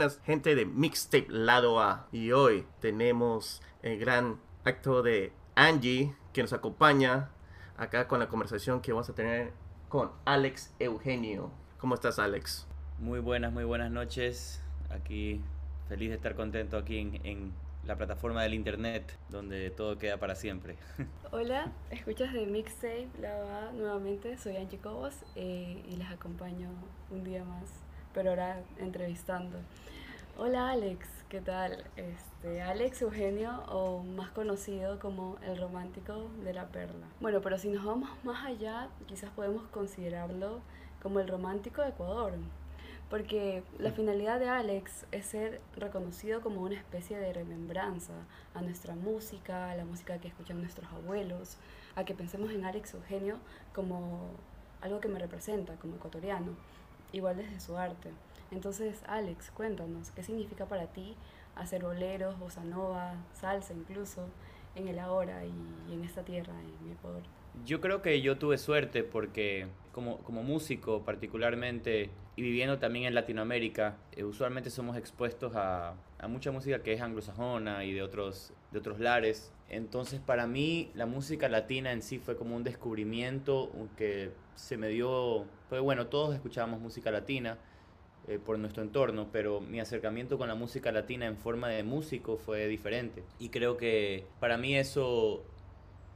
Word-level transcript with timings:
buenas, 0.00 0.18
gente 0.24 0.54
de 0.54 0.64
Mixtape 0.64 1.26
Lado 1.28 1.78
A. 1.78 2.08
Y 2.10 2.32
hoy 2.32 2.64
tenemos 2.80 3.60
el 3.82 3.98
gran 3.98 4.40
acto 4.64 5.02
de 5.02 5.30
Angie 5.56 6.14
que 6.32 6.40
nos 6.40 6.54
acompaña 6.54 7.28
acá 7.76 8.08
con 8.08 8.18
la 8.18 8.28
conversación 8.28 8.80
que 8.80 8.92
vamos 8.92 9.10
a 9.10 9.14
tener 9.14 9.52
con 9.90 10.10
Alex 10.24 10.74
Eugenio. 10.78 11.50
¿Cómo 11.76 11.96
estás, 11.96 12.18
Alex? 12.18 12.66
Muy 12.98 13.20
buenas, 13.20 13.52
muy 13.52 13.64
buenas 13.64 13.90
noches. 13.90 14.62
Aquí 14.88 15.42
feliz 15.86 16.08
de 16.08 16.14
estar 16.14 16.34
contento 16.34 16.78
aquí 16.78 17.20
en, 17.22 17.52
la 17.84 17.96
plataforma 17.96 18.42
del 18.42 18.54
internet 18.54 19.18
donde 19.28 19.68
todo 19.68 19.98
queda 19.98 20.16
para 20.16 20.34
siempre. 20.34 20.76
Hola, 21.30 21.72
escuchas 21.90 22.32
de 22.32 22.46
Mixtape 22.46 23.08
Lado 23.20 23.48
A 23.50 23.72
nuevamente. 23.72 24.38
Soy 24.38 24.56
Angie 24.56 24.78
Cobos 24.78 25.24
eh, 25.36 25.84
y 25.86 25.96
les 25.96 26.10
acompaño 26.10 26.70
un 27.10 27.22
día 27.22 27.44
más 27.44 27.89
pero 28.12 28.30
ahora 28.30 28.62
entrevistando. 28.78 29.58
Hola 30.38 30.70
Alex, 30.70 31.06
¿qué 31.28 31.40
tal? 31.40 31.84
Este, 31.96 32.62
Alex 32.62 33.02
Eugenio, 33.02 33.62
o 33.68 34.02
más 34.02 34.30
conocido 34.30 34.98
como 34.98 35.36
el 35.42 35.58
romántico 35.58 36.30
de 36.42 36.54
la 36.54 36.66
perla. 36.68 37.06
Bueno, 37.20 37.40
pero 37.40 37.58
si 37.58 37.68
nos 37.68 37.84
vamos 37.84 38.10
más 38.24 38.44
allá, 38.46 38.88
quizás 39.06 39.30
podemos 39.30 39.68
considerarlo 39.68 40.60
como 41.02 41.20
el 41.20 41.28
romántico 41.28 41.82
de 41.82 41.90
Ecuador, 41.90 42.32
porque 43.10 43.62
la 43.78 43.92
finalidad 43.92 44.38
de 44.40 44.48
Alex 44.48 45.04
es 45.12 45.26
ser 45.26 45.60
reconocido 45.76 46.40
como 46.40 46.62
una 46.62 46.76
especie 46.76 47.18
de 47.18 47.32
remembranza 47.32 48.14
a 48.54 48.62
nuestra 48.62 48.94
música, 48.94 49.70
a 49.70 49.76
la 49.76 49.84
música 49.84 50.18
que 50.18 50.28
escuchan 50.28 50.60
nuestros 50.60 50.90
abuelos, 50.92 51.58
a 51.96 52.04
que 52.04 52.14
pensemos 52.14 52.50
en 52.52 52.64
Alex 52.64 52.94
Eugenio 52.94 53.36
como 53.74 54.30
algo 54.80 55.00
que 55.00 55.08
me 55.08 55.18
representa 55.18 55.74
como 55.74 55.96
ecuatoriano 55.96 56.54
igual 57.12 57.36
desde 57.36 57.60
su 57.60 57.76
arte. 57.76 58.10
Entonces, 58.50 59.02
Alex, 59.06 59.50
cuéntanos, 59.50 60.10
¿qué 60.10 60.22
significa 60.22 60.66
para 60.66 60.86
ti 60.86 61.16
hacer 61.54 61.82
boleros, 61.82 62.38
bossa 62.38 62.64
nova, 62.64 63.14
salsa 63.32 63.74
incluso, 63.74 64.28
en 64.74 64.88
el 64.88 64.98
ahora 64.98 65.44
y 65.44 65.92
en 65.92 66.04
esta 66.04 66.24
tierra, 66.24 66.54
en 66.60 66.92
Ecuador? 66.92 67.22
Yo 67.64 67.80
creo 67.80 68.00
que 68.00 68.20
yo 68.20 68.38
tuve 68.38 68.58
suerte 68.58 69.02
porque 69.02 69.66
como, 69.92 70.18
como 70.18 70.42
músico 70.42 71.04
particularmente 71.04 72.10
y 72.36 72.42
viviendo 72.42 72.78
también 72.78 73.06
en 73.06 73.14
Latinoamérica, 73.14 73.96
eh, 74.12 74.24
usualmente 74.24 74.70
somos 74.70 74.96
expuestos 74.96 75.54
a, 75.56 75.94
a, 76.18 76.28
mucha 76.28 76.52
música 76.52 76.82
que 76.82 76.92
es 76.92 77.00
anglosajona 77.00 77.84
y 77.84 77.92
de 77.92 78.02
otros, 78.02 78.52
de 78.72 78.78
otros 78.78 79.00
lares. 79.00 79.52
Entonces 79.68 80.20
para 80.20 80.46
mí 80.46 80.90
la 80.94 81.06
música 81.06 81.48
latina 81.48 81.92
en 81.92 82.02
sí 82.02 82.18
fue 82.18 82.36
como 82.36 82.56
un 82.56 82.64
descubrimiento 82.64 83.70
que 83.96 84.32
se 84.54 84.76
me 84.76 84.88
dio, 84.88 85.46
pues 85.68 85.80
bueno, 85.80 86.08
todos 86.08 86.34
escuchábamos 86.34 86.80
música 86.80 87.10
latina 87.10 87.58
eh, 88.28 88.38
por 88.38 88.58
nuestro 88.58 88.82
entorno, 88.82 89.28
pero 89.32 89.60
mi 89.60 89.80
acercamiento 89.80 90.38
con 90.38 90.48
la 90.48 90.54
música 90.54 90.92
latina 90.92 91.26
en 91.26 91.36
forma 91.36 91.68
de 91.68 91.82
músico 91.82 92.36
fue 92.36 92.66
diferente. 92.68 93.24
Y 93.38 93.48
creo 93.48 93.76
que 93.76 94.26
para 94.40 94.58
mí 94.58 94.76
eso 94.76 95.42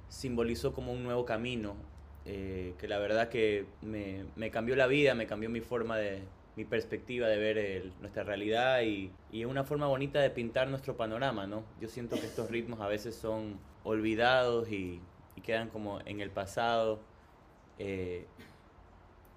simbolizó 0.08 0.72
como 0.74 0.92
un 0.92 1.02
nuevo 1.02 1.24
camino, 1.24 1.76
eh, 2.26 2.74
que 2.78 2.88
la 2.88 2.98
verdad 2.98 3.28
que 3.28 3.66
me, 3.82 4.24
me, 4.36 4.50
cambió 4.50 4.76
la 4.76 4.86
vida, 4.86 5.14
me 5.14 5.26
cambió 5.26 5.48
mi 5.50 5.60
forma 5.60 5.96
de, 5.96 6.22
mi 6.56 6.64
perspectiva 6.64 7.26
de 7.26 7.36
ver 7.36 7.92
nuestra 8.00 8.22
realidad 8.22 8.82
y, 8.82 9.10
y 9.32 9.44
una 9.44 9.64
forma 9.64 9.86
bonita 9.86 10.20
de 10.20 10.30
pintar 10.30 10.68
nuestro 10.68 10.96
panorama, 10.96 11.46
¿no? 11.46 11.64
Yo 11.80 11.88
siento 11.88 12.16
que 12.16 12.26
estos 12.26 12.50
ritmos 12.50 12.80
a 12.80 12.86
veces 12.86 13.16
son 13.16 13.58
olvidados 13.82 14.70
y, 14.70 15.00
y 15.36 15.40
quedan 15.40 15.68
como 15.68 16.00
en 16.04 16.20
el 16.20 16.30
pasado. 16.30 17.00
Eh, 17.78 18.26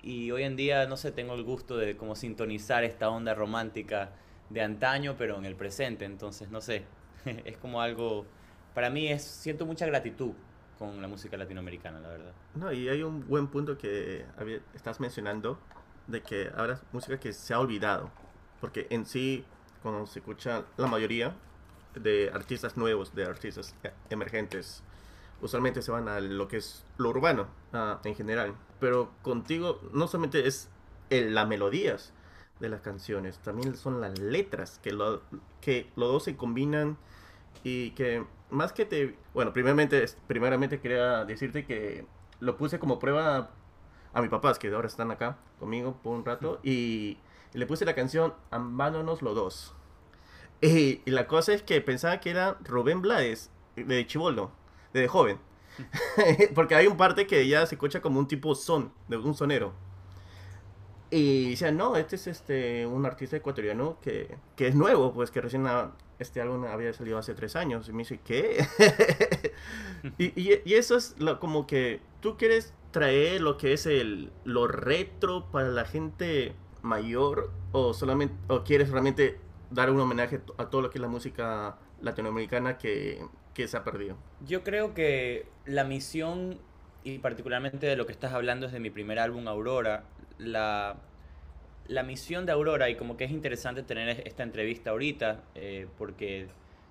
y 0.01 0.31
hoy 0.31 0.43
en 0.43 0.55
día, 0.55 0.85
no 0.87 0.95
sé, 0.97 1.11
tengo 1.11 1.33
el 1.33 1.43
gusto 1.43 1.77
de 1.77 1.97
como 1.97 2.15
sintonizar 2.15 2.83
esta 2.83 3.09
onda 3.09 3.33
romántica 3.33 4.11
de 4.49 4.61
antaño, 4.61 5.15
pero 5.17 5.37
en 5.37 5.45
el 5.45 5.55
presente. 5.55 6.05
Entonces, 6.05 6.49
no 6.49 6.61
sé, 6.61 6.83
es 7.45 7.57
como 7.57 7.81
algo, 7.81 8.25
para 8.73 8.89
mí 8.89 9.07
es, 9.07 9.23
siento 9.23 9.65
mucha 9.65 9.85
gratitud 9.85 10.33
con 10.77 11.01
la 11.01 11.07
música 11.07 11.35
latinoamericana, 11.37 11.99
la 11.99 12.09
verdad. 12.09 12.31
No, 12.53 12.71
y 12.71 12.87
hay 12.87 13.01
un 13.01 13.27
buen 13.27 13.47
punto 13.47 13.77
que 13.77 14.23
estás 14.75 14.99
mencionando, 14.99 15.59
de 16.07 16.21
que 16.21 16.51
ahora 16.55 16.81
música 16.91 17.19
que 17.19 17.33
se 17.33 17.53
ha 17.53 17.59
olvidado. 17.59 18.09
Porque 18.61 18.87
en 18.89 19.05
sí, 19.05 19.45
cuando 19.83 20.07
se 20.07 20.19
escucha 20.19 20.63
la 20.77 20.87
mayoría 20.87 21.35
de 21.95 22.31
artistas 22.33 22.77
nuevos, 22.77 23.13
de 23.13 23.25
artistas 23.25 23.75
emergentes, 24.09 24.83
usualmente 25.41 25.81
se 25.81 25.91
van 25.91 26.07
a 26.07 26.19
lo 26.19 26.47
que 26.47 26.57
es 26.57 26.85
lo 26.97 27.09
urbano 27.09 27.47
en 28.03 28.15
general. 28.15 28.55
Pero 28.79 29.11
contigo 29.21 29.79
no 29.93 30.07
solamente 30.07 30.47
es 30.47 30.69
el, 31.09 31.35
las 31.35 31.47
melodías 31.47 32.13
de 32.59 32.69
las 32.69 32.81
canciones, 32.81 33.37
también 33.39 33.75
son 33.75 34.01
las 34.01 34.17
letras, 34.17 34.79
que, 34.81 34.91
lo, 34.91 35.21
que 35.61 35.91
los 35.95 36.11
dos 36.11 36.23
se 36.23 36.35
combinan 36.35 36.97
y 37.63 37.91
que 37.91 38.25
más 38.49 38.73
que 38.73 38.85
te... 38.85 39.15
Bueno, 39.33 39.53
primeramente, 39.53 40.03
primeramente 40.27 40.79
quería 40.79 41.25
decirte 41.25 41.65
que 41.65 42.05
lo 42.39 42.57
puse 42.57 42.79
como 42.79 42.99
prueba 42.99 43.51
a 44.13 44.21
mis 44.21 44.29
papás, 44.29 44.59
que 44.59 44.67
ahora 44.73 44.87
están 44.87 45.11
acá 45.11 45.37
conmigo 45.59 45.97
por 46.03 46.15
un 46.15 46.25
rato, 46.25 46.59
y, 46.63 47.17
le 47.53 47.65
puse 47.65 47.85
la 47.85 47.95
canción 47.95 48.33
Amámonos 48.51 49.21
los 49.21 49.35
dos. 49.35 49.73
Y, 50.61 51.01
la 51.09 51.27
cosa 51.27 51.53
es 51.53 51.63
que 51.63 51.81
pensaba 51.81 52.19
que 52.19 52.29
era 52.29 52.57
Rubén 52.63 53.01
Blades, 53.01 53.49
de 53.75 54.05
Chivolo, 54.05 54.51
de 54.93 55.07
joven. 55.07 55.39
Porque 56.55 56.75
hay 56.75 56.87
un 56.87 56.97
parte 56.97 57.27
que 57.27 57.47
ya 57.47 57.65
se 57.65 57.75
escucha 57.75 58.01
como 58.01 58.19
un 58.19 58.27
tipo 58.27 58.55
son, 58.55 58.91
de 59.07 59.17
un 59.17 59.33
sonero. 59.33 59.73
Y 61.09 61.51
decían, 61.51 61.77
no, 61.77 61.95
este 61.95 62.17
es 62.17 62.27
este 62.27 62.85
un 62.85 63.05
artista 63.05 63.37
ecuatoriano 63.37 63.97
que, 64.01 64.37
que 64.55 64.67
es 64.67 64.75
nuevo, 64.75 65.13
pues 65.13 65.31
que 65.31 65.39
recién 65.39 65.65
este 66.19 66.41
álbum 66.41 66.65
había 66.65 66.91
salido 66.93 67.17
hace 67.17 67.33
tres 67.33 67.55
años. 67.55 67.87
Y 67.87 67.93
me 67.93 67.99
dice, 67.99 68.19
¿qué? 68.23 68.65
y, 70.17 70.33
y, 70.35 70.73
eso 70.73 70.97
es 70.97 71.15
lo, 71.17 71.39
como 71.39 71.65
que 71.65 72.01
tú 72.19 72.35
quieres 72.35 72.73
traer 72.91 73.41
lo 73.41 73.57
que 73.57 73.73
es 73.73 73.85
el 73.85 74.31
lo 74.43 74.67
retro 74.67 75.51
para 75.51 75.69
la 75.69 75.85
gente 75.85 76.53
mayor 76.81 77.51
o 77.71 77.93
solamente 77.93 78.35
o 78.47 78.63
quieres 78.63 78.89
realmente 78.89 79.39
dar 79.69 79.89
un 79.89 79.99
homenaje 79.99 80.41
a 80.57 80.69
todo 80.69 80.81
lo 80.81 80.89
que 80.89 80.97
es 80.97 81.01
la 81.01 81.07
música 81.07 81.77
latinoamericana 82.01 82.77
que, 82.77 83.19
que 83.53 83.67
se 83.67 83.77
ha 83.77 83.83
perdido? 83.83 84.17
Yo 84.45 84.63
creo 84.63 84.93
que 84.93 85.47
la 85.65 85.83
misión 85.83 86.59
y 87.03 87.19
particularmente 87.19 87.87
de 87.87 87.95
lo 87.95 88.05
que 88.05 88.11
estás 88.11 88.33
hablando 88.33 88.65
es 88.65 88.71
de 88.71 88.79
mi 88.79 88.89
primer 88.89 89.19
álbum 89.19 89.47
Aurora, 89.47 90.03
la, 90.37 90.97
la 91.87 92.03
misión 92.03 92.45
de 92.45 92.51
Aurora 92.51 92.89
y 92.89 92.95
como 92.95 93.17
que 93.17 93.23
es 93.23 93.31
interesante 93.31 93.83
tener 93.83 94.27
esta 94.27 94.43
entrevista 94.43 94.91
ahorita 94.91 95.43
eh, 95.55 95.87
porque 95.97 96.47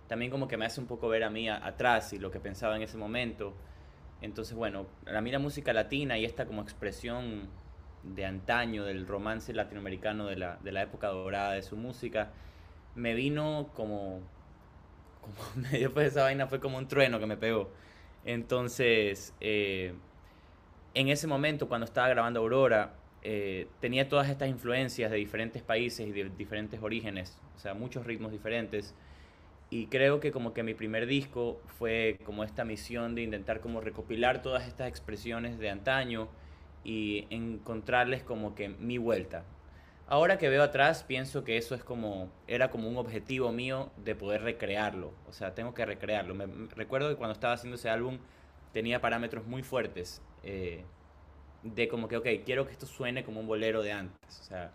también 0.09 0.31
como 0.31 0.49
que 0.49 0.57
me 0.57 0.65
hace 0.65 0.81
un 0.81 0.87
poco 0.87 1.09
ver 1.09 1.25
a 1.25 1.31
mí 1.31 1.49
atrás 1.49 2.13
y 2.13 2.19
lo 2.19 2.31
que 2.31 2.41
pensaba 2.41 2.77
en 2.77 2.83
ese 2.83 2.97
momento. 2.97 3.55
Entonces, 4.23 4.55
bueno, 4.57 4.87
a 5.07 5.21
mí 5.21 5.31
la 5.31 5.39
música 5.39 5.73
latina 5.73 6.19
y 6.19 6.25
esta 6.25 6.47
como 6.47 6.63
expresión 6.63 7.49
de 8.03 8.25
antaño 8.25 8.85
del 8.85 9.07
romance 9.07 9.53
latinoamericano 9.53 10.27
de 10.27 10.37
la, 10.37 10.57
de 10.63 10.73
la 10.73 10.83
época 10.83 11.09
dorada 11.09 11.53
de 11.53 11.63
su 11.63 11.77
música, 11.77 12.31
me 12.95 13.15
vino 13.15 13.71
como, 13.75 14.21
como 15.21 15.37
medio 15.71 15.93
pues 15.93 16.09
esa 16.09 16.23
vaina 16.23 16.47
fue 16.47 16.61
como 16.61 16.79
un 16.79 16.89
trueno 16.89 17.19
que 17.19 17.27
me 17.27 17.37
pegó. 17.37 17.71
Entonces, 18.25 19.35
eh, 19.41 19.95
en 20.95 21.09
ese 21.09 21.27
momento 21.27 21.69
cuando 21.69 21.85
estaba 21.85 22.09
grabando 22.09 22.41
Aurora, 22.41 22.95
eh, 23.23 23.69
tenía 23.81 24.09
todas 24.09 24.29
estas 24.29 24.49
influencias 24.49 25.11
de 25.11 25.17
diferentes 25.17 25.63
países 25.63 26.07
y 26.07 26.13
de 26.13 26.31
diferentes 26.31 26.81
orígenes, 26.81 27.39
o 27.57 27.59
sea, 27.59 27.75
muchos 27.75 28.07
ritmos 28.07 28.33
diferentes 28.33 28.95
y 29.71 29.87
creo 29.87 30.21
que 30.21 30.31
como 30.31 30.55
que 30.55 30.63
mi 30.63 30.75
primer 30.75 31.07
disco 31.07 31.61
fue 31.79 32.19
como 32.25 32.45
esta 32.45 32.65
misión 32.65 33.15
de 33.15 33.23
intentar 33.23 33.61
como 33.61 33.81
recopilar 33.81 34.43
todas 34.43 34.67
estas 34.67 34.89
expresiones 34.89 35.59
de 35.59 35.71
antaño 35.71 36.29
y 36.85 37.27
encontrarles 37.31 38.23
como 38.23 38.55
que 38.55 38.69
mi 38.69 38.99
vuelta. 38.99 39.45
Ahora 40.09 40.39
que 40.39 40.49
veo 40.49 40.63
atrás 40.63 41.03
pienso 41.03 41.43
que 41.43 41.57
eso 41.57 41.75
es 41.75 41.83
como 41.83 42.31
era 42.47 42.71
como 42.71 42.89
un 42.89 42.97
objetivo 42.97 43.51
mío 43.51 43.91
de 44.05 44.15
poder 44.15 44.43
recrearlo, 44.43 45.13
o 45.29 45.33
sea, 45.33 45.55
tengo 45.55 45.75
que 45.75 45.85
recrearlo. 45.85 46.35
Me, 46.35 46.47
recuerdo 46.77 47.09
que 47.09 47.17
cuando 47.17 47.33
estaba 47.33 47.55
haciendo 47.55 47.75
ese 47.75 47.91
álbum 47.91 48.19
tenía 48.73 49.01
parámetros 49.01 49.47
muy 49.47 49.65
fuertes 49.65 50.23
eh, 50.45 50.85
de 51.65 51.89
como 51.89 52.07
que, 52.07 52.17
ok, 52.19 52.27
quiero 52.45 52.67
que 52.67 52.73
esto 52.73 52.87
suene 52.87 53.25
como 53.25 53.41
un 53.41 53.49
bolero 53.49 53.83
de 53.83 53.91
antes, 53.91 54.41
o 54.41 54.45
sea, 54.45 54.73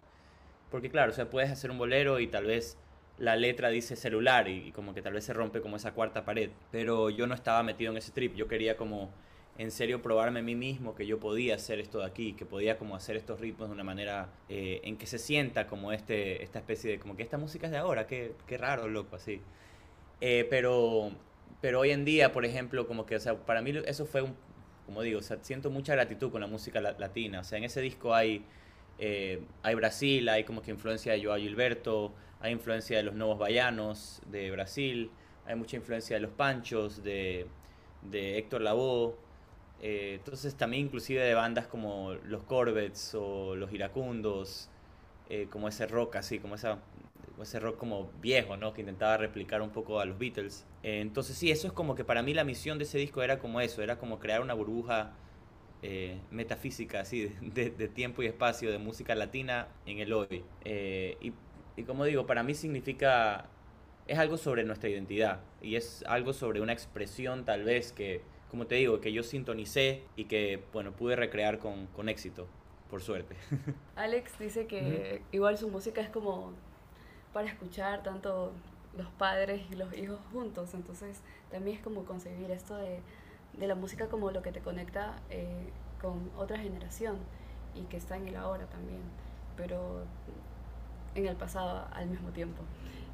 porque 0.70 0.90
claro, 0.90 1.12
o 1.12 1.16
sea, 1.16 1.30
puedes 1.30 1.50
hacer 1.50 1.72
un 1.72 1.78
bolero 1.78 2.20
y 2.20 2.28
tal 2.28 2.46
vez 2.46 2.78
la 3.22 3.36
letra 3.36 3.70
dice 3.70 3.96
celular 3.96 4.48
y, 4.48 4.72
como 4.72 4.96
que 4.96 5.02
tal 5.04 5.14
vez 5.14 5.24
se 5.24 5.34
rompe 5.34 5.62
como 5.62 5.76
esa 5.76 5.94
cuarta 5.94 6.26
pared. 6.26 6.50
Pero 6.72 7.10
yo 7.12 7.28
no 7.28 7.36
estaba 7.36 7.62
metido 7.62 7.92
en 7.92 7.98
ese 7.98 8.12
trip, 8.12 8.34
yo 8.36 8.48
quería 8.48 8.76
como 8.76 9.12
en 9.60 9.70
serio 9.70 10.02
probarme 10.02 10.40
a 10.40 10.44
mí 10.44 10.56
mismo 10.56 10.96
que 10.96 11.06
yo 11.06 11.20
podía 11.20 11.56
hacer 11.56 11.80
esto 11.80 12.00
de 12.00 12.06
aquí, 12.06 12.34
que 12.34 12.46
podía 12.46 12.80
como 12.80 12.96
hacer 12.96 13.16
estos 13.16 13.40
ritmos 13.40 13.68
de 13.70 13.76
una 13.76 13.84
manera 13.84 14.30
eh, 14.50 14.82
en 14.84 14.98
que 14.98 15.06
se 15.06 15.20
sienta 15.20 15.68
como 15.68 15.92
este, 15.92 16.42
esta 16.42 16.58
especie 16.60 16.92
de, 16.92 17.00
como 17.00 17.16
que 17.16 17.22
esta 17.22 17.38
música 17.38 17.68
es 17.68 17.72
de 17.72 17.78
ahora, 17.78 18.08
qué, 18.08 18.34
qué 18.48 18.58
raro, 18.58 18.88
loco, 18.88 19.18
así. 19.18 19.40
Eh, 20.20 20.48
pero, 20.50 21.12
pero 21.62 21.82
hoy 21.82 21.92
en 21.92 22.06
día, 22.06 22.32
por 22.32 22.44
ejemplo, 22.44 22.88
como 22.88 23.06
que, 23.06 23.18
o 23.18 23.20
sea, 23.20 23.36
para 23.36 23.62
mí 23.62 23.72
eso 23.86 24.08
fue 24.08 24.24
un, 24.24 24.36
como 24.88 25.04
digo, 25.04 25.20
o 25.20 25.24
sea, 25.24 25.38
siento 25.44 25.70
mucha 25.70 25.94
gratitud 25.94 26.32
con 26.32 26.42
la 26.42 26.48
música 26.48 26.82
latina, 26.82 27.42
o 27.42 27.44
sea, 27.44 27.60
en 27.60 27.66
ese 27.66 27.82
disco 27.82 28.16
hay, 28.16 28.44
eh, 28.98 29.44
hay 29.62 29.76
Brasil, 29.76 30.28
hay 30.28 30.44
como 30.44 30.64
que 30.64 30.72
influencia 30.72 31.14
de 31.14 31.24
Joao 31.24 31.38
Gilberto, 31.38 32.14
hay 32.42 32.52
influencia 32.52 32.98
de 32.98 33.04
los 33.04 33.16
nuevos 33.16 33.38
baianos 33.38 34.22
de 34.28 34.52
Brasil, 34.52 35.12
hay 35.46 35.56
mucha 35.56 35.78
influencia 35.78 36.16
de 36.16 36.22
los 36.22 36.32
panchos, 36.32 37.04
de, 37.04 37.48
de 38.04 38.38
Héctor 38.38 38.62
Lavoe, 38.62 39.16
eh, 39.82 40.16
entonces 40.20 40.56
también 40.56 40.86
inclusive 40.86 41.22
de 41.22 41.34
bandas 41.34 41.66
como 41.68 42.14
los 42.26 42.44
Corvettes 42.44 43.16
o 43.16 43.56
los 43.56 43.74
Iracundos, 43.74 44.70
eh, 45.30 45.48
como 45.50 45.68
ese 45.68 45.88
rock 45.88 46.18
así, 46.18 46.40
como 46.40 46.56
ese 46.56 47.60
rock 47.60 47.78
como 47.78 48.12
viejo, 48.22 48.58
¿no? 48.58 48.74
Que 48.74 48.82
intentaba 48.82 49.18
replicar 49.18 49.62
un 49.62 49.72
poco 49.72 50.00
a 50.00 50.06
los 50.06 50.20
Beatles. 50.20 50.66
Eh, 50.84 51.02
entonces 51.02 51.36
sí, 51.36 51.50
eso 51.50 51.68
es 51.68 51.74
como 51.74 51.96
que 51.96 52.04
para 52.04 52.22
mí 52.22 52.34
la 52.34 52.44
misión 52.44 52.78
de 52.78 52.84
ese 52.84 53.00
disco 53.00 53.24
era 53.24 53.40
como 53.40 53.60
eso, 53.60 53.82
era 53.82 53.98
como 53.98 54.20
crear 54.20 54.42
una 54.42 54.54
burbuja 54.54 55.14
metafísica 56.30 57.00
así 57.00 57.34
de, 57.42 57.72
de, 57.72 57.88
tiempo 57.88 58.22
y 58.22 58.28
espacio 58.28 58.72
de 58.72 58.78
música 58.78 59.16
latina 59.16 59.68
en 59.88 59.98
el 59.98 60.14
hoy. 60.14 60.44
Y, 60.64 61.34
y 61.82 61.84
como 61.84 62.06
digo, 62.06 62.26
para 62.26 62.44
mí 62.44 62.54
significa, 62.54 63.46
es 64.08 64.18
algo 64.18 64.38
sobre 64.38 64.64
nuestra 64.64 64.90
identidad 64.90 65.42
y 65.62 65.76
es 65.76 66.04
algo 66.08 66.34
sobre 66.34 66.62
una 66.62 66.74
expresión 66.74 67.46
tal 67.46 67.64
vez 67.64 67.92
que 67.92 68.22
como 68.52 68.68
te 68.68 68.76
digo, 68.76 69.00
que 69.00 69.14
yo 69.14 69.24
sintonicé 69.24 70.04
y 70.18 70.26
que, 70.26 70.62
bueno, 70.74 70.92
pude 70.92 71.16
recrear 71.16 71.58
con, 71.58 71.88
con 71.88 72.10
éxito, 72.10 72.48
por 72.90 73.02
suerte. 73.02 73.38
Alex 73.96 74.38
dice 74.40 74.68
que 74.68 75.22
igual 75.32 75.58
su 75.58 75.70
música 75.70 76.02
es 76.02 76.10
como 76.10 76.52
para 77.32 77.48
escuchar 77.48 78.04
tanto 78.04 78.52
los 78.98 79.08
padres 79.14 79.62
y 79.72 79.76
los 79.76 79.98
hijos 79.98 80.20
juntos, 80.34 80.74
entonces 80.74 81.22
también 81.50 81.78
es 81.78 81.82
como 81.82 82.04
concebir 82.04 82.52
esto 82.52 82.76
de, 82.76 83.00
de 83.58 83.68
la 83.68 83.76
música 83.76 84.10
como 84.10 84.32
lo 84.32 84.42
que 84.42 84.52
te 84.52 84.60
conecta 84.60 85.22
eh, 85.30 85.70
con 86.02 86.30
otra 86.36 86.58
generación 86.58 87.20
y 87.74 87.84
que 87.84 87.96
está 87.96 88.18
en 88.18 88.28
el 88.28 88.36
ahora 88.36 88.66
también, 88.66 89.00
pero 89.56 90.04
en 91.16 91.26
el 91.26 91.36
pasado 91.36 91.86
al 91.94 92.08
mismo 92.08 92.30
tiempo. 92.30 92.62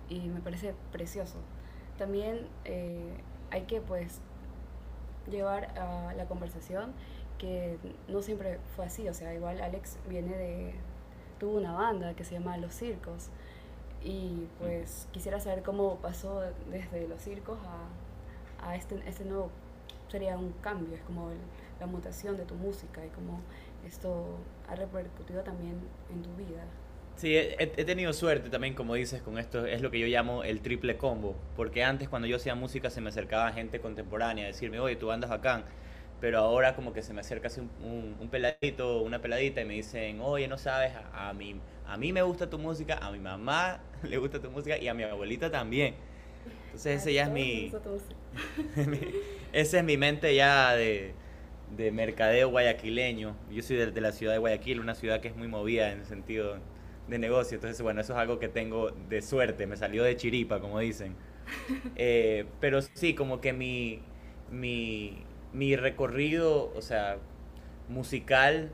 Y 0.10 0.30
me 0.30 0.40
parece 0.40 0.74
precioso. 0.92 1.38
También 1.98 2.48
eh, 2.66 3.22
hay 3.52 3.64
que 3.64 3.82
pues 3.82 4.20
llevar 5.30 5.78
a 5.78 6.14
la 6.14 6.26
conversación 6.26 6.94
que 7.38 7.78
no 8.08 8.22
siempre 8.22 8.60
fue 8.76 8.86
así, 8.86 9.08
o 9.08 9.14
sea, 9.14 9.34
igual 9.34 9.62
Alex 9.62 9.98
viene 10.10 10.36
de, 10.36 10.74
tuvo 11.40 11.58
una 11.58 11.74
banda 11.74 12.16
que 12.16 12.24
se 12.24 12.34
llama 12.34 12.58
Los 12.58 12.74
Circos 12.74 13.30
y 14.04 14.48
pues 14.60 15.08
quisiera 15.12 15.40
saber 15.40 15.64
cómo 15.64 15.98
pasó 15.98 16.42
desde 16.70 17.08
los 17.08 17.22
circos 17.22 17.60
a, 18.62 18.70
a 18.70 18.76
este, 18.76 19.02
este 19.08 19.26
nuevo, 19.26 19.50
sería 20.08 20.38
un 20.38 20.52
cambio, 20.62 20.96
es 20.96 21.02
como 21.02 21.30
la 21.80 21.86
mutación 21.86 22.38
de 22.38 22.46
tu 22.46 22.56
música 22.56 23.06
y 23.06 23.10
cómo 23.10 23.42
esto 23.86 24.26
ha 24.68 24.76
repercutido 24.76 25.44
también 25.44 25.80
en 26.10 26.24
tu 26.24 26.34
vida. 26.36 26.64
Sí, 27.18 27.36
he, 27.36 27.66
tenido 27.84 28.14
suerte 28.14 28.48
también, 28.52 28.76
como 28.76 28.94
dices, 28.94 29.24
con 29.24 29.40
esto, 29.40 29.66
es 29.66 29.82
lo 29.82 29.90
que 29.90 29.98
yo 29.98 30.06
llamo 30.06 30.44
el 30.44 30.62
triple 30.62 30.98
combo, 30.98 31.36
porque 31.56 31.84
antes 31.84 32.10
cuando 32.10 32.28
yo 32.28 32.36
hacía 32.36 32.54
música 32.54 32.92
se 32.92 33.02
me 33.02 33.10
acercaba 33.10 33.52
gente 33.54 33.80
contemporánea 33.80 34.44
a 34.44 34.48
decirme, 34.48 34.80
oye, 34.80 34.98
tú 34.98 35.10
andas 35.12 35.32
bacán, 35.32 35.64
pero 36.22 36.38
ahora 36.38 36.76
como 36.76 36.94
que 36.94 37.02
se 37.02 37.14
me 37.14 37.22
acerca 37.22 37.48
así 37.48 37.60
un, 37.60 38.16
un, 38.20 38.30
peladito, 38.30 39.02
una 39.02 39.20
peladita 39.20 39.62
y 39.62 39.66
me 39.66 39.74
dicen, 39.74 40.22
oye, 40.22 40.48
no 40.48 40.60
sabes, 40.60 40.94
a, 41.12 41.34
mí, 41.34 41.60
a 41.88 41.98
mí 41.98 42.14
me 42.14 42.22
gusta 42.22 42.52
tu 42.52 42.60
música, 42.60 43.00
a 43.02 43.12
mi 43.12 43.18
mamá 43.18 43.80
le 44.04 44.18
gusta 44.20 44.40
tu 44.40 44.52
música 44.52 44.78
y 44.78 44.88
a 44.88 44.94
mi 44.94 45.02
abuelita 45.02 45.50
también. 45.50 45.96
Entonces 46.66 47.02
ese 47.02 47.14
ya 47.16 47.24
es 47.24 47.32
mi, 47.32 47.72
esa 49.54 49.78
es 49.80 49.84
mi 49.84 49.98
mente 49.98 50.36
ya 50.36 50.76
de, 50.76 51.16
de 51.76 51.92
mercadeo 51.92 52.50
guayaquileño. 52.50 53.36
Yo 53.50 53.64
soy 53.64 53.78
de, 53.78 53.92
de 53.92 54.02
la 54.02 54.12
ciudad 54.12 54.34
de 54.34 54.38
Guayaquil, 54.38 54.80
una 54.80 54.94
ciudad 54.94 55.20
que 55.20 55.30
es 55.30 55.36
muy 55.36 55.48
movida 55.48 55.92
en 55.92 56.02
el 56.02 56.06
sentido 56.06 56.60
de 57.08 57.20
negocio. 57.20 57.56
Entonces, 57.56 57.82
bueno, 57.82 58.02
eso 58.02 58.14
es 58.14 58.20
algo 58.20 58.40
que 58.40 58.50
tengo 58.50 58.92
de 58.92 59.22
suerte, 59.22 59.68
me 59.68 59.78
salió 59.78 60.04
de 60.04 60.16
chiripa, 60.16 60.60
como 60.60 60.80
dicen. 60.80 61.16
Eh, 61.96 62.46
pero 62.60 62.82
sí, 62.82 63.16
como 63.16 63.42
que 63.42 63.54
mi, 63.54 64.02
mi, 64.52 65.24
mi 65.54 65.76
recorrido, 65.76 66.72
o 66.76 66.82
sea, 66.82 67.18
musical, 67.90 68.72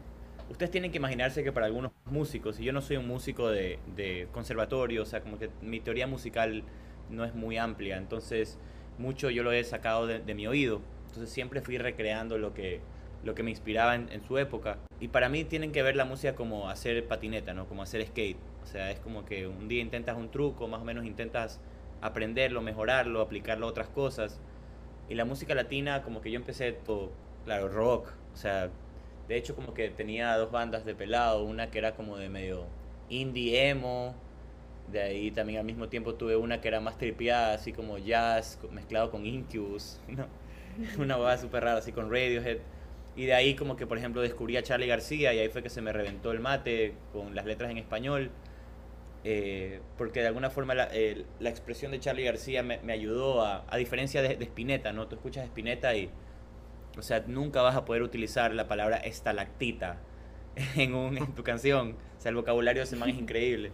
ustedes 0.49 0.71
tienen 0.71 0.91
que 0.91 0.97
imaginarse 0.97 1.43
que 1.43 1.51
para 1.51 1.67
algunos 1.67 1.91
músicos, 2.05 2.59
y 2.59 2.63
yo 2.63 2.73
no 2.73 2.81
soy 2.81 2.97
un 2.97 3.07
músico 3.07 3.49
de, 3.49 3.79
de 3.95 4.27
conservatorio, 4.31 5.03
o 5.03 5.05
sea, 5.05 5.21
como 5.21 5.37
que 5.39 5.49
mi 5.61 5.79
teoría 5.79 6.07
musical 6.07 6.63
no 7.09 7.25
es 7.25 7.35
muy 7.35 7.57
amplia, 7.57 7.97
entonces 7.97 8.57
mucho 8.97 9.29
yo 9.29 9.43
lo 9.43 9.51
he 9.51 9.63
sacado 9.63 10.07
de, 10.07 10.19
de 10.19 10.33
mi 10.35 10.47
oído, 10.47 10.81
entonces 11.07 11.29
siempre 11.29 11.61
fui 11.61 11.77
recreando 11.77 12.37
lo 12.37 12.53
que, 12.53 12.81
lo 13.23 13.35
que 13.35 13.43
me 13.43 13.51
inspiraba 13.51 13.95
en, 13.95 14.23
su 14.23 14.37
época. 14.37 14.77
Y 14.99 15.07
para 15.07 15.29
mí 15.29 15.43
tienen 15.43 15.71
que 15.71 15.81
ver 15.81 15.95
la 15.95 16.05
música 16.05 16.35
como 16.35 16.69
hacer 16.69 17.07
patineta, 17.07 17.53
¿no? 17.53 17.67
Como 17.67 17.81
hacer 17.81 18.05
skate. 18.05 18.37
O 18.63 18.65
sea, 18.65 18.91
es 18.91 18.99
como 18.99 19.25
que 19.25 19.47
un 19.47 19.67
día 19.67 19.81
intentas 19.81 20.17
un 20.17 20.29
truco, 20.29 20.67
más 20.67 20.81
o 20.81 20.85
menos 20.85 21.05
intentas 21.05 21.59
aprenderlo, 22.01 22.61
mejorarlo, 22.61 23.21
aplicarlo 23.21 23.65
a 23.65 23.69
otras 23.69 23.87
cosas. 23.89 24.39
Y 25.09 25.15
la 25.15 25.25
música 25.25 25.55
latina, 25.55 26.03
como 26.03 26.21
que 26.21 26.31
yo 26.31 26.37
empecé 26.37 26.73
todo, 26.73 27.11
claro, 27.45 27.69
rock. 27.69 28.09
O 28.33 28.37
sea, 28.37 28.69
de 29.27 29.37
hecho 29.37 29.55
como 29.55 29.73
que 29.73 29.89
tenía 29.89 30.35
dos 30.37 30.51
bandas 30.51 30.85
de 30.85 30.95
pelado, 30.95 31.43
una 31.43 31.71
que 31.71 31.77
era 31.77 31.95
como 31.95 32.17
de 32.17 32.29
medio 32.29 32.65
indie 33.09 33.69
emo, 33.69 34.15
de 34.91 35.01
ahí 35.01 35.31
también 35.31 35.59
al 35.59 35.65
mismo 35.65 35.87
tiempo 35.87 36.15
tuve 36.15 36.35
una 36.35 36.59
que 36.59 36.67
era 36.67 36.81
más 36.81 36.97
tripeada, 36.97 37.53
así 37.53 37.71
como 37.71 37.97
jazz 37.97 38.59
mezclado 38.71 39.11
con 39.11 39.25
Incubus, 39.25 40.01
¿no? 40.07 40.27
una 40.97 41.17
boda 41.17 41.37
súper 41.37 41.63
rara, 41.63 41.79
así 41.79 41.91
con 41.91 42.09
Radiohead. 42.09 42.59
Y 43.15 43.25
de 43.25 43.33
ahí 43.33 43.55
como 43.55 43.75
que, 43.75 43.85
por 43.85 43.97
ejemplo, 43.97 44.21
descubrí 44.21 44.57
a 44.57 44.63
Charlie 44.63 44.87
García 44.87 45.33
y 45.33 45.39
ahí 45.39 45.49
fue 45.49 45.61
que 45.61 45.69
se 45.69 45.81
me 45.81 45.93
reventó 45.93 46.31
el 46.31 46.39
mate 46.39 46.95
con 47.11 47.35
las 47.35 47.45
letras 47.45 47.69
en 47.71 47.77
español. 47.77 48.31
Eh, 49.25 49.79
porque 49.97 50.19
de 50.19 50.27
alguna 50.27 50.49
forma 50.49 50.75
la, 50.75 50.89
la, 51.39 51.49
expresión 51.49 51.91
de 51.91 51.99
Charlie 52.01 52.25
García 52.25 52.61
me, 52.61 52.79
me 52.79 52.91
ayudó 52.91 53.41
a, 53.41 53.63
a 53.69 53.77
diferencia 53.77 54.21
de, 54.21 54.35
de, 54.35 54.43
Spinetta, 54.43 54.91
¿no? 54.91 55.07
Tú 55.07 55.15
escuchas 55.15 55.45
Spinetta 55.45 55.95
y, 55.95 56.09
o 56.97 57.01
sea, 57.01 57.23
nunca 57.27 57.61
vas 57.61 57.75
a 57.77 57.85
poder 57.85 58.03
utilizar 58.03 58.53
la 58.53 58.67
palabra 58.67 58.97
estalactita 58.97 59.97
en, 60.75 60.93
un, 60.93 61.17
en 61.17 61.33
tu 61.33 61.43
canción. 61.43 61.95
O 62.17 62.21
sea, 62.21 62.29
el 62.29 62.35
vocabulario 62.35 62.81
de 62.81 62.85
ese 62.85 62.95
man 62.95 63.09
es 63.09 63.17
increíble. 63.17 63.71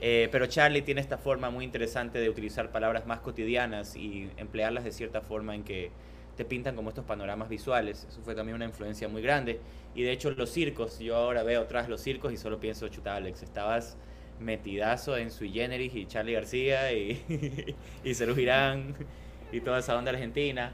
Eh, 0.00 0.28
pero 0.30 0.46
Charlie 0.46 0.82
tiene 0.82 1.00
esta 1.00 1.18
forma 1.18 1.50
muy 1.50 1.64
interesante 1.64 2.20
de 2.20 2.30
utilizar 2.30 2.70
palabras 2.70 3.06
más 3.06 3.20
cotidianas 3.20 3.96
y 3.96 4.30
emplearlas 4.36 4.84
de 4.84 4.92
cierta 4.92 5.20
forma 5.20 5.54
en 5.54 5.64
que 5.64 5.90
te 6.38 6.44
pintan 6.44 6.76
como 6.76 6.90
estos 6.90 7.04
panoramas 7.04 7.48
visuales. 7.48 8.06
Eso 8.08 8.22
fue 8.22 8.36
también 8.36 8.54
una 8.54 8.64
influencia 8.64 9.08
muy 9.08 9.20
grande. 9.20 9.58
Y 9.96 10.04
de 10.04 10.12
hecho 10.12 10.30
los 10.30 10.50
circos, 10.50 11.00
yo 11.00 11.16
ahora 11.16 11.42
veo 11.42 11.62
atrás 11.62 11.88
los 11.88 12.00
circos 12.00 12.32
y 12.32 12.36
solo 12.36 12.60
pienso, 12.60 12.86
chuta 12.86 13.16
Alex, 13.16 13.42
estabas 13.42 13.96
metidazo 14.38 15.16
en 15.16 15.32
Sui 15.32 15.50
Generis 15.50 15.96
y 15.96 16.06
Charlie 16.06 16.34
García 16.34 16.92
y, 16.92 17.74
y 18.04 18.14
Cerú 18.14 18.36
Girán 18.36 18.94
y 19.50 19.60
toda 19.60 19.80
esa 19.80 19.98
onda 19.98 20.12
argentina. 20.12 20.70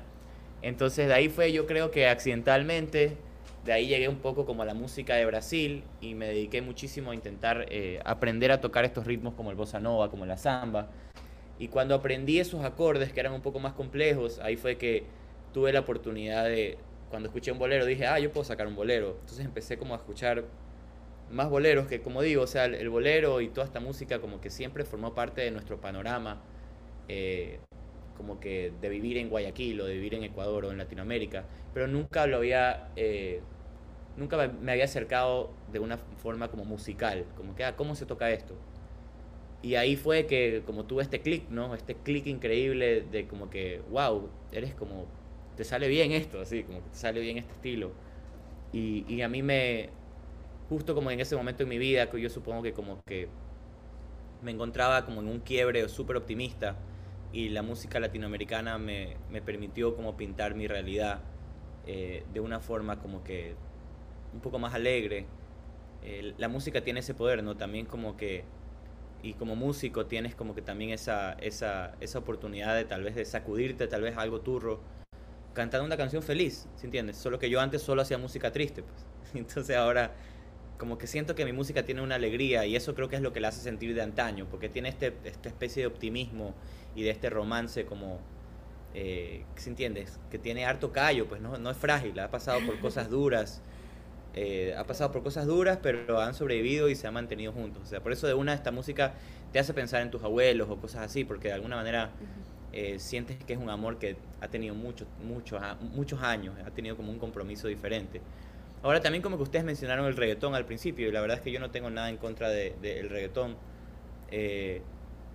Entonces 0.60 1.08
de 1.08 1.14
ahí 1.14 1.30
fue 1.30 1.50
yo 1.50 1.66
creo 1.66 1.90
que 1.90 2.08
accidentalmente, 2.08 3.16
de 3.64 3.72
ahí 3.72 3.86
llegué 3.86 4.10
un 4.10 4.18
poco 4.18 4.44
como 4.44 4.64
a 4.64 4.66
la 4.66 4.74
música 4.74 5.14
de 5.14 5.24
Brasil 5.24 5.82
y 6.02 6.14
me 6.14 6.26
dediqué 6.26 6.60
muchísimo 6.60 7.12
a 7.12 7.14
intentar 7.14 7.64
eh, 7.70 8.00
aprender 8.04 8.52
a 8.52 8.60
tocar 8.60 8.84
estos 8.84 9.06
ritmos 9.06 9.32
como 9.32 9.50
el 9.50 9.56
bossa 9.56 9.80
nova, 9.80 10.10
como 10.10 10.26
la 10.26 10.36
samba. 10.36 10.90
Y 11.58 11.68
cuando 11.68 11.94
aprendí 11.94 12.38
esos 12.38 12.62
acordes 12.66 13.14
que 13.14 13.20
eran 13.20 13.32
un 13.32 13.40
poco 13.40 13.60
más 13.60 13.72
complejos, 13.72 14.40
ahí 14.40 14.56
fue 14.56 14.76
que 14.76 15.23
tuve 15.54 15.72
la 15.72 15.80
oportunidad 15.80 16.44
de, 16.44 16.76
cuando 17.08 17.28
escuché 17.28 17.52
un 17.52 17.60
bolero, 17.60 17.86
dije, 17.86 18.06
ah, 18.06 18.18
yo 18.18 18.32
puedo 18.32 18.44
sacar 18.44 18.66
un 18.66 18.74
bolero. 18.74 19.16
Entonces 19.20 19.46
empecé 19.46 19.78
como 19.78 19.94
a 19.94 19.98
escuchar 19.98 20.44
más 21.30 21.48
boleros, 21.48 21.86
que 21.86 22.02
como 22.02 22.20
digo, 22.22 22.42
o 22.42 22.46
sea, 22.46 22.64
el, 22.66 22.88
bolero 22.90 23.40
y 23.40 23.48
toda 23.48 23.64
esta 23.64 23.78
música 23.80 24.20
como 24.20 24.40
que 24.40 24.50
siempre 24.50 24.84
formó 24.84 25.14
parte 25.14 25.40
de 25.40 25.52
nuestro 25.52 25.80
panorama, 25.80 26.42
eh, 27.08 27.60
como 28.16 28.40
que 28.40 28.72
de 28.80 28.88
vivir 28.88 29.16
en 29.16 29.30
Guayaquil 29.30 29.80
o 29.80 29.86
de 29.86 29.94
vivir 29.94 30.14
en 30.14 30.24
Ecuador 30.24 30.64
o 30.66 30.72
en 30.72 30.78
Latinoamérica, 30.78 31.44
pero 31.72 31.86
nunca 31.86 32.26
lo 32.26 32.38
había, 32.38 32.90
eh, 32.96 33.40
nunca 34.16 34.48
me 34.48 34.72
había 34.72 34.84
acercado 34.84 35.50
de 35.72 35.78
una 35.78 35.98
forma 35.98 36.48
como 36.48 36.64
musical, 36.64 37.26
como 37.36 37.54
que, 37.54 37.64
ah, 37.64 37.76
¿cómo 37.76 37.94
se 37.94 38.06
toca 38.06 38.30
esto? 38.30 38.54
Y 39.62 39.76
ahí 39.76 39.94
fue 39.94 40.26
que 40.26 40.62
como 40.66 40.84
tuve 40.84 41.04
este 41.04 41.20
clic, 41.20 41.48
¿no? 41.48 41.74
Este 41.74 41.94
clic 41.94 42.26
increíble 42.26 43.02
de 43.02 43.26
como 43.28 43.50
que, 43.50 43.80
wow, 43.90 44.28
eres 44.52 44.74
como 44.74 45.06
te 45.56 45.64
sale 45.64 45.88
bien 45.88 46.12
esto, 46.12 46.40
así, 46.40 46.64
como 46.64 46.82
que 46.82 46.90
te 46.90 46.96
sale 46.96 47.20
bien 47.20 47.38
este 47.38 47.52
estilo. 47.52 47.92
Y, 48.72 49.04
y 49.08 49.22
a 49.22 49.28
mí 49.28 49.42
me, 49.42 49.90
justo 50.68 50.94
como 50.94 51.10
en 51.10 51.20
ese 51.20 51.36
momento 51.36 51.62
en 51.62 51.68
mi 51.68 51.78
vida, 51.78 52.10
que 52.10 52.20
yo 52.20 52.30
supongo 52.30 52.62
que 52.62 52.72
como 52.72 53.02
que 53.04 53.28
me 54.42 54.50
encontraba 54.50 55.04
como 55.04 55.20
en 55.20 55.28
un 55.28 55.40
quiebre 55.40 55.88
súper 55.88 56.16
optimista 56.16 56.76
y 57.32 57.48
la 57.48 57.62
música 57.62 57.98
latinoamericana 57.98 58.78
me, 58.78 59.16
me, 59.30 59.42
permitió 59.42 59.96
como 59.96 60.16
pintar 60.16 60.54
mi 60.54 60.68
realidad 60.68 61.20
eh, 61.86 62.24
de 62.32 62.40
una 62.40 62.60
forma 62.60 63.00
como 63.00 63.24
que 63.24 63.54
un 64.32 64.40
poco 64.40 64.58
más 64.58 64.74
alegre. 64.74 65.26
Eh, 66.02 66.34
la 66.38 66.48
música 66.48 66.82
tiene 66.82 67.00
ese 67.00 67.14
poder, 67.14 67.42
¿no? 67.42 67.56
También 67.56 67.86
como 67.86 68.16
que, 68.16 68.44
y 69.22 69.34
como 69.34 69.56
músico 69.56 70.06
tienes 70.06 70.34
como 70.34 70.54
que 70.54 70.62
también 70.62 70.90
esa, 70.90 71.32
esa, 71.34 71.94
esa 72.00 72.18
oportunidad 72.18 72.76
de 72.76 72.84
tal 72.84 73.02
vez 73.02 73.14
de 73.14 73.24
sacudirte 73.24 73.86
tal 73.86 74.02
vez 74.02 74.16
algo 74.16 74.40
turro 74.40 74.80
cantando 75.54 75.86
una 75.86 75.96
canción 75.96 76.22
feliz, 76.22 76.68
¿se 76.76 76.86
entiendes? 76.86 77.16
Solo 77.16 77.38
que 77.38 77.48
yo 77.48 77.60
antes 77.60 77.82
solo 77.82 78.02
hacía 78.02 78.18
música 78.18 78.52
triste, 78.52 78.82
pues. 78.82 79.06
Entonces 79.34 79.76
ahora 79.76 80.12
como 80.78 80.98
que 80.98 81.06
siento 81.06 81.34
que 81.34 81.44
mi 81.44 81.52
música 81.52 81.84
tiene 81.84 82.02
una 82.02 82.16
alegría 82.16 82.66
y 82.66 82.76
eso 82.76 82.94
creo 82.94 83.08
que 83.08 83.16
es 83.16 83.22
lo 83.22 83.32
que 83.32 83.40
la 83.40 83.48
hace 83.48 83.60
sentir 83.60 83.94
de 83.94 84.02
antaño, 84.02 84.46
porque 84.50 84.68
tiene 84.68 84.88
este, 84.88 85.14
esta 85.24 85.48
especie 85.48 85.82
de 85.82 85.86
optimismo 85.86 86.54
y 86.94 87.02
de 87.04 87.10
este 87.10 87.30
romance 87.30 87.86
como, 87.86 88.20
eh, 88.92 89.44
¿se 89.56 89.70
entiendes? 89.70 90.18
Que 90.30 90.38
tiene 90.38 90.66
harto 90.66 90.92
callo, 90.92 91.26
pues 91.26 91.40
no, 91.40 91.56
no 91.58 91.70
es 91.70 91.76
frágil, 91.76 92.18
ha 92.18 92.30
pasado 92.30 92.60
por 92.66 92.78
cosas 92.80 93.08
duras, 93.10 93.62
eh, 94.34 94.74
ha 94.76 94.84
pasado 94.84 95.12
por 95.12 95.22
cosas 95.22 95.46
duras, 95.46 95.78
pero 95.80 96.20
han 96.20 96.34
sobrevivido 96.34 96.88
y 96.88 96.96
se 96.96 97.06
han 97.06 97.14
mantenido 97.14 97.52
juntos. 97.52 97.82
O 97.84 97.86
sea, 97.86 98.02
por 98.02 98.12
eso 98.12 98.26
de 98.26 98.34
una 98.34 98.52
esta 98.52 98.72
música 98.72 99.14
te 99.52 99.60
hace 99.60 99.72
pensar 99.74 100.02
en 100.02 100.10
tus 100.10 100.24
abuelos 100.24 100.68
o 100.68 100.76
cosas 100.78 101.02
así, 101.02 101.24
porque 101.24 101.48
de 101.48 101.54
alguna 101.54 101.76
manera 101.76 102.10
eh, 102.76 102.98
sientes 102.98 103.36
que 103.44 103.52
es 103.52 103.58
un 103.60 103.70
amor 103.70 103.98
que 104.00 104.16
ha 104.40 104.48
tenido 104.48 104.74
muchos, 104.74 105.06
muchos, 105.22 105.62
muchos 105.80 106.20
años, 106.20 106.56
ha 106.66 106.72
tenido 106.72 106.96
como 106.96 107.12
un 107.12 107.20
compromiso 107.20 107.68
diferente. 107.68 108.20
Ahora 108.82 109.00
también 109.00 109.22
como 109.22 109.36
que 109.36 109.44
ustedes 109.44 109.64
mencionaron 109.64 110.06
el 110.06 110.16
reggaetón 110.16 110.56
al 110.56 110.66
principio 110.66 111.08
y 111.08 111.12
la 111.12 111.20
verdad 111.20 111.36
es 111.36 111.42
que 111.44 111.52
yo 111.52 111.60
no 111.60 111.70
tengo 111.70 111.88
nada 111.88 112.10
en 112.10 112.16
contra 112.16 112.48
del 112.48 112.80
de, 112.82 113.02
reggaetón. 113.02 113.56
Eh, 114.32 114.82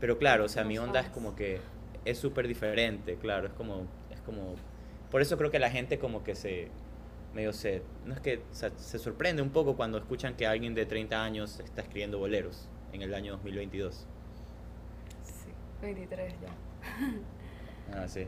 pero 0.01 0.17
claro, 0.17 0.43
o 0.43 0.49
sea, 0.49 0.65
mi 0.65 0.77
onda 0.77 0.99
es 0.99 1.07
como 1.07 1.33
que 1.33 1.61
es 2.03 2.17
súper 2.17 2.45
diferente, 2.45 3.15
claro, 3.15 3.47
es 3.47 3.53
como, 3.53 3.87
es 4.11 4.19
como... 4.19 4.55
Por 5.09 5.21
eso 5.21 5.37
creo 5.37 5.49
que 5.49 5.59
la 5.59 5.71
gente 5.71 5.97
como 5.97 6.25
que 6.25 6.35
se, 6.35 6.67
medio 7.33 7.53
se, 7.53 7.83
no 8.05 8.15
es 8.15 8.19
que 8.19 8.41
se, 8.51 8.99
sorprende 8.99 9.41
un 9.41 9.51
poco 9.51 9.77
cuando 9.77 9.97
escuchan 9.97 10.35
que 10.35 10.45
alguien 10.45 10.75
de 10.75 10.85
30 10.85 11.23
años 11.23 11.61
está 11.61 11.83
escribiendo 11.83 12.19
boleros 12.19 12.67
en 12.91 13.01
el 13.01 13.13
año 13.13 13.31
2022. 13.31 14.05
Sí, 15.23 15.51
23 15.81 16.33
ya. 16.41 16.68
Ah, 17.91 18.07
sí. 18.07 18.27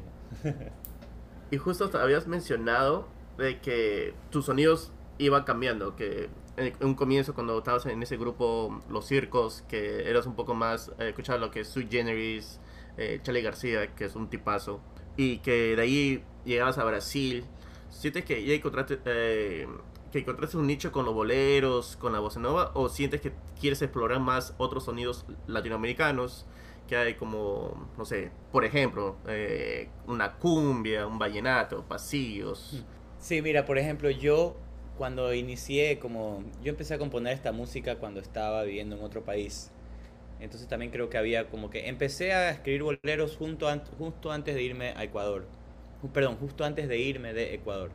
y 1.51 1.58
justo 1.58 1.91
habías 1.93 2.25
mencionado 2.25 3.08
de 3.38 3.60
que 3.60 4.15
tus 4.31 4.46
sonidos 4.46 4.91
iba 5.20 5.46
cambiando, 5.46 5.96
que 5.96 6.29
en 6.58 6.74
un 6.81 6.96
comienzo 6.96 7.34
cuando 7.34 7.58
estabas 7.58 7.86
en 7.86 8.01
ese 8.03 8.17
grupo 8.17 8.81
Los 8.89 9.05
Circos, 9.05 9.63
que 9.67 10.10
eras 10.10 10.25
un 10.25 10.36
poco 10.36 10.53
más, 10.53 10.91
eh, 11.00 11.13
lo 11.39 11.51
que 11.51 11.62
es 11.62 11.67
Sui 11.67 11.88
Generis, 11.89 12.60
eh, 12.98 13.20
Charlie 13.24 13.41
García, 13.41 13.96
que 13.96 14.05
es 14.05 14.15
un 14.15 14.29
tipazo, 14.29 14.81
y 15.17 15.39
que 15.39 15.75
de 15.75 15.81
ahí 15.81 16.24
llegabas 16.46 16.77
a 16.77 16.84
Brasil, 16.84 17.46
¿sientes 17.89 18.25
que 18.25 18.43
ya 18.43 18.53
encontraste, 18.53 19.00
eh, 19.05 19.67
que 20.12 20.20
encontraste 20.20 20.58
un 20.58 20.67
nicho 20.67 20.91
con 20.91 21.05
los 21.05 21.13
boleros, 21.13 21.98
con 21.98 22.13
la 22.13 22.20
bossa 22.20 22.39
nova, 22.39 22.72
o 22.74 22.89
sientes 22.89 23.22
que 23.22 23.31
quieres 23.60 23.81
explorar 23.81 24.20
más 24.20 24.53
otros 24.58 24.86
sonidos 24.86 25.25
latinoamericanos? 25.48 26.46
Que 26.88 26.96
hay 26.98 27.14
como, 27.16 27.90
no 27.98 28.06
sé, 28.06 28.32
por 28.52 28.66
ejemplo, 28.66 29.18
eh, 29.28 29.90
una 30.08 30.34
cumbia, 30.38 31.08
un 31.08 31.18
vallenato, 31.20 31.84
pasillos. 31.84 32.86
Sí, 33.20 33.42
mira, 33.42 33.66
por 33.66 33.78
ejemplo, 33.78 34.10
yo 34.10 34.56
cuando 34.98 35.34
inicié, 35.34 36.00
como 36.00 36.44
yo 36.64 36.70
empecé 36.72 36.96
a 36.96 36.98
componer 36.98 37.34
esta 37.34 37.52
música 37.52 37.98
cuando 37.98 38.20
estaba 38.20 38.64
viviendo 38.64 38.96
en 38.96 39.04
otro 39.04 39.24
país. 39.24 39.72
Entonces 40.40 40.68
también 40.68 40.92
creo 40.92 41.10
que 41.10 41.18
había 41.18 41.50
como 41.50 41.70
que 41.70 41.88
empecé 41.88 42.34
a 42.34 42.50
escribir 42.52 42.84
boleros 42.84 43.38
junto 43.38 43.68
justo 43.98 44.32
antes 44.32 44.56
de 44.56 44.64
irme 44.64 44.94
a 44.96 45.04
Ecuador. 45.04 45.46
Perdón, 46.14 46.38
justo 46.38 46.66
antes 46.66 46.88
de 46.88 46.98
irme 46.98 47.34
de 47.34 47.54
Ecuador. 47.54 47.92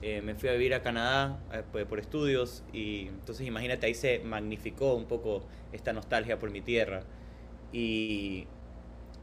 Eh, 0.00 0.20
me 0.22 0.34
fui 0.34 0.48
a 0.48 0.52
vivir 0.52 0.74
a 0.74 0.82
Canadá 0.82 1.38
eh, 1.52 1.62
pues, 1.70 1.86
por 1.86 2.00
estudios 2.00 2.64
y 2.72 3.08
entonces 3.08 3.46
imagínate 3.46 3.86
ahí 3.86 3.94
se 3.94 4.18
magnificó 4.20 4.94
un 4.94 5.06
poco 5.06 5.44
esta 5.72 5.92
nostalgia 5.92 6.40
por 6.40 6.50
mi 6.50 6.60
tierra 6.60 7.04
y 7.72 8.46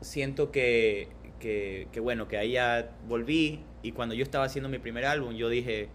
siento 0.01 0.51
que, 0.51 1.07
que, 1.39 1.87
que 1.91 1.99
bueno, 1.99 2.27
que 2.27 2.37
ahí 2.37 2.53
ya 2.53 2.91
volví 3.07 3.63
y 3.81 3.91
cuando 3.91 4.15
yo 4.15 4.23
estaba 4.23 4.45
haciendo 4.45 4.69
mi 4.69 4.79
primer 4.79 5.05
álbum 5.05 5.33
yo 5.35 5.49
dije, 5.49 5.89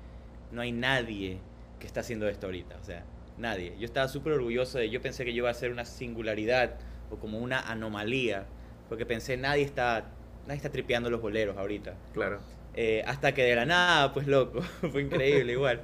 no 0.53 0.63
hay 0.63 0.73
nadie 0.73 1.39
que 1.79 1.87
está 1.87 2.01
haciendo 2.01 2.29
esto 2.29 2.47
ahorita, 2.47 2.77
o 2.81 2.85
sea, 2.85 3.05
nadie. 3.37 3.75
Yo 3.79 3.85
estaba 3.85 4.09
súper 4.09 4.33
orgulloso 4.33 4.79
de, 4.79 4.91
yo 4.91 5.01
pensé 5.03 5.25
que 5.25 5.33
yo 5.33 5.39
iba 5.39 5.51
a 5.51 5.55
ser 5.55 5.71
una 5.71 5.85
singularidad 5.85 6.77
o 7.11 7.17
como 7.17 7.39
una 7.39 7.61
anomalía, 7.61 8.47
porque 8.89 9.05
pensé, 9.07 9.37
nadie 9.37 9.65
está, 9.65 10.05
nadie 10.47 10.57
está 10.57 10.71
tripeando 10.71 11.11
los 11.11 11.21
boleros 11.21 11.57
ahorita. 11.57 11.95
Claro. 12.13 12.41
Eh, 12.75 13.05
hasta 13.07 13.35
que 13.35 13.43
de 13.43 13.55
la 13.55 13.67
nada, 13.67 14.13
pues 14.13 14.27
loco, 14.27 14.63
fue 14.93 15.03
increíble 15.03 15.53
igual. 15.53 15.83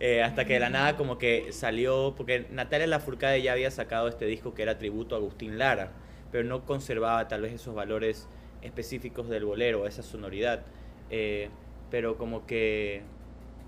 Eh, 0.00 0.22
hasta 0.22 0.46
que 0.46 0.54
de 0.54 0.60
la 0.60 0.70
nada 0.70 0.96
como 0.96 1.18
que 1.18 1.52
salió, 1.52 2.14
porque 2.16 2.46
Natalia 2.50 2.86
Lafourcade 2.86 3.42
ya 3.42 3.52
había 3.52 3.70
sacado 3.70 4.08
este 4.08 4.24
disco 4.26 4.54
que 4.54 4.62
era 4.62 4.78
tributo 4.78 5.14
a 5.14 5.18
Agustín 5.18 5.58
Lara, 5.58 5.92
pero 6.32 6.44
no 6.44 6.64
conservaba 6.64 7.28
tal 7.28 7.42
vez 7.42 7.52
esos 7.52 7.74
valores 7.74 8.28
específicos 8.62 9.28
del 9.28 9.44
bolero, 9.44 9.86
esa 9.86 10.02
sonoridad. 10.02 10.62
Eh, 11.10 11.50
pero 11.90 12.16
como 12.16 12.46
que 12.46 13.02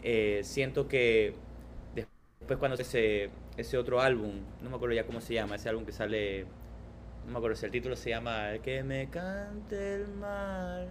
eh, 0.03 0.41
siento 0.45 0.89
que 0.89 1.35
después 1.95 2.59
cuando 2.59 2.77
ese, 2.81 3.31
ese 3.57 3.79
otro 3.79 4.01
álbum, 4.01 4.33
no 4.63 4.71
me 4.71 4.77
acuerdo 4.77 4.95
ya 4.95 5.07
cómo 5.07 5.21
se 5.21 5.35
llama, 5.35 5.57
ese 5.57 5.69
álbum 5.69 5.85
que 5.85 5.93
sale, 5.93 6.47
no 7.27 7.33
me 7.33 7.39
acuerdo 7.39 7.57
si 7.57 7.67
el 7.67 7.73
título 7.73 7.97
se 7.97 8.11
llama 8.11 8.51
Que 8.63 8.83
me 8.83 9.09
cante 9.11 9.97
el 9.97 10.09
mar. 10.09 10.89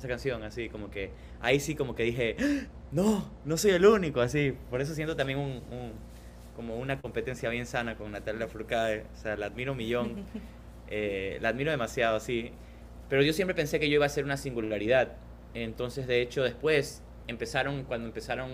Esa 0.00 0.08
canción, 0.08 0.42
así 0.44 0.70
como 0.70 0.90
que, 0.90 1.10
ahí 1.42 1.60
sí 1.60 1.74
como 1.74 1.94
que 1.94 2.04
dije, 2.04 2.36
no, 2.90 3.30
no 3.44 3.58
soy 3.58 3.72
el 3.72 3.84
único, 3.84 4.22
así. 4.22 4.54
Por 4.70 4.80
eso 4.80 4.94
siento 4.94 5.14
también 5.14 5.38
un, 5.38 5.60
como 6.56 6.78
una 6.78 7.02
competencia 7.02 7.50
bien 7.50 7.66
sana 7.66 7.96
con 7.98 8.10
Natalia 8.10 8.48
Furcade, 8.48 9.04
o 9.12 9.16
sea, 9.16 9.36
la 9.36 9.44
admiro 9.44 9.72
un 9.72 9.76
millón, 9.78 10.24
eh, 10.88 11.36
la 11.42 11.50
admiro 11.50 11.70
demasiado, 11.70 12.16
así. 12.16 12.50
Pero 13.10 13.20
yo 13.20 13.34
siempre 13.34 13.54
pensé 13.54 13.78
que 13.78 13.90
yo 13.90 13.96
iba 13.96 14.06
a 14.06 14.08
ser 14.08 14.24
una 14.24 14.38
singularidad. 14.38 15.18
Entonces, 15.52 16.06
de 16.06 16.22
hecho, 16.22 16.44
después 16.44 17.02
empezaron, 17.26 17.84
cuando 17.84 18.06
empezaron 18.06 18.48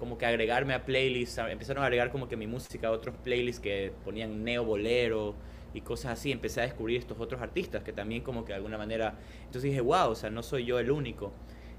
como 0.00 0.18
que 0.18 0.26
agregarme 0.26 0.74
a 0.74 0.84
playlists, 0.84 1.38
empezaron 1.38 1.84
a 1.84 1.86
agregar 1.86 2.10
como 2.10 2.26
que 2.26 2.36
mi 2.36 2.48
música 2.48 2.88
a 2.88 2.90
otros 2.90 3.14
playlists 3.22 3.60
que 3.60 3.92
ponían 4.04 4.42
neo 4.42 4.64
bolero 4.64 5.36
y 5.76 5.82
cosas 5.82 6.12
así, 6.12 6.32
empecé 6.32 6.60
a 6.60 6.64
descubrir 6.64 6.98
estos 6.98 7.20
otros 7.20 7.42
artistas 7.42 7.82
que 7.82 7.92
también 7.92 8.22
como 8.22 8.44
que 8.44 8.52
de 8.52 8.56
alguna 8.56 8.78
manera, 8.78 9.14
entonces 9.40 9.64
dije, 9.64 9.82
wow, 9.82 10.08
o 10.08 10.14
sea, 10.14 10.30
no 10.30 10.42
soy 10.42 10.64
yo 10.64 10.78
el 10.78 10.90
único. 10.90 11.32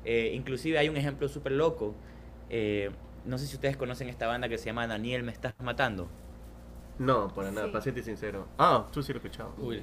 Eh, 0.05 0.31
inclusive 0.35 0.77
hay 0.77 0.87
un 0.87 0.97
ejemplo 0.97 1.27
súper 1.27 1.53
loco, 1.53 1.95
eh, 2.49 2.91
no 3.25 3.37
sé 3.37 3.47
si 3.47 3.55
ustedes 3.55 3.75
conocen 3.75 4.07
esta 4.07 4.27
banda 4.27 4.47
que 4.47 4.57
se 4.57 4.65
llama 4.65 4.85
Daniel 4.85 5.23
Me 5.23 5.31
Estás 5.31 5.53
Matando. 5.59 6.07
No, 6.99 7.27
para 7.33 7.51
nada, 7.51 7.71
paciente 7.71 8.01
y 8.01 8.03
sincero. 8.03 8.47
Ah, 8.57 8.85
tú 8.91 9.01
sí 9.01 9.11
lo 9.13 9.19
he 9.19 9.23
escuchado. 9.23 9.53
Uy, 9.57 9.81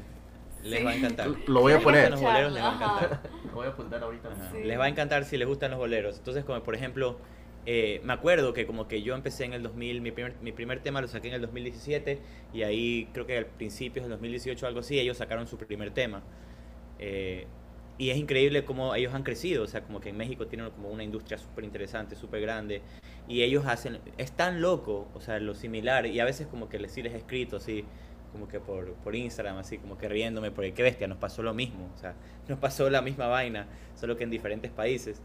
les 0.62 0.86
va 0.86 0.90
a 0.90 0.94
encantar. 0.94 1.28
Lo 1.46 1.60
voy 1.60 1.72
a 1.72 1.80
poner. 1.80 2.10
Los 2.10 2.20
boleros 2.20 2.52
les 2.52 2.62
va 2.62 2.70
a 2.70 2.74
encantar. 2.74 3.20
Lo 3.44 3.52
voy 3.52 3.66
a 3.66 3.70
apuntar 3.70 4.02
ahorita. 4.02 4.30
Les 4.64 4.78
va 4.78 4.84
a 4.84 4.88
encantar 4.88 5.24
si 5.24 5.36
les 5.36 5.46
gustan 5.46 5.70
los 5.72 5.78
boleros. 5.78 6.18
Entonces, 6.18 6.44
como 6.44 6.62
por 6.62 6.74
ejemplo, 6.74 7.18
eh, 7.66 8.00
me 8.04 8.12
acuerdo 8.12 8.52
que 8.52 8.66
como 8.66 8.88
que 8.88 9.02
yo 9.02 9.14
empecé 9.14 9.44
en 9.44 9.54
el 9.54 9.62
2000, 9.62 10.00
mi 10.00 10.10
primer, 10.12 10.34
mi 10.42 10.52
primer 10.52 10.80
tema 10.80 11.00
lo 11.00 11.08
saqué 11.08 11.28
en 11.28 11.34
el 11.34 11.40
2017 11.40 12.18
y 12.52 12.62
ahí 12.62 13.08
creo 13.12 13.26
que 13.26 13.38
al 13.38 13.46
principio 13.46 14.02
del 14.02 14.10
2018 14.10 14.66
algo 14.66 14.80
así, 14.80 14.98
ellos 14.98 15.16
sacaron 15.16 15.46
su 15.46 15.56
primer 15.56 15.90
tema. 15.90 16.22
Eh, 16.98 17.46
y 17.96 18.10
es 18.10 18.16
increíble 18.16 18.64
cómo 18.64 18.94
ellos 18.94 19.14
han 19.14 19.22
crecido, 19.22 19.62
o 19.62 19.66
sea, 19.68 19.82
como 19.82 20.00
que 20.00 20.08
en 20.08 20.16
México 20.16 20.46
tienen 20.46 20.68
como 20.70 20.90
una 20.90 21.04
industria 21.04 21.38
súper 21.38 21.64
interesante, 21.64 22.16
súper 22.16 22.40
grande, 22.40 22.82
y 23.28 23.42
ellos 23.42 23.66
hacen, 23.66 24.00
es 24.18 24.32
tan 24.32 24.60
loco, 24.60 25.08
o 25.14 25.20
sea, 25.20 25.38
lo 25.38 25.54
similar, 25.54 26.06
y 26.06 26.18
a 26.18 26.24
veces 26.24 26.48
como 26.48 26.68
que 26.68 26.80
les 26.80 26.90
sí 26.90 27.02
les 27.02 27.12
he 27.14 27.18
escrito 27.18 27.56
así, 27.56 27.84
como 28.32 28.48
que 28.48 28.58
por, 28.58 28.94
por 28.94 29.14
Instagram, 29.14 29.58
así 29.58 29.78
como 29.78 29.96
que 29.96 30.08
riéndome, 30.08 30.50
porque 30.50 30.74
qué 30.74 30.82
bestia, 30.82 31.06
nos 31.06 31.18
pasó 31.18 31.44
lo 31.44 31.54
mismo, 31.54 31.88
o 31.94 31.98
sea, 31.98 32.16
nos 32.48 32.58
pasó 32.58 32.90
la 32.90 33.00
misma 33.00 33.28
vaina, 33.28 33.68
solo 33.94 34.16
que 34.16 34.24
en 34.24 34.30
diferentes 34.30 34.72
países. 34.72 35.22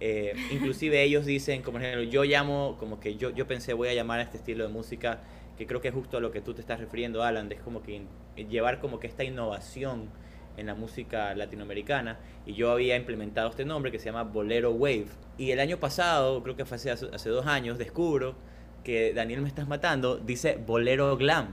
Eh, 0.00 0.34
inclusive 0.50 1.02
ellos 1.02 1.24
dicen, 1.24 1.62
como 1.62 1.78
ejemplo, 1.78 2.02
yo 2.02 2.24
llamo, 2.24 2.76
como 2.78 3.00
que 3.00 3.16
yo, 3.16 3.30
yo 3.30 3.46
pensé 3.46 3.72
voy 3.72 3.88
a 3.88 3.94
llamar 3.94 4.20
a 4.20 4.22
este 4.22 4.36
estilo 4.36 4.66
de 4.66 4.72
música, 4.72 5.20
que 5.56 5.66
creo 5.66 5.80
que 5.80 5.88
es 5.88 5.94
justo 5.94 6.18
a 6.18 6.20
lo 6.20 6.30
que 6.32 6.40
tú 6.40 6.54
te 6.54 6.60
estás 6.60 6.80
refiriendo, 6.80 7.22
Alan, 7.22 7.50
es 7.50 7.60
como 7.60 7.82
que 7.82 8.02
llevar 8.48 8.80
como 8.80 9.00
que 9.00 9.06
esta 9.06 9.24
innovación 9.24 10.10
en 10.56 10.66
la 10.66 10.74
música 10.74 11.34
latinoamericana. 11.34 12.18
Y 12.44 12.54
yo 12.54 12.70
había 12.70 12.96
implementado 12.96 13.50
este 13.50 13.64
nombre 13.64 13.90
que 13.90 13.98
se 13.98 14.06
llama 14.06 14.24
Bolero 14.24 14.72
Wave. 14.72 15.06
Y 15.38 15.50
el 15.50 15.60
año 15.60 15.78
pasado, 15.78 16.42
creo 16.42 16.56
que 16.56 16.64
fue 16.64 16.76
hace, 16.76 16.90
hace 16.90 17.28
dos 17.28 17.46
años, 17.46 17.78
descubro 17.78 18.36
que 18.84 19.12
Daniel 19.12 19.42
me 19.42 19.48
estás 19.48 19.66
matando 19.66 20.16
dice 20.16 20.58
Bolero 20.64 21.16
Glam. 21.16 21.48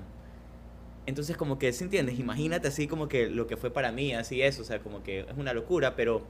Entonces 1.05 1.35
como 1.35 1.57
que, 1.57 1.73
¿se 1.73 1.83
entiendes? 1.83 2.19
Imagínate 2.19 2.67
así 2.67 2.87
como 2.87 3.07
que 3.07 3.27
lo 3.27 3.47
que 3.47 3.57
fue 3.57 3.71
para 3.71 3.91
mí, 3.91 4.13
así 4.13 4.41
eso, 4.41 4.61
o 4.61 4.65
sea, 4.65 4.79
como 4.79 5.03
que 5.03 5.21
es 5.21 5.37
una 5.37 5.53
locura, 5.53 5.95
pero... 5.95 6.27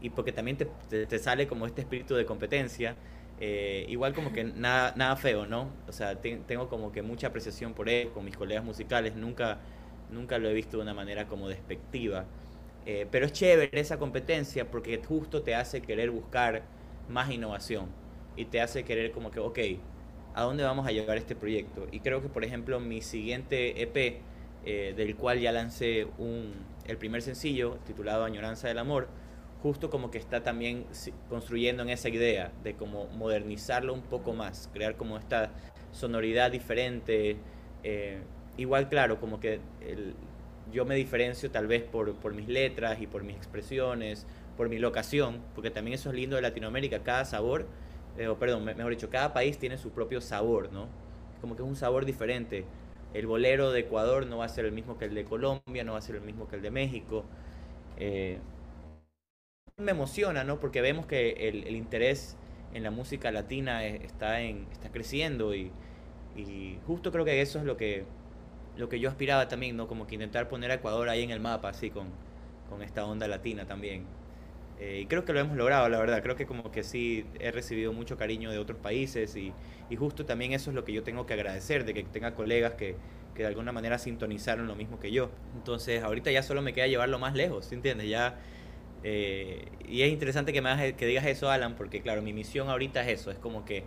Y 0.00 0.10
porque 0.10 0.32
también 0.32 0.56
te, 0.56 0.66
te, 1.06 1.18
sale 1.18 1.46
como 1.46 1.66
este 1.66 1.82
espíritu 1.82 2.14
de 2.14 2.24
competencia, 2.24 2.96
eh, 3.38 3.84
igual 3.88 4.14
como 4.14 4.32
que 4.32 4.44
nada, 4.56 4.94
nada 4.96 5.16
feo, 5.16 5.46
¿no? 5.46 5.70
O 5.88 5.92
sea, 5.92 6.20
tengo 6.20 6.68
como 6.68 6.92
que 6.92 7.02
mucha 7.02 7.28
apreciación 7.28 7.74
por 7.74 7.88
él, 7.88 8.10
con 8.10 8.24
mis 8.24 8.36
colegas 8.36 8.64
musicales, 8.64 9.14
nunca, 9.16 9.58
nunca 10.10 10.38
lo 10.38 10.48
he 10.48 10.54
visto 10.54 10.78
de 10.78 10.82
una 10.84 10.94
manera 10.94 11.26
como 11.26 11.48
despectiva. 11.48 12.24
Eh, 12.86 13.06
pero 13.10 13.26
es 13.26 13.32
chévere 13.32 13.78
esa 13.78 13.98
competencia 13.98 14.70
porque 14.70 15.00
justo 15.06 15.42
te 15.42 15.54
hace 15.54 15.82
querer 15.82 16.10
buscar 16.10 16.62
más 17.08 17.30
innovación 17.30 17.88
y 18.36 18.46
te 18.46 18.60
hace 18.60 18.84
querer 18.84 19.12
como 19.12 19.30
que, 19.30 19.40
ok, 19.40 19.58
a 20.34 20.42
dónde 20.42 20.64
vamos 20.64 20.86
a 20.86 20.92
llevar 20.92 21.16
este 21.18 21.34
proyecto. 21.36 21.86
Y 21.90 22.00
creo 22.00 22.22
que, 22.22 22.28
por 22.28 22.44
ejemplo, 22.44 22.80
mi 22.80 23.02
siguiente 23.02 23.82
EP, 23.82 24.20
eh, 24.64 24.94
del 24.96 25.16
cual 25.16 25.40
ya 25.40 25.52
lancé 25.52 26.06
un, 26.18 26.54
el 26.86 26.96
primer 26.96 27.22
sencillo, 27.22 27.78
titulado 27.86 28.24
Añoranza 28.24 28.68
del 28.68 28.78
Amor, 28.78 29.08
justo 29.62 29.90
como 29.90 30.10
que 30.10 30.18
está 30.18 30.42
también 30.42 30.86
construyendo 31.28 31.82
en 31.82 31.90
esa 31.90 32.08
idea 32.08 32.52
de 32.62 32.74
como 32.74 33.06
modernizarlo 33.08 33.92
un 33.92 34.02
poco 34.02 34.32
más, 34.32 34.70
crear 34.72 34.96
como 34.96 35.18
esta 35.18 35.50
sonoridad 35.92 36.50
diferente. 36.50 37.36
Eh, 37.82 38.20
igual, 38.56 38.88
claro, 38.88 39.20
como 39.20 39.40
que 39.40 39.60
yo 40.72 40.84
me 40.84 40.94
diferencio 40.94 41.50
tal 41.50 41.66
vez 41.66 41.82
por, 41.82 42.14
por 42.14 42.34
mis 42.34 42.48
letras 42.48 43.00
y 43.00 43.06
por 43.06 43.22
mis 43.22 43.36
expresiones, 43.36 44.26
por 44.56 44.68
mi 44.68 44.78
locación, 44.78 45.40
porque 45.54 45.70
también 45.70 45.94
eso 45.94 46.10
es 46.10 46.14
lindo 46.14 46.36
de 46.36 46.42
Latinoamérica, 46.42 47.02
cada 47.02 47.24
sabor, 47.24 47.66
eh, 48.18 48.28
o 48.28 48.38
perdón, 48.38 48.64
mejor 48.64 48.90
dicho, 48.90 49.10
cada 49.10 49.32
país 49.32 49.58
tiene 49.58 49.78
su 49.78 49.90
propio 49.90 50.20
sabor, 50.20 50.72
¿no? 50.72 50.86
Como 51.40 51.56
que 51.56 51.62
es 51.62 51.68
un 51.68 51.76
sabor 51.76 52.04
diferente. 52.04 52.64
El 53.14 53.26
bolero 53.26 53.72
de 53.72 53.80
Ecuador 53.80 54.26
no 54.26 54.38
va 54.38 54.44
a 54.44 54.48
ser 54.48 54.64
el 54.64 54.72
mismo 54.72 54.98
que 54.98 55.06
el 55.06 55.14
de 55.14 55.24
Colombia, 55.24 55.84
no 55.84 55.92
va 55.92 55.98
a 55.98 56.02
ser 56.02 56.16
el 56.16 56.22
mismo 56.22 56.46
que 56.48 56.56
el 56.56 56.62
de 56.62 56.70
México. 56.70 57.24
Eh, 57.96 58.38
me 59.80 59.92
emociona, 59.92 60.44
¿no? 60.44 60.60
Porque 60.60 60.80
vemos 60.80 61.06
que 61.06 61.48
el, 61.48 61.64
el 61.66 61.76
interés 61.76 62.36
en 62.74 62.82
la 62.82 62.90
música 62.90 63.30
latina 63.30 63.84
está, 63.84 64.40
en, 64.40 64.66
está 64.72 64.90
creciendo 64.90 65.54
y, 65.54 65.70
y, 66.36 66.78
justo 66.86 67.10
creo 67.10 67.24
que 67.24 67.40
eso 67.40 67.58
es 67.58 67.64
lo 67.64 67.76
que, 67.76 68.04
lo 68.76 68.88
que 68.88 69.00
yo 69.00 69.08
aspiraba 69.08 69.48
también, 69.48 69.76
¿no? 69.76 69.88
Como 69.88 70.06
que 70.06 70.14
intentar 70.14 70.48
poner 70.48 70.70
a 70.70 70.74
Ecuador 70.74 71.08
ahí 71.08 71.22
en 71.22 71.30
el 71.30 71.40
mapa, 71.40 71.70
así 71.70 71.90
con, 71.90 72.08
con 72.68 72.82
esta 72.82 73.04
onda 73.04 73.26
latina 73.28 73.66
también. 73.66 74.04
Eh, 74.78 75.00
y 75.02 75.06
creo 75.06 75.24
que 75.24 75.32
lo 75.34 75.40
hemos 75.40 75.56
logrado, 75.56 75.88
la 75.88 75.98
verdad. 75.98 76.22
Creo 76.22 76.36
que 76.36 76.46
como 76.46 76.70
que 76.70 76.82
sí 76.84 77.26
he 77.38 77.50
recibido 77.50 77.92
mucho 77.92 78.16
cariño 78.16 78.50
de 78.50 78.58
otros 78.58 78.78
países 78.78 79.36
y, 79.36 79.52
y 79.90 79.96
justo 79.96 80.24
también 80.24 80.52
eso 80.52 80.70
es 80.70 80.76
lo 80.76 80.84
que 80.84 80.92
yo 80.92 81.02
tengo 81.02 81.26
que 81.26 81.34
agradecer, 81.34 81.84
de 81.84 81.92
que 81.92 82.02
tenga 82.04 82.34
colegas 82.34 82.74
que, 82.74 82.96
que 83.34 83.42
de 83.42 83.48
alguna 83.48 83.72
manera 83.72 83.98
sintonizaron 83.98 84.66
lo 84.66 84.76
mismo 84.76 84.98
que 84.98 85.10
yo. 85.10 85.30
Entonces 85.54 86.02
ahorita 86.02 86.30
ya 86.30 86.42
solo 86.42 86.62
me 86.62 86.72
queda 86.72 86.86
llevarlo 86.86 87.18
más 87.18 87.34
lejos, 87.34 87.70
¿entiendes? 87.72 88.08
Ya 88.08 88.38
eh, 89.02 89.64
y 89.88 90.02
es 90.02 90.10
interesante 90.10 90.52
que, 90.52 90.60
me 90.60 90.94
que 90.94 91.06
digas 91.06 91.26
eso, 91.26 91.50
Alan, 91.50 91.74
porque 91.74 92.02
claro, 92.02 92.22
mi 92.22 92.32
misión 92.32 92.68
ahorita 92.68 93.02
es 93.02 93.20
eso, 93.20 93.30
es 93.30 93.38
como 93.38 93.64
que 93.64 93.84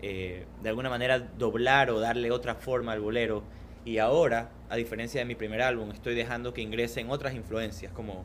eh, 0.00 0.46
de 0.62 0.68
alguna 0.68 0.90
manera 0.90 1.18
doblar 1.18 1.90
o 1.90 2.00
darle 2.00 2.30
otra 2.30 2.54
forma 2.54 2.92
al 2.92 3.00
bolero. 3.00 3.42
Y 3.84 3.98
ahora, 3.98 4.50
a 4.68 4.76
diferencia 4.76 5.20
de 5.20 5.24
mi 5.24 5.34
primer 5.34 5.62
álbum, 5.62 5.90
estoy 5.92 6.14
dejando 6.14 6.52
que 6.52 6.60
ingresen 6.60 7.10
otras 7.10 7.34
influencias 7.34 7.92
como 7.92 8.24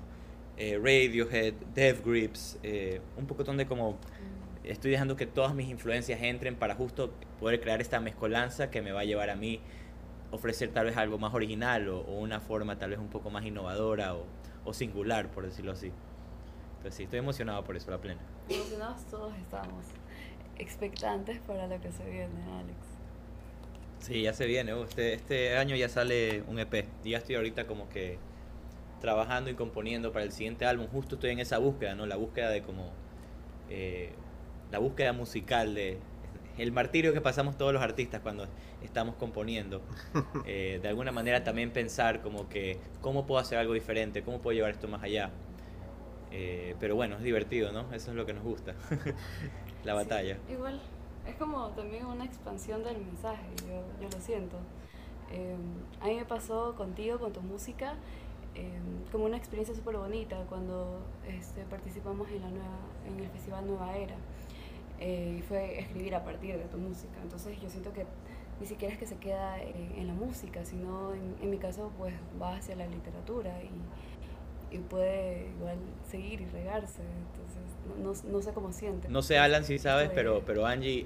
eh, 0.58 0.78
Radiohead, 0.78 1.54
Dev 1.74 2.04
Grips, 2.04 2.60
un 3.18 3.28
poco 3.28 3.44
donde 3.44 3.66
como 3.66 3.98
estoy 4.64 4.92
dejando 4.92 5.16
que 5.16 5.26
todas 5.26 5.54
mis 5.54 5.70
influencias 5.70 6.22
entren 6.22 6.56
para 6.56 6.76
justo 6.76 7.14
poder 7.40 7.60
crear 7.62 7.82
esta 7.82 8.00
mezcolanza 8.00 8.70
que 8.70 8.82
me 8.82 8.92
va 8.92 9.02
a 9.02 9.06
llevar 9.06 9.30
a 9.30 9.36
mí 9.36 9.62
ofrecer 10.32 10.70
tal 10.70 10.86
vez 10.86 10.98
algo 10.98 11.18
más 11.18 11.34
original 11.34 11.88
o, 11.90 12.02
una 12.02 12.40
forma 12.40 12.78
tal 12.78 12.92
vez 12.92 13.00
un 13.00 13.10
poco 13.10 13.30
más 13.30 13.46
innovadora 13.46 14.16
o 14.66 14.74
singular, 14.74 15.30
por 15.30 15.46
decirlo 15.46 15.74
así. 15.74 15.92
Pues 16.84 16.96
sí, 16.96 17.04
estoy 17.04 17.20
emocionado 17.20 17.64
por 17.64 17.78
eso, 17.78 17.90
la 17.90 17.98
plena. 17.98 18.20
Emocionados 18.50 19.06
todos 19.06 19.34
estamos. 19.38 19.86
Expectantes 20.60 21.40
para 21.48 21.66
lo 21.66 21.80
que 21.80 21.92
se 21.94 22.04
viene, 22.04 22.44
Alex. 22.60 22.78
Sí, 24.00 24.22
ya 24.24 24.34
se 24.34 24.46
viene. 24.46 24.76
Uh, 24.76 24.84
este, 24.84 25.14
este 25.14 25.56
año 25.56 25.78
ya 25.78 25.88
sale 25.88 26.44
un 26.50 26.60
EP. 26.60 26.86
Y 27.06 27.12
ya 27.12 27.20
estoy 27.20 27.36
ahorita 27.36 27.68
como 27.68 27.88
que 27.88 28.20
trabajando 29.00 29.50
y 29.50 29.54
componiendo 29.54 30.12
para 30.12 30.26
el 30.26 30.34
siguiente 30.34 30.66
álbum. 30.66 30.88
Justo 30.88 31.16
estoy 31.16 31.32
en 31.32 31.40
esa 31.40 31.58
búsqueda, 31.58 31.96
¿no? 31.96 32.06
La 32.06 32.18
búsqueda 32.18 32.50
de 32.50 32.62
como... 32.62 32.92
Eh, 33.70 34.12
la 34.70 34.80
búsqueda 34.80 35.14
musical 35.14 35.74
de... 35.74 36.00
El 36.58 36.74
martirio 36.74 37.14
que 37.14 37.22
pasamos 37.22 37.58
todos 37.58 37.72
los 37.72 37.82
artistas 37.82 38.20
cuando 38.22 38.46
estamos 38.84 39.16
componiendo. 39.16 39.82
Eh, 40.46 40.80
de 40.82 40.90
alguna 40.90 41.14
manera 41.14 41.46
también 41.46 41.72
pensar 41.72 42.22
como 42.22 42.50
que 42.50 42.78
cómo 43.00 43.26
puedo 43.26 43.40
hacer 43.40 43.58
algo 43.58 43.74
diferente, 43.74 44.22
cómo 44.24 44.42
puedo 44.42 44.54
llevar 44.54 44.72
esto 44.72 44.90
más 44.90 45.02
allá. 45.02 45.32
Eh, 46.36 46.76
pero 46.80 46.96
bueno, 46.96 47.18
es 47.18 47.22
divertido, 47.22 47.72
¿no? 47.72 47.82
Eso 47.94 48.10
es 48.10 48.18
lo 48.18 48.26
que 48.26 48.34
nos 48.34 48.44
gusta, 48.44 48.74
la 49.86 49.94
batalla. 49.94 50.40
igual, 50.50 50.82
es 51.28 51.36
como 51.36 51.68
también 51.70 52.08
una 52.08 52.26
expansión 52.26 52.84
del 52.84 52.98
mensaje, 52.98 53.46
yo, 53.68 53.84
yo 54.02 54.10
lo 54.10 54.20
siento. 54.20 54.58
Eh, 55.32 55.56
a 56.02 56.08
mí 56.08 56.16
me 56.16 56.26
pasó 56.26 56.74
contigo, 56.76 57.20
con 57.20 57.34
tu 57.34 57.42
música, 57.42 57.94
eh, 58.56 58.80
como 59.12 59.26
una 59.26 59.38
experiencia 59.38 59.76
súper 59.76 59.98
bonita 59.98 60.38
cuando 60.50 61.02
este, 61.28 61.66
participamos 61.66 62.28
en, 62.30 62.42
la 62.42 62.50
nueva, 62.50 62.80
en 63.08 63.20
el 63.20 63.30
Festival 63.30 63.68
Nueva 63.68 63.96
Era. 63.96 64.16
y 65.00 65.42
fue 65.44 65.80
escribir 65.80 66.16
a 66.16 66.24
partir 66.24 66.58
de 66.58 66.66
tu 66.66 66.80
música. 66.80 67.14
Entonces 67.22 67.62
yo 67.62 67.70
siento 67.70 67.94
que 67.94 68.08
ni 68.60 68.66
siquiera 68.66 68.92
es 68.92 69.00
que 69.00 69.06
se 69.06 69.18
queda 69.18 69.62
en, 69.62 70.08
la 70.08 70.14
música, 70.14 70.66
sino 70.66 71.14
en, 71.14 71.36
en, 71.42 71.50
mi 71.50 71.58
caso 71.58 71.92
pues 71.98 72.14
va 72.42 72.56
hacia 72.56 72.76
la 72.76 72.88
literatura 72.88 73.62
y, 73.62 73.70
y 74.74 74.80
puede 74.80 75.52
igual 75.58 75.78
seguir 76.10 76.42
y 76.42 76.46
regarse. 76.46 77.02
Entonces, 77.02 78.24
no, 78.26 78.32
no, 78.32 78.42
sé 78.42 78.52
cómo 78.54 78.72
siente. 78.72 79.08
No 79.08 79.22
sé, 79.22 79.38
Alan, 79.38 79.64
si 79.64 79.78
sabes, 79.78 80.10
pero, 80.14 80.42
pero 80.46 80.66
Angie, 80.66 81.06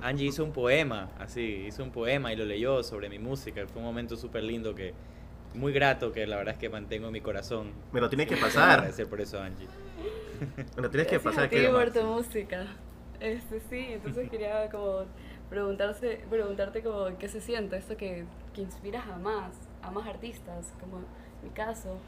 Angie 0.00 0.26
hizo 0.26 0.44
un 0.44 0.52
poema, 0.52 1.10
así, 1.18 1.64
hizo 1.68 1.82
un 1.84 1.92
poema 1.92 2.32
y 2.32 2.36
lo 2.36 2.44
leyó 2.44 2.82
sobre 2.82 3.08
mi 3.08 3.18
música. 3.18 3.66
Fue 3.68 3.78
un 3.78 3.86
momento 3.86 4.16
súper 4.16 4.42
lindo 4.42 4.74
que, 4.74 4.94
muy 5.54 5.72
grato, 5.72 6.12
que 6.12 6.26
la 6.26 6.36
verdad 6.36 6.54
es 6.54 6.60
que 6.60 6.68
mantengo 6.68 7.06
en 7.06 7.12
mi 7.12 7.20
corazón. 7.20 7.72
Me 7.92 8.00
lo 8.00 8.08
tiene 8.08 8.26
que 8.26 8.36
pasar. 8.36 8.70
Agradecer 8.70 9.08
por 9.08 9.20
eso, 9.20 9.40
Angie. 9.40 9.68
Me 10.76 10.82
lo 10.82 10.90
tienes 10.90 11.08
que 11.08 11.20
pasar. 11.20 11.48
Que 11.48 11.68
por 11.68 11.92
tu 11.92 12.02
música. 12.02 12.66
Este, 13.20 13.60
sí, 13.68 13.86
entonces 13.90 14.28
quería 14.30 14.68
como 14.70 15.04
preguntarse, 15.50 16.20
preguntarte 16.28 16.82
como 16.82 17.16
qué 17.18 17.28
se 17.28 17.40
siente, 17.40 17.76
esto 17.76 17.96
que, 17.96 18.24
que 18.54 18.60
inspiras 18.60 19.06
a 19.08 19.16
más, 19.18 19.52
a 19.82 19.90
más 19.90 20.06
artistas, 20.06 20.72
como 20.80 21.00
mi 21.42 21.50
caso. 21.50 21.98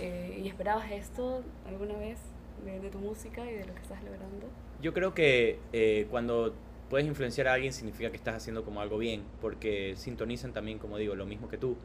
Eh, 0.00 0.40
¿Y 0.44 0.48
esperabas 0.48 0.90
esto 0.92 1.42
alguna 1.66 1.96
vez 1.96 2.18
de, 2.64 2.88
tu 2.90 2.98
música 2.98 3.44
y 3.50 3.54
de 3.54 3.66
lo 3.66 3.74
que 3.74 3.82
estás 3.82 4.02
logrando? 4.02 4.46
Yo 4.80 4.94
creo 4.94 5.12
que 5.12 5.58
eh, 5.72 6.06
cuando 6.10 6.54
puedes 6.88 7.06
influenciar 7.06 7.48
a 7.48 7.54
alguien 7.54 7.72
significa 7.72 8.10
que 8.10 8.16
estás 8.16 8.36
haciendo 8.36 8.64
como 8.64 8.80
algo 8.80 8.98
bien, 8.98 9.24
porque 9.40 9.94
sintonizan 9.96 10.52
también, 10.52 10.78
como 10.78 10.98
digo, 10.98 11.14
lo 11.14 11.26
mismo 11.26 11.48
que 11.48 11.58
tú. 11.58 11.76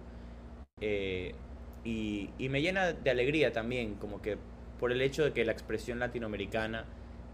Eh, 0.79 1.33
y, 1.83 2.29
me 2.49 2.61
llena 2.61 2.93
de 2.93 3.09
alegría 3.09 3.51
también, 3.51 3.95
como 3.95 4.21
que 4.21 4.37
por 4.79 4.91
el 4.91 5.01
hecho 5.01 5.23
de 5.23 5.33
que 5.33 5.43
la 5.43 5.51
expresión 5.51 5.99
latinoamericana 5.99 6.85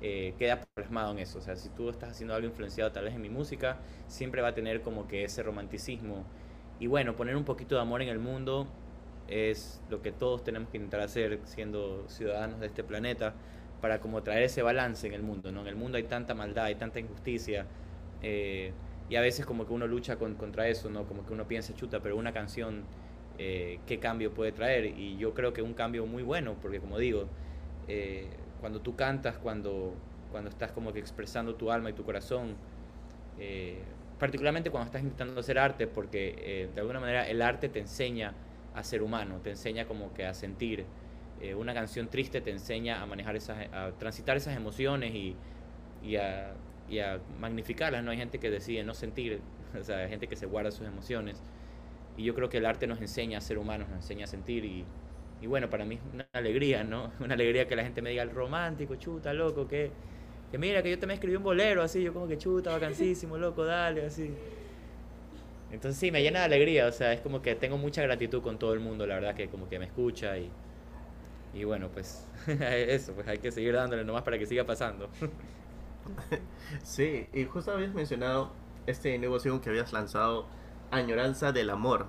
queda 0.02 0.62
plasmado 0.76 1.12
en 1.12 1.20
eso. 1.20 1.40
O 1.40 1.42
sea, 1.42 1.58
si 1.58 1.68
tú 1.70 1.90
estás 1.90 2.12
haciendo 2.12 2.34
algo 2.34 2.48
influenciado 2.48 2.90
tal 2.94 3.04
vez 3.04 3.16
en 3.16 3.22
mi 3.22 3.28
música, 3.28 3.80
siempre 4.08 4.42
va 4.42 4.50
a 4.50 4.56
tener 4.56 4.82
como 4.82 5.10
que 5.10 5.26
ese 5.26 5.44
romanticismo. 5.44 6.24
Y 6.80 6.88
bueno, 6.88 7.18
poner 7.18 7.36
un 7.36 7.44
poquito 7.44 7.76
de 7.76 7.82
amor 7.82 8.02
en 8.02 8.08
el 8.08 8.20
mundo 8.20 8.66
es 9.30 9.82
lo 9.90 10.02
que 10.02 10.12
todos 10.12 10.44
tenemos 10.44 10.70
que 10.70 10.78
intentar 10.78 11.02
hacer 11.02 11.40
siendo 11.44 12.06
ciudadanos 12.08 12.60
de 12.60 12.68
este 12.68 12.84
planeta 12.84 13.34
para 13.82 14.00
como 14.00 14.24
traer 14.24 14.44
ese 14.44 14.62
balance 14.62 15.08
en 15.08 15.14
el 15.14 15.22
mundo, 15.22 15.52
¿no? 15.52 15.62
En 15.62 15.68
el 15.68 15.76
mundo 15.76 15.98
hay 15.98 16.04
tanta 16.04 16.34
maldad, 16.34 16.66
hay 16.66 16.76
tanta 16.76 17.00
injusticia 17.00 17.66
eh, 18.22 18.74
y 19.10 19.16
a 19.16 19.22
veces 19.22 19.46
como 19.46 19.66
que 19.66 19.74
uno 19.74 19.88
lucha 19.88 20.18
contra 20.18 20.68
eso, 20.68 20.90
¿no? 20.90 21.06
Como 21.06 21.26
que 21.26 21.34
uno 21.34 21.48
piensa, 21.48 21.74
chuta, 21.76 22.02
pero 22.02 22.18
una 22.18 22.34
canción, 22.34 22.84
eh, 23.38 23.80
¿qué 23.88 24.00
cambio 24.00 24.34
puede 24.34 24.52
traer? 24.52 24.86
Y 24.86 25.18
yo 25.18 25.34
creo 25.34 25.54
que 25.54 25.62
un 25.62 25.74
cambio 25.74 26.06
muy 26.06 26.24
bueno, 26.24 26.56
porque 26.62 26.80
como 26.80 26.98
digo, 26.98 27.28
eh, 27.88 28.28
cuando 28.60 28.82
tú 28.82 28.96
cantas, 28.96 29.38
cuando, 29.38 29.94
cuando 30.32 30.50
estás 30.50 30.72
como 30.72 30.92
que 30.92 31.00
expresando 31.00 31.56
tu 31.56 31.72
alma 31.72 31.90
y 31.90 31.94
tu 31.94 32.04
corazón, 32.04 32.56
particularmente 34.20 34.70
cuando 34.70 34.88
estás 34.88 35.02
intentando 35.02 35.40
hacer 35.40 35.58
arte, 35.58 35.88
porque 35.88 36.70
de 36.76 36.82
alguna 36.82 37.00
manera 37.00 37.26
el 37.30 37.42
arte 37.42 37.70
te 37.70 37.80
enseña 37.80 38.34
a 38.80 38.84
ser 38.84 39.02
humano, 39.04 39.40
te 39.44 39.52
enseña 39.52 39.86
como 39.88 40.14
que 40.14 40.26
a 40.26 40.34
sentir. 40.34 40.86
Eh, 41.42 41.56
una 41.56 41.74
canción 41.74 42.10
triste 42.10 42.42
te 42.42 42.52
enseña 42.52 43.02
a 43.02 43.06
manejar 43.06 43.36
esas, 43.36 43.58
a 43.74 43.92
transitar 43.98 44.38
esas 44.38 44.56
emociones 44.58 45.14
y, 45.16 45.36
y, 46.04 46.16
a, 46.18 46.54
y 46.90 47.00
a 47.00 47.22
magnificarlas. 47.40 48.04
No 48.04 48.12
hay 48.12 48.18
gente 48.18 48.40
que 48.40 48.50
decide 48.52 48.84
no 48.84 48.94
sentir, 48.94 49.42
o 49.80 49.84
sea, 49.84 50.00
hay 50.00 50.10
gente 50.10 50.28
que 50.28 50.36
se 50.36 50.46
guarda 50.46 50.72
sus 50.72 50.88
emociones. 50.88 51.44
Y 52.18 52.24
yo 52.24 52.36
creo 52.36 52.50
que 52.50 52.58
el 52.58 52.66
arte 52.66 52.88
nos 52.88 53.00
enseña 53.02 53.38
a 53.38 53.42
ser 53.42 53.58
humanos, 53.58 53.88
nos 53.90 53.98
enseña 53.98 54.26
a 54.26 54.28
sentir 54.28 54.66
y, 54.66 54.86
y 55.42 55.48
bueno, 55.48 55.70
para 55.70 55.86
mí 55.86 55.96
es 55.96 56.02
una 56.14 56.28
alegría, 56.34 56.84
¿no? 56.84 57.12
Una 57.20 57.36
alegría 57.36 57.68
que 57.68 57.76
la 57.76 57.84
gente 57.84 58.02
me 58.02 58.10
diga 58.10 58.24
el 58.24 58.32
romántico, 58.32 58.96
chuta, 58.96 59.34
loco, 59.34 59.68
que, 59.68 59.92
que 60.52 60.58
mira, 60.58 60.84
que 60.84 60.90
yo 60.92 61.00
también 61.00 61.16
escribí 61.16 61.36
un 61.38 61.44
bolero 61.44 61.82
así, 61.84 62.04
yo 62.04 62.14
como 62.14 62.28
que 62.28 62.38
chuta, 62.38 62.72
vacancísimo, 62.72 63.38
loco, 63.38 63.64
dale, 63.66 64.06
así. 64.06 64.36
Entonces 65.72 66.00
sí, 66.00 66.12
me 66.12 66.22
llena 66.22 66.40
de 66.40 66.46
alegría, 66.46 66.88
o 66.88 66.92
sea, 66.92 67.14
es 67.14 67.22
como 67.22 67.42
que 67.42 67.56
tengo 67.56 67.78
mucha 67.78 68.02
gratitud 68.02 68.42
con 68.42 68.58
todo 68.58 68.74
el 68.74 68.80
mundo, 68.80 69.06
la 69.06 69.16
verdad 69.16 69.36
que 69.36 69.50
como 69.50 69.70
que 69.70 69.78
me 69.78 69.86
escucha 69.86 70.38
y, 70.38 70.50
y 71.54 71.64
bueno, 71.64 71.90
pues 71.94 72.26
eso, 72.48 73.14
pues 73.14 73.28
hay 73.28 73.38
que 73.38 73.52
seguir 73.52 73.74
dándole 73.74 74.04
nomás 74.04 74.24
para 74.24 74.38
que 74.38 74.46
siga 74.46 74.66
pasando. 74.66 75.10
Sí, 76.84 77.28
y 77.34 77.46
justo 77.46 77.72
habías 77.72 77.94
mencionado 77.94 78.52
este 78.88 79.18
nuevo 79.20 79.40
single 79.40 79.62
que 79.62 79.70
habías 79.70 79.94
lanzado, 79.94 80.48
Añoranza 80.92 81.52
del 81.52 81.70
Amor. 81.70 82.08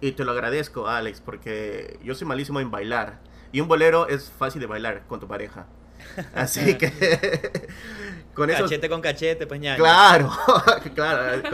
Y 0.00 0.12
te 0.12 0.24
lo 0.24 0.32
agradezco, 0.32 0.88
Alex, 0.88 1.20
porque 1.20 1.98
yo 2.02 2.14
soy 2.14 2.26
malísimo 2.26 2.60
en 2.60 2.70
bailar. 2.70 3.20
Y 3.52 3.60
un 3.60 3.68
bolero 3.68 4.08
es 4.08 4.30
fácil 4.30 4.60
de 4.60 4.66
bailar 4.66 5.02
con 5.06 5.20
tu 5.20 5.28
pareja. 5.28 5.66
Así 6.34 6.74
que 6.78 6.90
con 8.34 8.50
eso 8.50 8.64
cachete 8.64 8.88
con 8.88 9.00
cachete, 9.00 9.46
pues 9.46 9.60
ñaño. 9.60 9.78
Claro, 9.82 10.30
claro. 10.94 11.48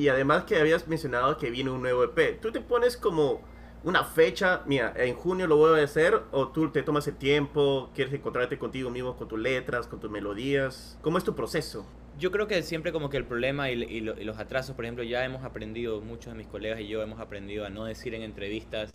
Y 0.00 0.08
además 0.08 0.44
que 0.44 0.56
habías 0.58 0.88
mencionado 0.88 1.36
que 1.36 1.50
viene 1.50 1.68
un 1.68 1.82
nuevo 1.82 2.02
EP. 2.04 2.40
¿Tú 2.40 2.50
te 2.50 2.62
pones 2.62 2.96
como 2.96 3.42
una 3.84 4.02
fecha, 4.02 4.62
mira, 4.64 4.94
en 4.96 5.14
junio 5.14 5.46
lo 5.46 5.58
voy 5.58 5.78
a 5.78 5.84
hacer, 5.84 6.22
o 6.32 6.48
tú 6.48 6.70
te 6.70 6.82
tomas 6.82 7.06
el 7.06 7.16
tiempo, 7.16 7.90
quieres 7.94 8.14
encontrarte 8.14 8.58
contigo 8.58 8.88
mismo 8.88 9.14
con 9.18 9.28
tus 9.28 9.38
letras, 9.38 9.86
con 9.86 10.00
tus 10.00 10.10
melodías. 10.10 10.98
¿Cómo 11.02 11.18
es 11.18 11.24
tu 11.24 11.34
proceso? 11.34 11.84
Yo 12.18 12.30
creo 12.30 12.46
que 12.46 12.62
siempre 12.62 12.92
como 12.92 13.10
que 13.10 13.18
el 13.18 13.26
problema 13.26 13.70
y, 13.70 13.82
y 13.82 14.00
los 14.00 14.38
atrasos, 14.38 14.74
por 14.74 14.86
ejemplo, 14.86 15.04
ya 15.04 15.22
hemos 15.22 15.44
aprendido, 15.44 16.00
muchos 16.00 16.32
de 16.32 16.38
mis 16.38 16.46
colegas 16.46 16.80
y 16.80 16.88
yo 16.88 17.02
hemos 17.02 17.20
aprendido 17.20 17.66
a 17.66 17.68
no 17.68 17.84
decir 17.84 18.14
en 18.14 18.22
entrevistas 18.22 18.90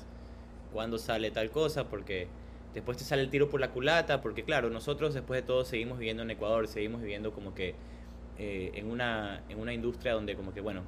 cuándo 0.73 0.97
sale 0.97 1.29
tal 1.29 1.51
cosa, 1.51 1.87
porque 1.87 2.29
después 2.73 2.97
te 2.97 3.03
sale 3.03 3.21
el 3.21 3.29
tiro 3.29 3.47
por 3.47 3.59
la 3.59 3.69
culata, 3.69 4.21
porque 4.21 4.43
claro, 4.43 4.71
nosotros 4.71 5.13
después 5.13 5.43
de 5.43 5.45
todo 5.45 5.65
seguimos 5.65 5.99
viviendo 5.99 6.23
en 6.23 6.31
Ecuador, 6.31 6.67
seguimos 6.67 7.01
viviendo 7.01 7.31
como 7.31 7.53
que 7.53 7.75
eh, 8.37 8.71
en, 8.75 8.89
una, 8.89 9.41
en 9.49 9.59
una 9.59 9.73
industria 9.73 10.13
donde 10.13 10.35
como 10.35 10.53
que, 10.53 10.61
bueno, 10.61 10.81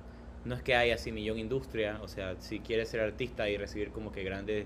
no 0.45 0.55
es 0.55 0.61
que 0.63 0.75
haya 0.75 0.95
así 0.95 1.11
millón 1.11 1.39
industria, 1.39 1.99
o 2.01 2.07
sea, 2.07 2.35
si 2.39 2.59
quieres 2.59 2.89
ser 2.89 3.01
artista 3.01 3.49
y 3.49 3.57
recibir 3.57 3.91
como 3.91 4.11
que 4.11 4.23
grandes, 4.23 4.65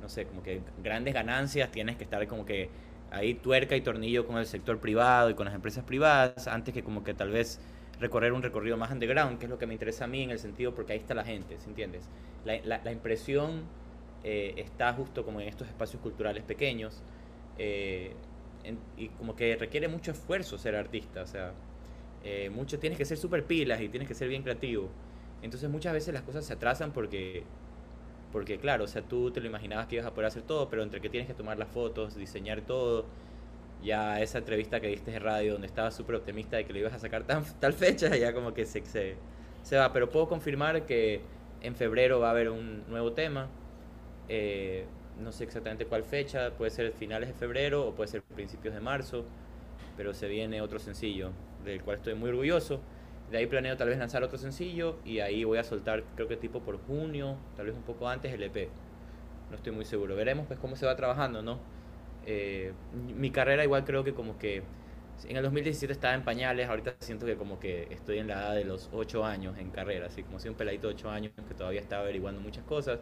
no 0.00 0.08
sé, 0.08 0.26
como 0.26 0.42
que 0.42 0.60
grandes 0.82 1.14
ganancias, 1.14 1.70
tienes 1.70 1.96
que 1.96 2.04
estar 2.04 2.26
como 2.28 2.44
que 2.44 2.70
ahí 3.10 3.34
tuerca 3.34 3.76
y 3.76 3.80
tornillo 3.80 4.26
con 4.26 4.38
el 4.38 4.46
sector 4.46 4.78
privado 4.78 5.30
y 5.30 5.34
con 5.34 5.46
las 5.46 5.54
empresas 5.54 5.84
privadas, 5.84 6.46
antes 6.48 6.74
que 6.74 6.82
como 6.82 7.04
que 7.04 7.14
tal 7.14 7.30
vez 7.30 7.60
recorrer 8.00 8.32
un 8.32 8.42
recorrido 8.42 8.76
más 8.76 8.92
underground, 8.92 9.38
que 9.38 9.46
es 9.46 9.50
lo 9.50 9.58
que 9.58 9.66
me 9.66 9.74
interesa 9.74 10.04
a 10.04 10.08
mí 10.08 10.22
en 10.22 10.30
el 10.30 10.38
sentido 10.38 10.74
porque 10.74 10.92
ahí 10.92 10.98
está 10.98 11.14
la 11.14 11.24
gente, 11.24 11.58
¿sí 11.58 11.68
entiendes? 11.68 12.08
La, 12.44 12.80
la 12.84 12.92
impresión 12.92 13.62
eh, 14.24 14.54
está 14.56 14.92
justo 14.92 15.24
como 15.24 15.40
en 15.40 15.48
estos 15.48 15.68
espacios 15.68 16.02
culturales 16.02 16.42
pequeños 16.44 17.02
eh, 17.56 18.14
y 18.96 19.08
como 19.10 19.36
que 19.36 19.56
requiere 19.56 19.88
mucho 19.88 20.10
esfuerzo 20.10 20.58
ser 20.58 20.74
artista, 20.76 21.22
o 21.22 21.26
sea, 21.26 21.52
eh, 22.24 22.50
mucho 22.50 22.78
tienes 22.78 22.98
que 22.98 23.04
ser 23.04 23.18
súper 23.18 23.44
pilas 23.44 23.80
y 23.80 23.88
tienes 23.88 24.08
que 24.08 24.14
ser 24.14 24.28
bien 24.28 24.42
creativo. 24.42 24.88
Entonces 25.42 25.70
muchas 25.70 25.92
veces 25.92 26.14
las 26.14 26.22
cosas 26.22 26.44
se 26.44 26.52
atrasan 26.52 26.92
porque, 26.92 27.44
porque 28.32 28.58
claro, 28.58 28.84
o 28.84 28.86
sea, 28.88 29.02
tú 29.02 29.30
te 29.30 29.40
lo 29.40 29.46
imaginabas 29.46 29.86
que 29.86 29.96
ibas 29.96 30.06
a 30.06 30.14
poder 30.14 30.26
hacer 30.28 30.42
todo, 30.42 30.68
pero 30.68 30.82
entre 30.82 31.00
que 31.00 31.08
tienes 31.08 31.28
que 31.28 31.34
tomar 31.34 31.58
las 31.58 31.68
fotos, 31.68 32.16
diseñar 32.16 32.62
todo, 32.62 33.06
ya 33.82 34.20
esa 34.20 34.38
entrevista 34.38 34.80
que 34.80 34.88
diste 34.88 35.12
de 35.12 35.18
radio 35.20 35.52
donde 35.52 35.68
estabas 35.68 35.94
súper 35.96 36.16
optimista 36.16 36.56
de 36.56 36.64
que 36.66 36.72
lo 36.72 36.80
ibas 36.80 36.94
a 36.94 36.98
sacar 36.98 37.24
tan, 37.24 37.44
tal 37.60 37.72
fecha, 37.74 38.16
ya 38.16 38.32
como 38.34 38.54
que 38.54 38.66
se, 38.66 38.84
se, 38.86 39.16
se 39.62 39.76
va. 39.76 39.92
Pero 39.92 40.10
puedo 40.10 40.28
confirmar 40.28 40.86
que 40.86 41.22
en 41.62 41.74
febrero 41.76 42.20
va 42.20 42.28
a 42.28 42.30
haber 42.32 42.50
un 42.50 42.84
nuevo 42.88 43.12
tema 43.12 43.48
eh, 44.28 44.84
no 45.20 45.32
sé 45.32 45.44
exactamente 45.44 45.86
cuál 45.86 46.04
fecha, 46.04 46.52
puede 46.56 46.70
ser 46.70 46.92
finales 46.92 47.28
de 47.28 47.34
febrero 47.34 47.86
o 47.88 47.94
puede 47.94 48.08
ser 48.08 48.22
principios 48.22 48.74
de 48.74 48.80
marzo, 48.80 49.24
pero 49.96 50.14
se 50.14 50.28
viene 50.28 50.60
otro 50.62 50.78
sencillo 50.78 51.32
del 51.72 51.82
cual 51.82 51.98
estoy 51.98 52.14
muy 52.14 52.30
orgulloso. 52.30 52.80
De 53.30 53.38
ahí 53.38 53.46
planeo 53.46 53.76
tal 53.76 53.88
vez 53.88 53.98
lanzar 53.98 54.22
otro 54.22 54.38
sencillo 54.38 54.96
y 55.04 55.20
ahí 55.20 55.44
voy 55.44 55.58
a 55.58 55.64
soltar, 55.64 56.02
creo 56.14 56.28
que 56.28 56.36
tipo 56.36 56.60
por 56.60 56.78
junio, 56.86 57.36
tal 57.56 57.66
vez 57.66 57.76
un 57.76 57.82
poco 57.82 58.08
antes, 58.08 58.32
el 58.32 58.42
EP. 58.42 58.68
No 59.50 59.56
estoy 59.56 59.72
muy 59.72 59.84
seguro. 59.84 60.16
Veremos 60.16 60.46
pues 60.46 60.58
cómo 60.58 60.76
se 60.76 60.86
va 60.86 60.96
trabajando, 60.96 61.42
¿no? 61.42 61.58
Eh, 62.26 62.72
mi 63.16 63.30
carrera 63.30 63.64
igual 63.64 63.84
creo 63.84 64.04
que 64.04 64.14
como 64.14 64.38
que 64.38 64.62
en 65.26 65.36
el 65.36 65.42
2017 65.42 65.92
estaba 65.92 66.14
en 66.14 66.22
pañales, 66.22 66.68
ahorita 66.68 66.94
siento 67.00 67.26
que 67.26 67.36
como 67.36 67.58
que 67.58 67.88
estoy 67.90 68.18
en 68.18 68.28
la 68.28 68.34
edad 68.34 68.54
de 68.54 68.64
los 68.64 68.88
8 68.92 69.24
años 69.24 69.58
en 69.58 69.70
carrera, 69.70 70.06
así 70.06 70.22
como 70.22 70.38
si 70.38 70.48
un 70.48 70.54
peladito 70.54 70.88
de 70.88 70.94
8 70.94 71.10
años 71.10 71.32
que 71.48 71.54
todavía 71.54 71.80
está 71.80 72.00
averiguando 72.00 72.40
muchas 72.40 72.64
cosas. 72.64 73.00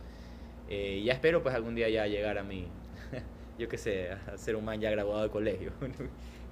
Eh, 0.69 1.03
ya 1.05 1.13
espero 1.13 1.43
pues 1.43 1.55
algún 1.55 1.75
día 1.75 1.89
ya 1.89 2.07
llegar 2.07 2.39
a 2.39 2.43
mi, 2.43 2.67
yo 3.59 3.69
qué 3.69 3.79
sé, 3.79 4.11
a 4.11 4.37
ser 4.39 4.57
un 4.57 4.65
man 4.65 4.81
ya 4.81 4.91
graduado 4.91 5.23
de 5.23 5.31
colegio. 5.31 5.73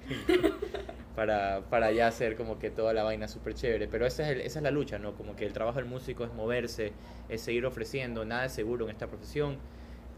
para, 1.15 1.61
para 1.69 1.91
ya 1.91 2.07
hacer 2.07 2.35
como 2.35 2.59
que 2.59 2.69
toda 2.69 2.93
la 2.93 3.03
vaina 3.03 3.27
súper 3.27 3.53
chévere. 3.53 3.87
Pero 3.87 4.05
esa 4.05 4.29
es, 4.29 4.45
esa 4.45 4.59
es 4.59 4.63
la 4.63 4.71
lucha, 4.71 4.99
¿no? 4.99 5.15
Como 5.15 5.35
que 5.35 5.45
el 5.45 5.53
trabajo 5.53 5.79
del 5.79 5.87
músico 5.87 6.23
es 6.25 6.33
moverse, 6.33 6.93
es 7.29 7.41
seguir 7.41 7.65
ofreciendo, 7.65 8.25
nada 8.25 8.45
es 8.45 8.51
seguro 8.51 8.85
en 8.85 8.91
esta 8.91 9.07
profesión, 9.07 9.57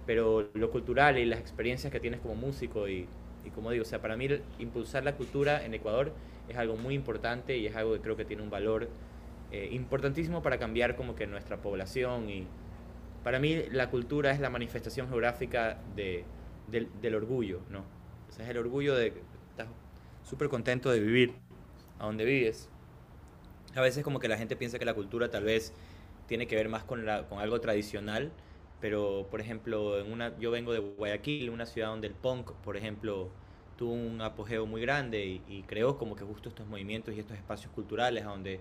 pero 0.05 0.49
lo 0.53 0.71
cultural 0.71 1.17
y 1.17 1.25
las 1.25 1.39
experiencias 1.39 1.91
que 1.91 1.99
tienes 1.99 2.19
como 2.21 2.35
músico 2.35 2.87
y, 2.87 3.07
y 3.45 3.49
como 3.51 3.71
digo, 3.71 3.83
o 3.83 3.85
sea, 3.85 4.01
para 4.01 4.17
mí 4.17 4.27
impulsar 4.59 5.03
la 5.03 5.15
cultura 5.15 5.63
en 5.63 5.73
Ecuador 5.73 6.11
es 6.49 6.57
algo 6.57 6.75
muy 6.75 6.95
importante 6.95 7.57
y 7.57 7.67
es 7.67 7.75
algo 7.75 7.93
que 7.93 8.01
creo 8.01 8.15
que 8.15 8.25
tiene 8.25 8.41
un 8.41 8.49
valor 8.49 8.87
eh, 9.51 9.69
importantísimo 9.71 10.41
para 10.41 10.57
cambiar 10.57 10.95
como 10.95 11.15
que 11.15 11.27
nuestra 11.27 11.57
población 11.57 12.29
y 12.29 12.47
para 13.23 13.39
mí 13.39 13.63
la 13.71 13.89
cultura 13.89 14.31
es 14.31 14.39
la 14.39 14.49
manifestación 14.49 15.07
geográfica 15.07 15.79
de, 15.95 16.25
del, 16.67 17.15
orgullo, 17.15 17.61
¿no? 17.69 17.79
O 18.27 18.31
sea, 18.31 18.45
es 18.45 18.51
el 18.51 18.57
orgullo 18.57 18.95
de 18.95 19.13
súper 20.27 20.49
contento 20.49 20.91
de 20.91 20.99
vivir 20.99 21.33
a 21.99 22.05
donde 22.05 22.25
vives. 22.25 22.69
A 23.75 23.81
veces 23.81 24.03
como 24.03 24.19
que 24.19 24.27
la 24.27 24.37
gente 24.37 24.55
piensa 24.55 24.77
que 24.79 24.85
la 24.85 24.93
cultura 24.93 25.29
tal 25.29 25.43
vez 25.43 25.73
tiene 26.27 26.47
que 26.47 26.55
ver 26.55 26.67
más 26.67 26.83
con, 26.83 27.05
la, 27.05 27.27
con 27.27 27.39
algo 27.39 27.61
tradicional, 27.61 28.31
pero 28.81 29.27
por 29.31 29.39
ejemplo, 29.39 29.99
en 29.99 30.11
una, 30.11 30.37
yo 30.37 30.51
vengo 30.51 30.73
de 30.73 30.79
Guayaquil, 30.79 31.49
una 31.49 31.65
ciudad 31.65 31.89
donde 31.89 32.07
el 32.07 32.13
punk, 32.13 32.51
por 32.63 32.75
ejemplo, 32.75 33.29
tuvo 33.77 33.93
un 33.93 34.21
apogeo 34.21 34.65
muy 34.65 34.81
grande 34.81 35.41
y, 35.47 35.63
creó 35.63 35.97
como 35.97 36.15
que 36.15 36.23
justo 36.23 36.49
estos 36.49 36.67
movimientos 36.67 37.15
y 37.15 37.19
estos 37.19 37.37
espacios 37.37 37.71
culturales 37.71 38.25
donde, 38.25 38.59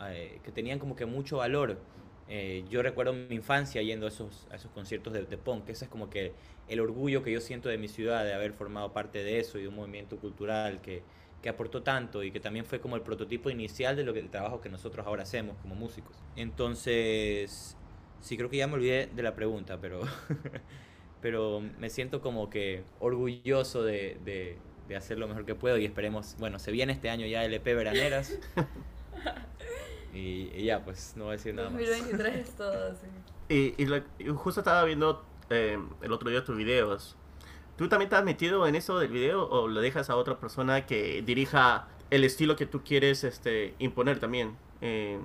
eh, 0.00 0.40
que 0.44 0.52
tenían 0.52 0.78
como 0.78 0.96
que 0.96 1.06
mucho 1.06 1.38
valor 1.38 1.78
eh, 2.28 2.64
yo 2.68 2.82
recuerdo 2.82 3.14
mi 3.14 3.34
infancia 3.34 3.80
yendo 3.80 4.06
a 4.06 4.10
esos, 4.10 4.46
a 4.50 4.56
esos 4.56 4.70
conciertos 4.72 5.12
de, 5.14 5.38
punk, 5.38 5.68
ese 5.68 5.86
es 5.86 5.90
como 5.90 6.10
que 6.10 6.32
el 6.68 6.80
orgullo 6.80 7.22
que 7.22 7.32
yo 7.32 7.40
siento 7.40 7.70
de 7.70 7.78
mi 7.78 7.88
ciudad, 7.88 8.24
de 8.24 8.34
haber 8.34 8.52
formado 8.52 8.92
parte 8.92 9.22
de 9.22 9.38
eso 9.38 9.58
y 9.58 9.62
de 9.62 9.68
un 9.68 9.76
movimiento 9.76 10.18
cultural 10.18 10.82
que, 10.82 11.02
que 11.42 11.48
aportó 11.48 11.82
tanto 11.82 12.22
y 12.22 12.30
que 12.30 12.40
también 12.40 12.66
fue 12.66 12.80
como 12.80 12.96
el 12.96 13.02
prototipo 13.02 13.48
inicial 13.48 13.96
de 13.96 14.04
lo 14.04 14.12
que 14.12 14.20
el 14.20 14.28
trabajo 14.28 14.60
que 14.60 14.68
nosotros 14.68 15.06
ahora 15.06 15.22
hacemos 15.22 15.56
como 15.62 15.74
músicos. 15.74 16.16
Entonces, 16.36 17.76
sí 18.20 18.36
creo 18.36 18.50
que 18.50 18.58
ya 18.58 18.66
me 18.66 18.74
olvidé 18.74 19.06
de 19.06 19.22
la 19.22 19.34
pregunta, 19.34 19.78
pero, 19.80 20.02
pero 21.22 21.62
me 21.78 21.88
siento 21.88 22.20
como 22.20 22.50
que 22.50 22.82
orgulloso 23.00 23.82
de, 23.84 24.18
de, 24.24 24.58
de 24.86 24.96
hacer 24.96 25.18
lo 25.18 25.28
mejor 25.28 25.46
que 25.46 25.54
puedo 25.54 25.78
y 25.78 25.86
esperemos, 25.86 26.36
bueno, 26.38 26.58
se 26.58 26.72
viene 26.72 26.92
este 26.92 27.08
año 27.08 27.26
ya 27.26 27.42
el 27.42 27.54
EP 27.54 27.64
Veraneras. 27.64 28.38
Y, 30.12 30.64
ya, 30.64 30.84
pues 30.84 31.14
no 31.16 31.24
voy 31.24 31.34
a 31.34 31.36
decir 31.36 31.54
nada 31.54 31.68
2023 31.70 32.36
es 32.36 32.56
todo, 32.56 32.94
sí. 33.48 33.74
Y, 33.78 33.84
y, 33.84 34.28
justo 34.28 34.60
estaba 34.60 34.84
viendo 34.84 35.24
eh, 35.50 35.78
el 36.02 36.12
otro 36.12 36.30
día 36.30 36.44
tus 36.44 36.56
videos. 36.56 37.16
¿Tú 37.76 37.88
también 37.88 38.12
has 38.12 38.24
metido 38.24 38.66
en 38.66 38.74
eso 38.74 38.98
del 38.98 39.10
video 39.10 39.48
o 39.48 39.68
lo 39.68 39.80
dejas 39.80 40.10
a 40.10 40.16
otra 40.16 40.38
persona 40.38 40.84
que 40.86 41.22
dirija 41.22 41.86
el 42.10 42.24
estilo 42.24 42.56
que 42.56 42.66
tú 42.66 42.82
quieres 42.82 43.22
este, 43.22 43.74
imponer 43.78 44.18
también 44.18 44.56
en 44.80 45.20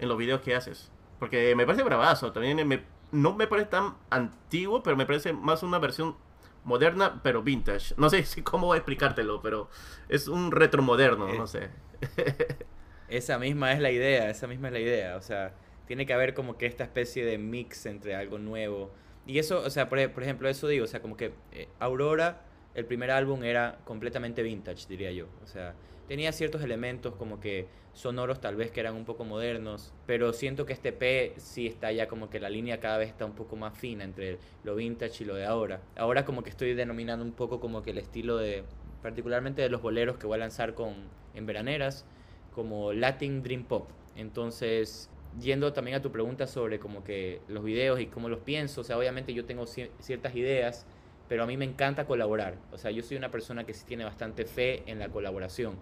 los 0.00 0.18
videos 0.18 0.42
que 0.42 0.54
haces? 0.54 0.90
Porque 1.18 1.54
me 1.56 1.64
parece 1.64 1.82
bravazo, 1.82 2.30
también 2.32 2.68
me, 2.68 2.84
no 3.10 3.34
me 3.34 3.46
parece 3.46 3.68
tan 3.68 3.94
antiguo, 4.10 4.82
pero 4.82 4.96
me 4.96 5.06
parece 5.06 5.32
más 5.32 5.62
una 5.62 5.78
versión 5.78 6.16
moderna, 6.64 7.20
pero 7.22 7.42
vintage. 7.42 7.94
No 7.96 8.10
sé 8.10 8.24
cómo 8.44 8.74
explicártelo, 8.74 9.40
pero 9.40 9.68
es 10.08 10.28
un 10.28 10.50
retro 10.50 10.82
moderno, 10.82 11.32
no 11.32 11.46
sé. 11.46 11.70
Esa 13.08 13.38
misma 13.38 13.72
es 13.72 13.80
la 13.80 13.90
idea, 13.90 14.30
esa 14.30 14.46
misma 14.46 14.68
es 14.68 14.72
la 14.72 14.80
idea. 14.80 15.16
O 15.16 15.22
sea, 15.22 15.54
tiene 15.86 16.06
que 16.06 16.12
haber 16.12 16.34
como 16.34 16.56
que 16.56 16.66
esta 16.66 16.84
especie 16.84 17.24
de 17.24 17.38
mix 17.38 17.86
entre 17.86 18.14
algo 18.14 18.38
nuevo. 18.38 18.92
Y 19.26 19.38
eso, 19.38 19.60
o 19.60 19.70
sea, 19.70 19.88
por, 19.88 19.98
ejemplo, 19.98 20.48
eso 20.48 20.68
digo, 20.68 20.84
o 20.84 20.88
sea, 20.88 21.00
como 21.00 21.16
que 21.16 21.32
eh, 21.52 21.68
Aurora, 21.78 22.42
el 22.74 22.84
primer 22.86 23.10
álbum 23.10 23.44
era 23.44 23.78
completamente 23.84 24.42
vintage, 24.42 24.86
diría 24.88 25.12
yo. 25.12 25.28
O 25.42 25.46
sea, 25.46 25.74
tenía 26.08 26.32
ciertos 26.32 26.62
elementos 26.62 27.14
como 27.14 27.40
que 27.40 27.66
sonoros 27.92 28.40
tal 28.40 28.56
vez 28.56 28.70
que 28.70 28.80
eran 28.80 28.94
un 28.96 29.04
poco 29.04 29.24
modernos, 29.24 29.94
pero 30.06 30.32
siento 30.32 30.66
que 30.66 30.72
este 30.72 30.92
P 30.92 31.34
sí 31.36 31.66
está 31.66 31.92
ya 31.92 32.08
como 32.08 32.28
que 32.28 32.40
la 32.40 32.50
línea 32.50 32.80
cada 32.80 32.98
vez 32.98 33.08
está 33.08 33.24
un 33.24 33.34
poco 33.34 33.56
más 33.56 33.78
fina 33.78 34.04
entre 34.04 34.38
lo 34.64 34.74
vintage 34.74 35.22
y 35.22 35.26
lo 35.26 35.36
de 35.36 35.46
ahora. 35.46 35.80
Ahora 35.96 36.24
como 36.24 36.42
que 36.42 36.50
estoy 36.50 36.74
denominando 36.74 37.24
un 37.24 37.32
poco 37.32 37.60
como 37.60 37.82
que 37.82 37.92
el 37.92 37.98
estilo 37.98 38.36
de, 38.36 38.64
particularmente 39.00 39.62
de 39.62 39.68
los 39.68 39.80
boleros 39.80 40.18
que 40.18 40.26
voy 40.26 40.34
a 40.34 40.38
lanzar 40.38 40.74
con 40.74 40.94
en 41.34 41.46
veraneras, 41.46 42.04
como 42.54 42.92
Latin 42.92 43.42
Dream 43.42 43.64
Pop. 43.64 43.88
Entonces, 44.16 45.10
yendo 45.40 45.72
también 45.72 45.96
a 45.96 46.02
tu 46.02 46.12
pregunta 46.12 46.46
sobre 46.46 46.78
como 46.78 47.04
que 47.04 47.40
los 47.48 47.64
videos 47.64 48.00
y 48.00 48.06
cómo 48.06 48.28
los 48.28 48.40
pienso, 48.40 48.82
o 48.82 48.84
sea, 48.84 48.98
obviamente 48.98 49.34
yo 49.34 49.44
tengo 49.44 49.66
ciertas 49.66 50.34
ideas, 50.34 50.86
pero 51.28 51.42
a 51.42 51.46
mí 51.46 51.56
me 51.56 51.64
encanta 51.64 52.06
colaborar. 52.06 52.56
O 52.72 52.78
sea, 52.78 52.90
yo 52.90 53.02
soy 53.02 53.16
una 53.16 53.30
persona 53.30 53.64
que 53.64 53.74
sí 53.74 53.84
tiene 53.86 54.04
bastante 54.04 54.44
fe 54.44 54.82
en 54.86 54.98
la 54.98 55.08
colaboración. 55.08 55.76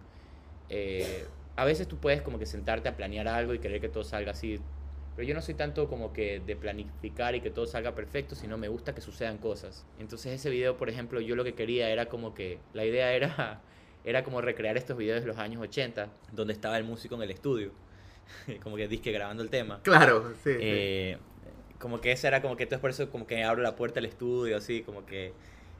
Eh, 0.68 1.26
a 1.56 1.64
veces 1.64 1.86
tú 1.86 1.98
puedes 1.98 2.22
como 2.22 2.38
que 2.38 2.46
sentarte 2.46 2.88
a 2.88 2.96
planear 2.96 3.28
algo 3.28 3.52
y 3.54 3.58
querer 3.58 3.80
que 3.80 3.88
todo 3.88 4.04
salga 4.04 4.32
así, 4.32 4.58
pero 5.14 5.28
yo 5.28 5.34
no 5.34 5.42
soy 5.42 5.54
tanto 5.54 5.88
como 5.88 6.12
que 6.12 6.40
de 6.40 6.56
planificar 6.56 7.34
y 7.34 7.40
que 7.40 7.50
todo 7.50 7.66
salga 7.66 7.94
perfecto, 7.94 8.34
sino 8.34 8.56
me 8.56 8.68
gusta 8.68 8.94
que 8.94 9.02
sucedan 9.02 9.36
cosas. 9.38 9.86
Entonces 9.98 10.32
ese 10.32 10.48
video, 10.48 10.78
por 10.78 10.88
ejemplo, 10.88 11.20
yo 11.20 11.36
lo 11.36 11.44
que 11.44 11.54
quería 11.54 11.90
era 11.90 12.06
como 12.06 12.34
que, 12.34 12.58
la 12.72 12.84
idea 12.86 13.12
era 13.12 13.60
era 14.04 14.24
como 14.24 14.40
recrear 14.40 14.76
estos 14.76 14.96
videos 14.96 15.20
de 15.20 15.26
los 15.26 15.38
años 15.38 15.60
80, 15.62 16.08
donde 16.32 16.52
estaba 16.52 16.76
el 16.78 16.84
músico 16.84 17.14
en 17.14 17.22
el 17.22 17.30
estudio, 17.30 17.72
como 18.62 18.76
que 18.76 18.88
disque 18.88 19.12
grabando 19.12 19.42
el 19.42 19.50
tema. 19.50 19.80
Claro, 19.82 20.34
sí, 20.42 20.50
eh, 20.58 21.18
Como 21.78 22.00
que 22.00 22.12
esa 22.12 22.28
era 22.28 22.42
como 22.42 22.56
que, 22.56 22.64
entonces 22.64 22.80
por 22.80 22.90
eso 22.90 23.10
como 23.10 23.26
que 23.26 23.42
abro 23.44 23.62
la 23.62 23.76
puerta 23.76 23.96
del 23.96 24.06
estudio, 24.06 24.56
así, 24.56 24.82
como 24.82 25.06
que... 25.06 25.32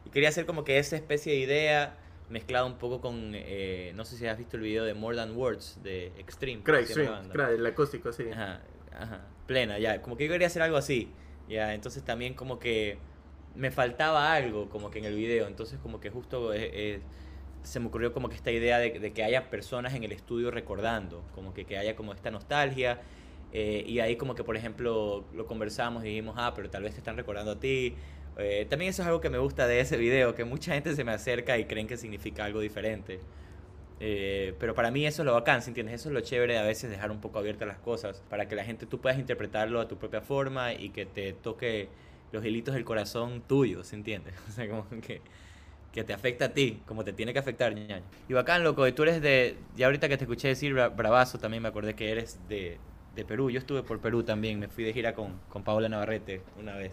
Y 0.04 0.10
quería 0.10 0.30
hacer 0.30 0.46
como 0.46 0.64
que 0.64 0.78
esa 0.78 0.96
especie 0.96 1.32
de 1.32 1.38
idea 1.38 1.96
mezclada 2.28 2.64
un 2.64 2.78
poco 2.78 3.00
con, 3.00 3.32
eh, 3.34 3.92
no 3.94 4.04
sé 4.04 4.16
si 4.16 4.26
has 4.26 4.38
visto 4.38 4.56
el 4.56 4.62
video 4.62 4.84
de 4.84 4.94
More 4.94 5.16
Than 5.16 5.36
Words 5.36 5.80
de 5.82 6.06
Extreme. 6.18 6.62
Extreme, 6.66 7.28
claro, 7.30 7.54
el 7.54 7.64
acústico, 7.64 8.12
sí. 8.12 8.24
Ajá, 8.32 8.62
ajá, 8.98 9.20
plena, 9.46 9.78
ya, 9.78 10.02
como 10.02 10.16
que 10.16 10.24
yo 10.26 10.32
quería 10.32 10.46
hacer 10.46 10.62
algo 10.62 10.76
así. 10.76 11.12
Ya, 11.48 11.74
entonces 11.74 12.02
también 12.02 12.34
como 12.34 12.58
que 12.58 12.98
me 13.54 13.70
faltaba 13.70 14.32
algo 14.32 14.68
como 14.68 14.90
que 14.90 14.98
en 14.98 15.04
el 15.04 15.14
video, 15.14 15.46
entonces 15.46 15.78
como 15.82 16.00
que 16.00 16.10
justo 16.10 16.54
eh, 16.54 16.70
eh, 16.72 17.00
se 17.62 17.80
me 17.80 17.86
ocurrió 17.86 18.12
como 18.12 18.28
que 18.28 18.36
esta 18.36 18.50
idea 18.50 18.78
de, 18.78 19.12
que 19.12 19.24
haya 19.24 19.50
personas 19.50 19.94
en 19.94 20.04
el 20.04 20.12
estudio 20.12 20.50
recordando, 20.50 21.24
como 21.34 21.54
que, 21.54 21.64
que 21.64 21.78
haya 21.78 21.96
como 21.96 22.12
esta 22.12 22.30
nostalgia. 22.30 23.00
Eh, 23.52 23.84
y 23.86 24.00
ahí 24.00 24.16
como 24.16 24.34
que, 24.34 24.44
por 24.44 24.56
ejemplo, 24.56 25.24
lo 25.34 25.46
conversamos 25.46 26.04
y 26.04 26.08
dijimos, 26.08 26.36
ah, 26.38 26.52
pero 26.54 26.70
tal 26.70 26.82
vez 26.82 26.94
te 26.94 26.98
están 26.98 27.16
recordando 27.16 27.52
a 27.52 27.60
ti. 27.60 27.94
también 28.70 28.90
eso 28.90 29.02
es 29.02 29.08
algo 29.08 29.20
que 29.20 29.30
me 29.30 29.38
gusta 29.38 29.66
de 29.66 29.80
ese 29.80 29.96
video, 29.96 30.34
que 30.34 30.44
mucha 30.44 30.74
gente 30.74 30.94
se 30.94 31.04
me 31.04 31.12
acerca 31.12 31.58
y 31.58 31.66
creen 31.66 31.86
que 31.86 31.96
significa 31.96 32.44
algo 32.44 32.60
diferente. 32.60 33.20
pero 34.58 34.74
para 34.74 34.90
mí 34.90 35.06
eso 35.06 35.22
es 35.22 35.26
lo 35.26 35.34
bacán, 35.34 35.62
¿se 35.62 35.70
entiendes? 35.70 35.96
Eso 35.96 36.08
es 36.08 36.14
lo 36.14 36.20
chévere 36.20 36.54
de 36.54 36.58
a 36.60 36.64
veces 36.64 36.90
dejar 36.90 37.10
un 37.10 37.20
poco 37.20 37.38
abiertas 37.38 37.68
las 37.68 37.78
cosas 37.78 38.22
para 38.30 38.48
que 38.48 38.56
la 38.56 38.64
gente 38.64 38.86
tú 38.86 39.00
puedas 39.00 39.18
interpretarlo 39.18 39.80
a 39.80 39.88
tu 39.88 39.98
propia 39.98 40.22
forma 40.22 40.72
y 40.72 40.90
que 40.90 41.06
te 41.06 41.32
toque 41.34 41.88
los 42.32 42.44
hilitos 42.44 42.74
del 42.74 42.84
corazón 42.84 43.42
tuyo, 43.46 43.84
¿se 43.84 43.94
entiende? 43.94 44.32
O 44.48 44.52
sea, 44.52 44.68
como 44.68 44.88
que, 45.00 45.20
que 45.92 46.04
te 46.04 46.12
afecta 46.12 46.46
a 46.46 46.48
ti, 46.48 46.82
como 46.86 47.04
te 47.04 47.12
tiene 47.12 47.32
que 47.32 47.38
afectar, 47.38 47.74
ñaño. 47.74 48.02
Y 48.28 48.32
bacán, 48.32 48.64
loco, 48.64 48.86
y 48.86 48.92
tú 48.92 49.02
eres 49.02 49.20
de, 49.20 49.56
ya 49.76 49.86
ahorita 49.86 50.08
que 50.08 50.16
te 50.16 50.24
escuché 50.24 50.48
decir 50.48 50.74
bravazo, 50.74 51.38
también 51.38 51.62
me 51.62 51.68
acordé 51.68 51.94
que 51.94 52.10
eres 52.10 52.40
de, 52.48 52.78
de 53.14 53.24
Perú. 53.24 53.50
Yo 53.50 53.58
estuve 53.58 53.82
por 53.82 54.00
Perú 54.00 54.22
también, 54.22 54.58
me 54.58 54.68
fui 54.68 54.84
de 54.84 54.92
gira 54.92 55.14
con, 55.14 55.38
con 55.48 55.62
Paola 55.62 55.88
Navarrete 55.88 56.42
una 56.58 56.76
vez. 56.76 56.92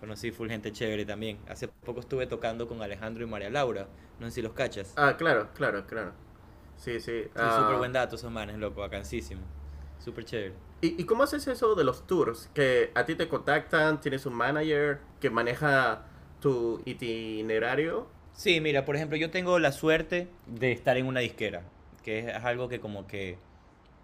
Conocí 0.00 0.30
full 0.30 0.48
gente 0.48 0.72
chévere 0.72 1.04
también. 1.04 1.38
Hace 1.48 1.68
poco 1.68 2.00
estuve 2.00 2.26
tocando 2.26 2.68
con 2.68 2.82
Alejandro 2.82 3.24
y 3.24 3.26
María 3.26 3.50
Laura. 3.50 3.88
No 4.20 4.26
sé 4.26 4.32
si 4.32 4.42
los 4.42 4.52
cachas. 4.52 4.92
Ah, 4.96 5.16
claro, 5.16 5.48
claro, 5.54 5.86
claro. 5.86 6.12
Sí, 6.76 7.00
sí. 7.00 7.22
Sí, 7.22 7.28
súper 7.28 7.40
ah. 7.40 7.76
buen 7.78 7.92
dato 7.92 8.16
esos 8.16 8.30
manes, 8.30 8.58
loco, 8.58 8.80
vacancísimo. 8.80 9.40
Súper 9.98 10.24
chévere. 10.24 10.54
¿Y, 10.82 11.04
cómo 11.04 11.22
haces 11.22 11.46
eso 11.48 11.74
de 11.74 11.84
los 11.84 12.06
tours? 12.06 12.50
Que 12.52 12.90
a 12.94 13.06
ti 13.06 13.14
te 13.14 13.28
contactan, 13.28 14.00
tienes 14.00 14.26
un 14.26 14.34
manager 14.34 15.00
que 15.20 15.30
maneja 15.30 16.04
tu 16.40 16.82
itinerario. 16.84 18.06
Sí, 18.36 18.60
mira, 18.60 18.84
por 18.84 18.96
ejemplo, 18.96 19.16
yo 19.16 19.30
tengo 19.30 19.58
la 19.58 19.72
suerte 19.72 20.28
de 20.46 20.70
estar 20.72 20.98
en 20.98 21.06
una 21.06 21.20
disquera, 21.20 21.62
que 22.04 22.18
es 22.18 22.34
algo 22.44 22.68
que 22.68 22.80
como 22.80 23.06
que 23.06 23.38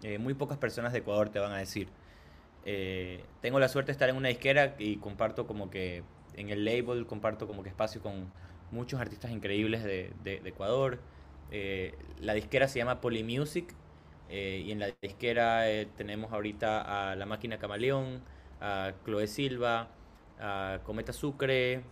eh, 0.03 0.17
muy 0.17 0.33
pocas 0.33 0.57
personas 0.57 0.91
de 0.93 0.99
Ecuador 0.99 1.29
te 1.29 1.39
van 1.39 1.51
a 1.51 1.57
decir. 1.57 1.89
Eh, 2.65 3.23
tengo 3.41 3.59
la 3.59 3.69
suerte 3.69 3.87
de 3.89 3.93
estar 3.93 4.09
en 4.09 4.15
una 4.17 4.29
disquera 4.29 4.75
y 4.79 4.97
comparto 4.97 5.45
como 5.47 5.69
que 5.69 6.03
en 6.35 6.49
el 6.49 6.65
label, 6.65 7.05
comparto 7.05 7.47
como 7.47 7.63
que 7.63 7.69
espacio 7.69 8.01
con 8.01 8.31
muchos 8.71 8.99
artistas 8.99 9.31
increíbles 9.31 9.83
de, 9.83 10.11
de, 10.23 10.41
Ecuador. 10.45 10.99
Eh, 11.51 11.93
la 12.19 12.33
disquera 12.33 12.67
se 12.67 12.79
llama 12.79 13.01
Polymusic 13.01 13.75
y 14.29 14.71
en 14.71 14.79
la 14.79 14.87
disquera 15.01 15.65
tenemos 15.95 16.33
ahorita 16.33 17.11
a 17.11 17.15
La 17.15 17.27
Máquina 17.27 17.59
Camaleón, 17.59 18.23
a 18.61 18.93
Chloe 19.05 19.27
Silva, 19.27 19.89
a 20.39 20.79
Cometa 20.85 21.13
Sucre, 21.13 21.83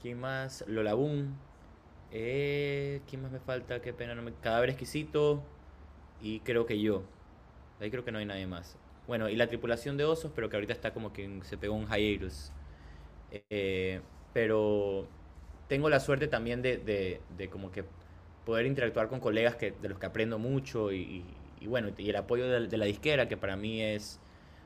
¿quién 0.00 0.18
más? 0.20 0.64
Lola 0.66 0.94
Boom. 0.94 1.36
Eh, 2.14 3.02
¿Quién 3.08 3.22
más 3.22 3.32
me 3.32 3.40
falta? 3.40 3.80
Qué 3.82 3.92
pena, 3.92 4.14
no 4.14 4.22
me... 4.22 4.32
Cadáver 4.34 4.70
Exquisito 4.70 5.42
y 6.22 6.40
creo 6.40 6.66
que 6.66 6.80
yo. 6.80 7.04
Ahí 7.80 7.90
creo 7.90 8.04
que 8.04 8.12
no 8.12 8.18
hay 8.18 8.26
nadie 8.26 8.46
más. 8.46 8.76
Bueno, 9.08 9.28
y 9.28 9.36
la 9.36 9.48
tripulación 9.48 9.96
de 9.96 10.04
osos, 10.04 10.32
pero 10.34 10.48
que 10.50 10.56
ahorita 10.56 10.72
está 10.74 10.94
como 10.94 11.12
que 11.12 11.40
se 11.44 11.58
pegó 11.58 11.74
un 11.74 11.88
hiatus. 11.88 12.52
pero 14.32 15.06
tengo 15.68 15.88
la 15.88 16.00
suerte 16.00 16.28
también 16.28 16.62
de, 16.62 16.78
de, 16.78 17.20
de, 17.36 17.48
como 17.48 17.70
que 17.70 17.84
poder 18.44 18.66
interactuar 18.66 19.08
con 19.08 19.20
colegas 19.20 19.56
que, 19.56 19.72
de 19.72 19.88
los 19.88 19.98
que 19.98 20.06
aprendo 20.06 20.38
mucho 20.38 20.92
y, 20.92 21.24
y 21.60 21.66
bueno, 21.66 21.90
y 21.96 22.10
el 22.10 22.16
apoyo 22.16 22.48
de, 22.48 22.76
la 22.78 22.84
disquera, 22.86 23.28
que 23.28 23.36
para 23.36 23.56
mí 23.56 23.82
es... 23.82 24.20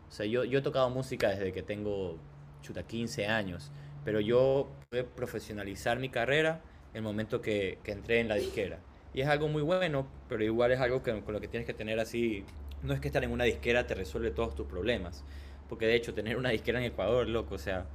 O 0.09 0.13
sea, 0.13 0.27
yo, 0.27 0.45
yo 0.45 0.61
he 0.61 0.63
tocado 0.63 0.89
música 0.91 1.29
desde 1.31 1.53
que 1.53 1.63
tengo, 1.63 2.17
chuta, 2.63 2.83
15 2.85 3.27
años, 3.27 3.71
pero 4.05 4.21
yo 4.21 4.69
pude 4.91 5.05
profesionalizar 5.05 5.99
mi 5.99 6.09
carrera 6.09 6.63
el 6.99 7.05
momento 7.05 7.41
que, 7.41 7.79
que 7.83 7.93
entré 7.93 8.21
en 8.21 8.29
la 8.29 8.35
disquera. 8.35 8.81
Y 9.15 9.23
es 9.23 9.29
algo 9.29 9.49
muy 9.49 9.63
bueno, 9.63 10.07
pero 10.29 10.45
igual 10.45 10.73
es 10.73 10.81
algo 10.81 11.03
que, 11.03 11.21
con 11.23 11.35
lo 11.35 11.41
que 11.41 11.49
tienes 11.49 11.67
que 11.67 11.75
tener 11.75 11.99
así... 11.99 12.45
No 12.83 12.95
es 12.95 13.01
que 13.01 13.09
estar 13.09 13.25
en 13.25 13.33
una 13.33 13.45
disquera 13.45 13.87
te 13.87 13.95
resuelve 13.95 14.31
todos 14.31 14.55
tus 14.55 14.67
problemas, 14.67 15.25
porque 15.69 15.87
de 15.87 15.97
hecho 15.97 16.15
tener 16.15 16.37
una 16.37 16.51
disquera 16.51 16.79
en 16.79 16.85
Ecuador, 16.85 17.29
loco, 17.29 17.57
o 17.57 17.59
sea, 17.59 17.87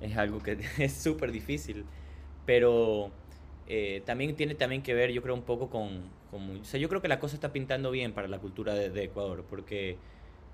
es 0.00 0.16
algo 0.16 0.40
que 0.40 0.58
es 0.78 0.92
súper 0.92 1.32
difícil, 1.32 1.84
pero 2.46 3.10
eh, 3.66 4.02
también 4.04 4.34
tiene 4.36 4.54
también 4.54 4.82
que 4.82 4.94
ver, 4.94 5.12
yo 5.12 5.22
creo, 5.22 5.34
un 5.34 5.42
poco 5.42 5.70
con, 5.70 6.10
o 6.32 6.64
sea, 6.64 6.80
yo 6.80 6.88
creo 6.88 7.02
que 7.02 7.08
la 7.08 7.18
cosa 7.18 7.34
está 7.34 7.52
pintando 7.52 7.90
bien 7.90 8.12
para 8.12 8.28
la 8.28 8.38
cultura 8.38 8.74
de, 8.74 9.04
Ecuador, 9.04 9.44
porque 9.48 9.96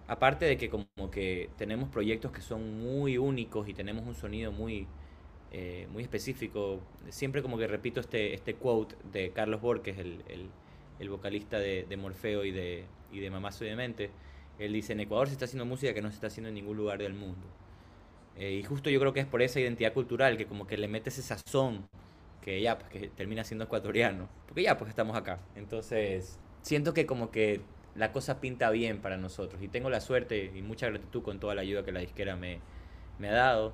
aparte 0.08 0.44
de 0.46 0.56
que 0.56 0.68
como 0.70 0.86
que 1.10 1.50
tenemos 1.56 1.88
proyectos 1.88 2.32
que 2.32 2.40
son 2.40 2.80
muy 2.80 3.18
únicos 3.18 3.68
y 3.68 3.74
tenemos 3.74 4.06
un 4.06 4.14
sonido 4.14 4.52
muy, 4.52 4.86
eh, 5.52 5.86
muy 5.92 6.02
específico, 6.02 6.80
siempre 7.08 7.42
como 7.42 7.58
que 7.58 7.66
repito 7.66 8.00
este, 8.00 8.34
este 8.34 8.54
quote 8.54 8.96
de 9.12 9.30
Carlos 9.30 9.60
Borges, 9.60 9.98
el, 9.98 10.22
el, 10.28 10.48
el 10.98 11.08
vocalista 11.08 11.58
de, 11.58 11.84
de, 11.88 11.96
Morfeo 11.96 12.44
y 12.44 12.50
de, 12.50 12.84
y 13.12 13.20
de 13.20 13.30
Mamá 13.30 13.52
Soy 13.52 13.68
de 13.68 13.76
Mente, 13.76 14.10
él 14.58 14.72
dice, 14.72 14.92
en 14.92 15.00
Ecuador 15.00 15.28
se 15.28 15.34
está 15.34 15.44
haciendo 15.44 15.64
música 15.64 15.94
que 15.94 16.02
no 16.02 16.08
se 16.08 16.14
está 16.14 16.28
haciendo 16.28 16.48
en 16.48 16.54
ningún 16.54 16.76
lugar 16.76 16.98
del 16.98 17.14
mundo. 17.14 17.46
Eh, 18.36 18.52
y 18.52 18.62
justo 18.64 18.90
yo 18.90 18.98
creo 19.00 19.12
que 19.12 19.20
es 19.20 19.26
por 19.26 19.42
esa 19.42 19.60
identidad 19.60 19.92
cultural 19.92 20.36
que 20.36 20.46
como 20.46 20.66
que 20.66 20.76
le 20.76 20.88
metes 20.88 21.18
ese 21.18 21.28
sazón 21.28 21.88
que 22.42 22.60
ya, 22.60 22.78
pues 22.78 22.90
que 22.90 23.08
termina 23.08 23.42
siendo 23.42 23.64
ecuatoriano, 23.64 24.28
porque 24.46 24.62
ya, 24.62 24.76
pues 24.76 24.90
estamos 24.90 25.16
acá. 25.16 25.38
Entonces, 25.56 26.38
siento 26.62 26.92
que 26.92 27.06
como 27.06 27.30
que 27.30 27.60
la 27.94 28.12
cosa 28.12 28.40
pinta 28.40 28.70
bien 28.70 29.00
para 29.00 29.16
nosotros 29.16 29.62
y 29.62 29.68
tengo 29.68 29.88
la 29.88 30.00
suerte 30.00 30.52
y 30.54 30.62
mucha 30.62 30.88
gratitud 30.88 31.22
con 31.22 31.38
toda 31.40 31.54
la 31.54 31.62
ayuda 31.62 31.84
que 31.84 31.92
la 31.92 32.00
disquera 32.00 32.36
me, 32.36 32.60
me 33.18 33.28
ha 33.28 33.32
dado. 33.32 33.72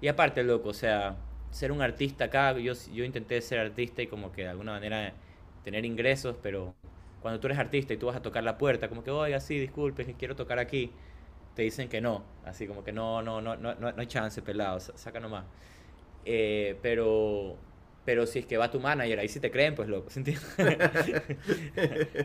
Y 0.00 0.08
aparte, 0.08 0.42
loco, 0.44 0.70
o 0.70 0.74
sea, 0.74 1.16
ser 1.50 1.72
un 1.72 1.82
artista 1.82 2.24
acá, 2.26 2.52
yo, 2.58 2.72
yo 2.92 3.04
intenté 3.04 3.40
ser 3.40 3.58
artista 3.60 4.02
y 4.02 4.06
como 4.06 4.30
que 4.32 4.42
de 4.42 4.48
alguna 4.48 4.72
manera 4.72 5.12
tener 5.64 5.84
ingresos, 5.84 6.36
pero 6.42 6.74
cuando 7.20 7.40
tú 7.40 7.48
eres 7.48 7.58
artista 7.58 7.92
y 7.94 7.96
tú 7.96 8.06
vas 8.06 8.16
a 8.16 8.22
tocar 8.22 8.44
la 8.44 8.58
puerta, 8.58 8.88
como 8.88 9.02
que, 9.02 9.10
oiga, 9.10 9.40
sí, 9.40 9.58
disculpe, 9.58 10.04
quiero 10.14 10.36
tocar 10.36 10.58
aquí, 10.58 10.92
te 11.54 11.62
dicen 11.62 11.88
que 11.88 12.00
no, 12.00 12.24
así 12.44 12.66
como 12.66 12.84
que 12.84 12.92
no, 12.92 13.22
no, 13.22 13.40
no, 13.40 13.56
no, 13.56 13.74
no, 13.74 13.92
hay 13.96 14.06
chance, 14.06 14.40
pelado, 14.42 14.78
saca 14.80 15.20
nomás. 15.20 15.44
Eh, 16.24 16.78
pero 16.82 17.56
pero 18.04 18.26
si 18.26 18.38
es 18.40 18.46
que 18.46 18.56
va 18.56 18.70
tu 18.70 18.80
manager, 18.80 19.18
ahí 19.20 19.28
sí 19.28 19.38
te 19.40 19.50
creen, 19.50 19.74
pues 19.74 19.88
loco, 19.88 20.08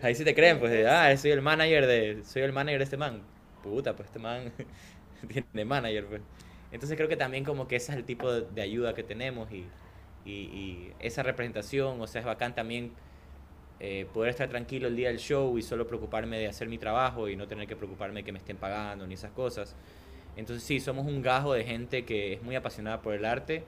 ahí 0.02 0.16
sí 0.16 0.24
te 0.24 0.34
creen, 0.34 0.60
pues, 0.60 0.86
ah, 0.88 1.16
soy 1.18 1.32
el 1.32 1.42
manager 1.42 1.86
de, 1.86 2.24
soy 2.24 2.44
el 2.44 2.54
manager 2.54 2.80
de 2.80 2.84
este 2.86 2.98
man. 2.98 3.22
Puta, 3.62 3.96
pues 3.96 4.08
este 4.08 4.20
man 4.20 4.52
tiene 5.28 5.66
manager, 5.66 6.06
pues. 6.08 6.22
Entonces 6.74 6.98
creo 6.98 7.08
que 7.08 7.16
también 7.16 7.44
como 7.44 7.68
que 7.68 7.76
ese 7.76 7.92
es 7.92 7.98
el 8.00 8.04
tipo 8.04 8.32
de, 8.32 8.62
ayuda 8.62 8.96
que 8.96 9.04
tenemos 9.04 9.48
y, 9.52 9.68
y, 10.26 10.92
esa 11.00 11.22
representación, 11.22 12.02
o 12.02 12.08
sea, 12.08 12.22
es 12.22 12.26
bacán 12.26 12.56
también 12.56 12.92
eh, 13.80 14.08
poder 14.12 14.32
estar 14.32 14.50
tranquilo 14.50 14.88
el 14.88 14.96
día 14.96 15.10
del 15.10 15.20
show 15.20 15.56
y 15.60 15.62
solo 15.62 15.86
preocuparme 15.86 16.40
de 16.40 16.48
hacer 16.48 16.68
mi 16.68 16.80
trabajo 16.80 17.30
y 17.30 17.36
no 17.36 17.48
tener 17.48 17.68
que 17.68 17.76
preocuparme 17.76 18.22
de 18.22 18.24
que 18.24 18.32
me 18.32 18.40
estén 18.40 18.58
pagando 18.58 19.06
ni 19.06 19.14
esas 19.14 19.32
cosas. 19.32 19.76
Entonces 20.36 20.64
sí, 20.64 20.80
somos 20.80 21.06
un 21.06 21.22
gajo 21.22 21.54
de 21.54 21.64
gente 21.64 22.06
que 22.06 22.34
es 22.34 22.42
muy 22.42 22.56
apasionada 22.56 23.04
por 23.04 23.14
el 23.14 23.24
arte 23.24 23.64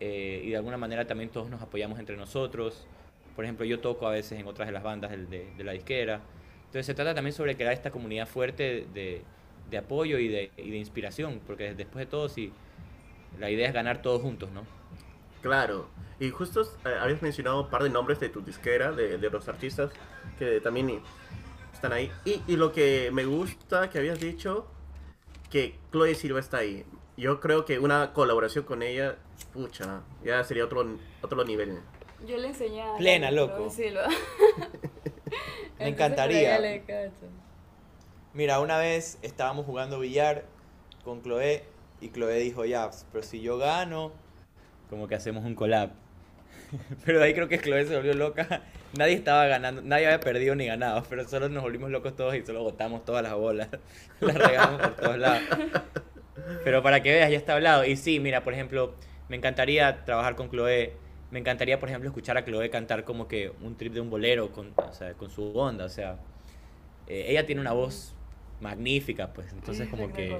eh, 0.00 0.40
y 0.42 0.48
de 0.48 0.56
alguna 0.56 0.78
manera 0.78 1.06
también 1.06 1.28
todos 1.28 1.50
nos 1.50 1.60
apoyamos 1.60 1.98
entre 1.98 2.16
nosotros. 2.16 2.86
Por 3.36 3.44
ejemplo, 3.44 3.66
yo 3.66 3.80
toco 3.80 4.06
a 4.06 4.12
veces 4.12 4.40
en 4.40 4.46
otras 4.46 4.66
de 4.66 4.72
las 4.72 4.82
bandas 4.82 5.10
de, 5.10 5.52
de, 5.54 5.64
la 5.64 5.72
disquera. 5.72 6.22
Entonces 6.60 6.86
se 6.86 6.94
trata 6.94 7.14
también 7.14 7.34
sobre 7.34 7.54
crear 7.54 7.74
esta 7.74 7.90
comunidad 7.90 8.26
fuerte 8.26 8.86
de, 8.94 9.24
de 9.70 9.78
apoyo 9.78 10.18
y 10.18 10.28
de, 10.28 10.50
y 10.56 10.70
de, 10.70 10.76
inspiración, 10.76 11.40
porque 11.46 11.74
después 11.74 12.04
de 12.04 12.10
todo, 12.10 12.28
sí, 12.28 12.52
la 13.38 13.50
idea 13.50 13.68
es 13.68 13.74
ganar 13.74 14.02
todos 14.02 14.22
juntos, 14.22 14.50
¿no? 14.50 14.66
Claro, 15.42 15.88
y 16.18 16.30
justo 16.30 16.62
eh, 16.62 16.96
habías 17.00 17.22
mencionado 17.22 17.62
un 17.62 17.70
par 17.70 17.82
de 17.82 17.90
nombres 17.90 18.20
de 18.20 18.28
tu 18.28 18.42
disquera, 18.42 18.92
de, 18.92 19.18
de 19.18 19.30
los 19.30 19.48
artistas 19.48 19.90
que 20.38 20.60
también 20.60 21.00
están 21.72 21.92
ahí. 21.92 22.10
Y, 22.24 22.42
y, 22.46 22.56
lo 22.56 22.72
que 22.72 23.10
me 23.12 23.24
gusta 23.24 23.88
que 23.88 23.98
habías 23.98 24.20
dicho, 24.20 24.66
que 25.50 25.76
Chloe 25.90 26.14
Silva 26.14 26.40
está 26.40 26.58
ahí. 26.58 26.84
Yo 27.16 27.40
creo 27.40 27.64
que 27.64 27.78
una 27.78 28.12
colaboración 28.12 28.64
con 28.64 28.82
ella 28.82 29.16
pucha, 29.52 30.02
ya 30.24 30.42
sería 30.44 30.64
otro, 30.64 30.86
otro 31.22 31.44
nivel. 31.44 31.78
Yo 32.26 32.36
le 32.36 32.48
enseñé 32.48 32.82
a 32.82 32.96
Plena, 32.96 33.30
loco. 33.30 33.68
Me 35.78 35.88
encantaría. 35.88 36.58
Mira, 38.32 38.60
una 38.60 38.78
vez 38.78 39.18
estábamos 39.22 39.66
jugando 39.66 39.98
billar 39.98 40.44
con 41.04 41.20
Chloe 41.22 41.64
y 42.00 42.10
Chloe 42.10 42.38
dijo, 42.38 42.64
ya, 42.64 42.88
pero 43.10 43.24
si 43.24 43.40
yo 43.40 43.58
gano, 43.58 44.12
como 44.88 45.08
que 45.08 45.16
hacemos 45.16 45.44
un 45.44 45.56
collab. 45.56 45.90
pero 47.04 47.22
ahí 47.22 47.34
creo 47.34 47.48
que 47.48 47.58
Chloe 47.58 47.86
se 47.86 47.96
volvió 47.96 48.14
loca. 48.14 48.62
Nadie 48.96 49.14
estaba 49.14 49.46
ganando, 49.46 49.82
nadie 49.82 50.06
había 50.06 50.18
perdido 50.18 50.54
ni 50.56 50.66
ganado, 50.66 51.04
pero 51.08 51.26
solo 51.28 51.48
nos 51.48 51.62
volvimos 51.62 51.90
locos 51.90 52.16
todos 52.16 52.34
y 52.34 52.44
solo 52.44 52.62
botamos 52.62 53.04
todas 53.04 53.22
las 53.22 53.34
bolas. 53.34 53.68
las 54.20 54.36
regamos 54.36 54.80
por 54.80 54.96
todos 54.96 55.18
lados. 55.18 55.42
Pero 56.64 56.82
para 56.82 57.00
que 57.00 57.12
veas, 57.12 57.30
ya 57.30 57.36
está 57.36 57.54
hablado. 57.54 57.84
Y 57.84 57.96
sí, 57.96 58.18
mira, 58.18 58.42
por 58.42 58.52
ejemplo, 58.52 58.94
me 59.28 59.36
encantaría 59.36 60.04
trabajar 60.04 60.34
con 60.34 60.50
Chloe. 60.50 60.92
Me 61.30 61.38
encantaría, 61.38 61.78
por 61.78 61.88
ejemplo, 61.88 62.08
escuchar 62.08 62.36
a 62.36 62.44
Chloe 62.44 62.68
cantar 62.70 63.04
como 63.04 63.28
que 63.28 63.52
un 63.60 63.76
trip 63.76 63.92
de 63.92 64.00
un 64.00 64.10
bolero 64.10 64.50
con, 64.50 64.74
con 65.16 65.30
su 65.30 65.56
onda. 65.56 65.84
O 65.84 65.88
sea, 65.88 66.16
eh, 67.06 67.26
ella 67.28 67.46
tiene 67.46 67.60
una 67.60 67.72
voz 67.72 68.14
magnífica, 68.60 69.32
pues. 69.32 69.52
Entonces 69.52 69.88
como 69.88 70.12
que 70.12 70.36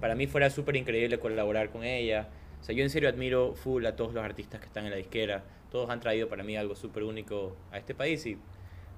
para 0.00 0.14
mí 0.14 0.26
fuera 0.26 0.50
súper 0.50 0.76
increíble 0.76 1.18
colaborar 1.18 1.70
con 1.70 1.84
ella. 1.84 2.28
O 2.60 2.64
sea, 2.64 2.74
yo 2.74 2.82
en 2.82 2.90
serio 2.90 3.08
admiro 3.08 3.54
full 3.54 3.84
a 3.86 3.96
todos 3.96 4.14
los 4.14 4.24
artistas 4.24 4.60
que 4.60 4.66
están 4.66 4.84
en 4.84 4.90
la 4.90 4.96
disquera. 4.96 5.44
Todos 5.70 5.90
han 5.90 6.00
traído 6.00 6.28
para 6.28 6.44
mí 6.44 6.56
algo 6.56 6.74
súper 6.76 7.02
único 7.02 7.56
a 7.70 7.78
este 7.78 7.94
país 7.94 8.24
y 8.26 8.38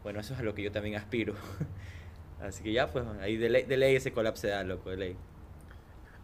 bueno, 0.02 0.20
eso 0.20 0.34
es 0.34 0.40
a 0.40 0.42
lo 0.42 0.54
que 0.54 0.62
yo 0.62 0.72
también 0.72 0.96
aspiro. 0.96 1.34
Así 2.42 2.62
que 2.62 2.72
ya, 2.72 2.90
pues 2.90 3.04
ahí 3.20 3.36
de 3.36 3.48
ley, 3.48 3.62
de 3.62 3.76
ley 3.76 3.96
ese 3.96 4.12
collab 4.12 4.36
se 4.36 4.48
da, 4.48 4.64
loco, 4.64 4.90
de 4.90 4.96
ley. 4.96 5.16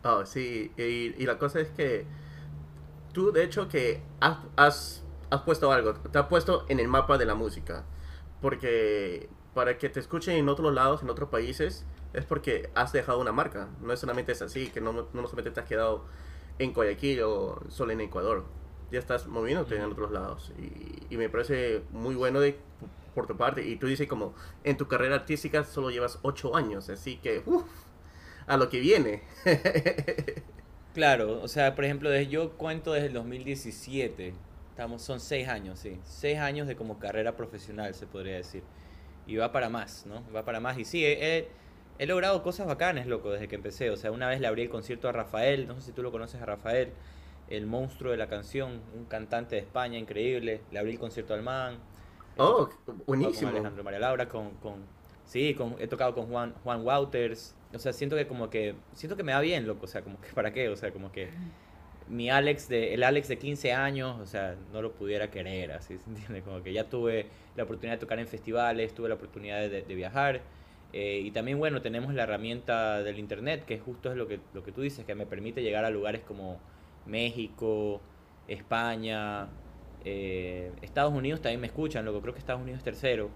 Oh, 0.03 0.26
sí, 0.26 0.70
y, 0.76 1.14
y 1.16 1.26
la 1.26 1.38
cosa 1.38 1.61
es 1.61 1.68
que 1.68 2.05
tú 3.12 3.33
de 3.33 3.44
hecho 3.44 3.68
que 3.68 4.00
has, 4.20 4.38
has, 4.57 5.05
has 5.31 5.42
puesto 5.42 5.72
algo, 5.72 5.94
te 5.94 6.18
has 6.18 6.26
puesto 6.26 6.66
en 6.68 6.81
el 6.81 6.88
mapa 6.88 7.18
de 7.18 7.24
la 7.24 7.35
música, 7.35 7.85
porque 8.40 9.29
para 9.55 9.79
que 9.79 9.88
te 9.88 10.00
escuchen 10.00 10.37
en 10.37 10.48
otros 10.48 10.72
lados, 10.72 11.03
en 11.03 11.11
otros 11.11 11.29
países, 11.29 11.85
es 12.12 12.25
porque 12.25 12.70
has 12.75 12.92
dejado 12.92 13.20
una 13.20 13.33
marca, 13.33 13.70
no 13.81 13.92
es 13.92 14.01
solamente 14.01 14.33
es 14.33 14.42
así, 14.42 14.70
que 14.70 14.81
no, 14.81 14.92
no 14.92 15.23
solamente 15.27 15.51
te 15.53 15.61
has 15.61 15.66
quedado 15.66 16.07
en 16.59 16.73
Guayaquil 16.73 17.23
o 17.23 17.61
solo 17.68 17.92
en 17.92 18.01
Ecuador, 18.01 18.44
ya 18.90 18.99
estás 18.99 19.27
moviéndote 19.27 19.77
en 19.77 19.85
Ujú. 19.85 19.92
otros 19.92 20.11
lados, 20.11 20.53
y, 20.59 21.07
y 21.14 21.16
me 21.16 21.29
parece 21.29 21.83
muy 21.90 22.14
bueno 22.14 22.40
de 22.40 22.59
por 23.14 23.27
tu 23.27 23.37
parte, 23.37 23.66
y 23.66 23.77
tú 23.77 23.87
dices 23.87 24.09
como 24.09 24.35
en 24.64 24.77
tu 24.77 24.87
carrera 24.88 25.16
artística 25.16 25.64
solo 25.64 25.90
llevas 25.90 26.18
8 26.23 26.57
años, 26.57 26.88
así 26.90 27.16
que, 27.18 27.42
uff, 27.46 27.64
a 28.46 28.57
lo 28.57 28.68
que 28.68 28.81
viene. 28.81 29.23
Claro, 30.92 31.40
o 31.40 31.49
sea, 31.49 31.75
por 31.77 31.85
ejemplo, 31.85 32.11
desde, 32.11 32.29
yo 32.29 32.57
cuento 32.57 32.92
desde 32.92 33.07
el 33.09 33.12
2017, 33.12 34.35
estamos, 34.70 35.03
son 35.03 35.20
seis 35.20 35.46
años, 35.49 35.79
sí, 35.79 36.01
seis 36.03 36.38
años 36.38 36.66
de 36.66 36.75
como 36.77 36.99
carrera 36.99 37.37
profesional, 37.37 37.94
se 37.94 38.07
podría 38.09 38.37
decir. 38.37 38.64
Y 39.27 39.37
va 39.37 39.53
para 39.53 39.68
más, 39.68 40.07
¿no? 40.07 40.25
Va 40.33 40.44
para 40.44 40.61
más. 40.61 40.79
Y 40.79 40.85
sí, 40.85 41.05
he, 41.05 41.38
he- 41.38 41.49
he 42.01 42.07
logrado 42.07 42.43
cosas 42.43 42.67
bacanas, 42.67 43.07
loco, 43.07 43.31
desde 43.31 43.47
que 43.47 43.57
empecé. 43.57 43.91
O 43.91 43.97
sea, 43.99 44.11
una 44.11 44.27
vez 44.27 44.41
le 44.41 44.47
abrí 44.47 44.63
el 44.63 44.71
concierto 44.71 45.07
a 45.07 45.13
Rafael, 45.13 45.69
no 45.69 45.75
sé 45.75 45.83
si 45.83 45.93
tú 45.93 46.03
lo 46.03 46.11
conoces 46.11 46.41
a 46.41 46.47
Rafael, 46.47 46.93
el 47.51 47.67
monstruo 47.67 48.11
de 48.11 48.17
la 48.17 48.27
canción, 48.27 48.81
un 48.97 49.05
cantante 49.05 49.57
de 49.57 49.61
España 49.61 49.99
increíble. 49.99 50.63
Le 50.73 50.79
abrí 50.79 50.93
el 50.93 50.99
concierto 50.99 51.35
al 51.35 51.43
man. 51.43 51.77
Oh, 52.39 52.71
buenísimo. 53.07 53.51
Con 53.51 53.59
Alejandro 53.59 53.85
María 53.85 53.99
Laura, 53.99 54.29
con, 54.31 54.53
con 54.63 54.77
sí, 55.27 55.53
con, 55.53 55.77
he 55.79 55.89
tocado 55.89 56.15
con 56.15 56.29
Juan, 56.29 56.55
Juan 56.65 56.87
Wouters. 56.87 57.55
O 57.75 57.79
sea, 57.79 57.93
siento 57.93 58.17
que 58.17 58.27
como 58.27 58.49
que, 58.49 58.77
siento 58.95 59.15
que 59.15 59.23
me 59.23 59.35
va 59.35 59.41
bien, 59.41 59.67
loco. 59.67 59.85
O 59.85 59.89
sea, 59.89 60.01
como 60.01 60.19
que, 60.23 60.33
¿para 60.33 60.55
qué? 60.55 60.71
O 60.71 60.77
sea, 60.77 60.93
como 60.93 61.13
que 61.13 61.29
mi 62.09 62.31
Alex 62.31 62.67
de, 62.71 62.95
el 62.95 63.03
Alex 63.03 63.29
de 63.29 63.37
15 63.37 63.75
años, 63.75 64.19
o 64.21 64.27
sea, 64.27 64.57
no 64.73 64.81
lo 64.81 64.93
pudiera 64.93 65.31
querer, 65.31 65.73
así, 65.73 65.99
¿se 65.99 66.09
entiende? 66.09 66.41
Como 66.41 66.63
que 66.63 66.73
ya 66.73 66.89
tuve 66.89 67.27
la 67.57 67.65
oportunidad 67.65 67.97
de 67.97 68.01
tocar 68.01 68.19
en 68.19 68.27
festivales, 68.27 68.95
tuve 68.95 69.11
la 69.11 69.17
oportunidad 69.17 69.61
de, 69.61 69.83
de 69.83 69.95
viajar. 69.95 70.41
Eh, 70.92 71.20
y 71.24 71.31
también, 71.31 71.59
bueno, 71.59 71.83
tenemos 71.83 72.14
la 72.14 72.24
herramienta 72.24 73.03
del 73.03 73.18
internet, 73.18 73.64
que 73.64 73.79
justo 73.79 74.11
es 74.11 74.16
lo 74.16 74.26
que, 74.29 74.40
lo 74.55 74.62
que 74.62 74.72
tú 74.72 74.81
dices, 74.83 75.05
que 75.05 75.14
me 75.14 75.26
permite 75.26 75.62
llegar 75.62 75.85
a 75.85 75.90
lugares 75.90 76.22
como 76.22 76.61
México, 77.07 78.00
España, 78.48 79.48
eh, 80.05 80.72
Estados 80.83 81.12
Unidos 81.12 81.40
también 81.42 81.61
me 81.61 81.66
escuchan, 81.68 82.05
loco, 82.05 82.20
creo 82.22 82.35
que 82.35 82.40
Estados 82.40 82.62
Unidos 82.62 82.79
es 82.79 82.85
tercero. 82.85 83.31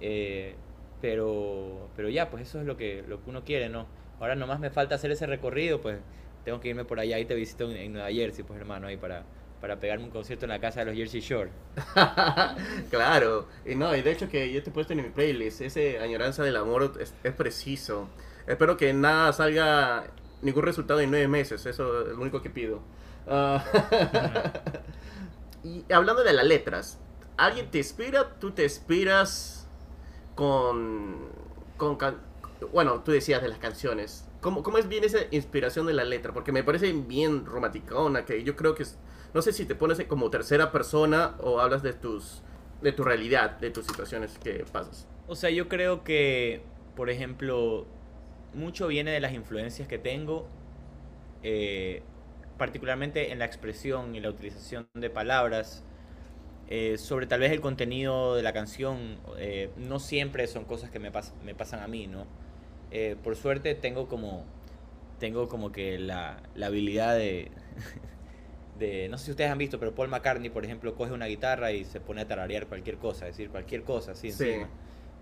eh, 0.00 0.56
pero, 1.00 1.90
pero 1.96 2.08
ya, 2.08 2.28
pues 2.30 2.48
eso 2.48 2.60
es 2.60 2.66
lo 2.66 2.76
que, 2.76 3.04
lo 3.06 3.22
que 3.22 3.30
uno 3.30 3.44
quiere, 3.44 3.68
¿no? 3.68 3.86
Ahora 4.20 4.34
nomás 4.34 4.58
me 4.60 4.70
falta 4.70 4.96
hacer 4.96 5.10
ese 5.12 5.26
recorrido, 5.26 5.80
pues 5.80 5.98
tengo 6.44 6.60
que 6.60 6.68
irme 6.68 6.84
por 6.84 6.98
allá 7.00 7.18
y 7.18 7.24
te 7.24 7.34
visito 7.34 7.70
en, 7.70 7.76
en 7.76 7.92
Nueva 7.92 8.10
Jersey, 8.10 8.44
pues 8.44 8.58
hermano, 8.58 8.88
ahí 8.88 8.96
para, 8.96 9.24
para 9.60 9.80
pegarme 9.80 10.04
un 10.04 10.10
concierto 10.10 10.44
en 10.46 10.50
la 10.50 10.60
casa 10.60 10.80
de 10.80 10.86
los 10.86 10.94
Jersey 10.96 11.20
Shore. 11.20 11.50
claro, 12.90 13.46
y 13.66 13.74
no, 13.74 13.94
y 13.94 14.02
de 14.02 14.12
hecho 14.12 14.28
que 14.28 14.52
yo 14.52 14.62
te 14.62 14.70
he 14.70 14.72
puesto 14.72 14.92
en 14.92 15.02
mi 15.02 15.10
playlist, 15.10 15.60
ese 15.60 15.98
añoranza 15.98 16.42
del 16.42 16.56
amor 16.56 16.92
es, 17.00 17.14
es 17.22 17.32
preciso. 17.34 18.08
Espero 18.46 18.76
que 18.76 18.92
nada 18.92 19.32
salga, 19.32 20.04
ningún 20.42 20.62
resultado 20.64 21.00
en 21.00 21.10
nueve 21.10 21.28
meses, 21.28 21.66
eso 21.66 22.02
es 22.02 22.08
lo 22.16 22.20
único 22.22 22.40
que 22.42 22.50
pido. 22.50 22.80
Ah, 23.26 23.64
y 25.64 25.84
hablando 25.92 26.22
de 26.24 26.32
las 26.32 26.46
letras, 26.46 26.98
¿alguien 27.36 27.70
te 27.70 27.78
inspira? 27.78 28.38
¿Tú 28.38 28.52
te 28.52 28.64
inspiras 28.64 29.66
con, 30.34 31.18
con 31.76 31.96
can- 31.96 32.18
bueno, 32.72 33.02
tú 33.04 33.12
decías 33.12 33.42
de 33.42 33.48
las 33.48 33.58
canciones. 33.58 34.24
¿Cómo, 34.40 34.62
¿Cómo 34.62 34.78
es 34.78 34.88
bien 34.88 35.04
esa 35.04 35.18
inspiración 35.30 35.86
de 35.86 35.94
la 35.94 36.04
letra? 36.04 36.32
Porque 36.32 36.52
me 36.52 36.62
parece 36.64 36.92
bien 36.92 37.46
romanticona, 37.46 38.24
que 38.24 38.42
yo 38.44 38.56
creo 38.56 38.74
que 38.74 38.84
es, 38.84 38.96
no 39.34 39.42
sé 39.42 39.52
si 39.52 39.64
te 39.66 39.74
pones 39.74 40.02
como 40.06 40.30
tercera 40.30 40.72
persona 40.72 41.36
o 41.40 41.60
hablas 41.60 41.82
de 41.82 41.92
tus 41.94 42.42
de 42.82 42.92
tu 42.92 43.02
realidad, 43.04 43.58
de 43.58 43.70
tus 43.70 43.86
situaciones 43.86 44.38
que 44.38 44.64
pasas. 44.72 45.08
O 45.26 45.34
sea, 45.36 45.50
yo 45.50 45.68
creo 45.68 46.04
que, 46.04 46.62
por 46.96 47.10
ejemplo, 47.10 47.86
mucho 48.54 48.88
viene 48.88 49.10
de 49.10 49.20
las 49.20 49.32
influencias 49.34 49.86
que 49.88 49.98
tengo, 49.98 50.48
eh, 51.42 52.02
particularmente 52.58 53.32
en 53.32 53.38
la 53.40 53.46
expresión 53.46 54.14
y 54.14 54.20
la 54.20 54.30
utilización 54.30 54.88
de 54.94 55.10
palabras, 55.10 55.84
eh, 56.68 56.98
sobre 56.98 57.26
tal 57.26 57.40
vez 57.40 57.52
el 57.52 57.60
contenido 57.62 58.36
de 58.36 58.42
la 58.42 58.52
canción, 58.54 59.18
eh, 59.38 59.70
no 59.76 60.00
siempre 60.00 60.46
son 60.48 60.64
cosas 60.66 60.90
que 60.90 60.98
me, 61.00 61.12
pas- 61.12 61.34
me 61.44 61.54
pasan 61.54 61.80
a 61.82 61.88
mí, 61.88 62.06
¿no? 62.08 62.26
Eh, 62.90 63.16
por 63.24 63.36
suerte 63.36 63.74
tengo 63.74 64.08
como, 64.08 64.44
tengo 65.20 65.48
como 65.48 65.72
que 65.72 65.98
la, 65.98 66.42
la 66.54 66.66
habilidad 66.68 67.16
de, 67.16 67.50
de, 68.78 69.08
no 69.08 69.18
sé 69.18 69.26
si 69.26 69.30
ustedes 69.32 69.50
han 69.50 69.58
visto, 69.58 69.78
pero 69.78 69.94
Paul 69.94 70.08
McCartney, 70.08 70.50
por 70.50 70.64
ejemplo, 70.64 70.94
coge 70.94 71.12
una 71.12 71.26
guitarra 71.26 71.72
y 71.72 71.84
se 71.84 72.00
pone 72.00 72.22
a 72.22 72.26
tararear 72.28 72.66
cualquier 72.68 72.98
cosa, 72.98 73.26
es 73.28 73.36
decir, 73.36 73.50
cualquier 73.50 73.82
cosa, 73.84 74.12
así 74.12 74.28
Sí. 74.28 74.44
encima. 74.46 74.68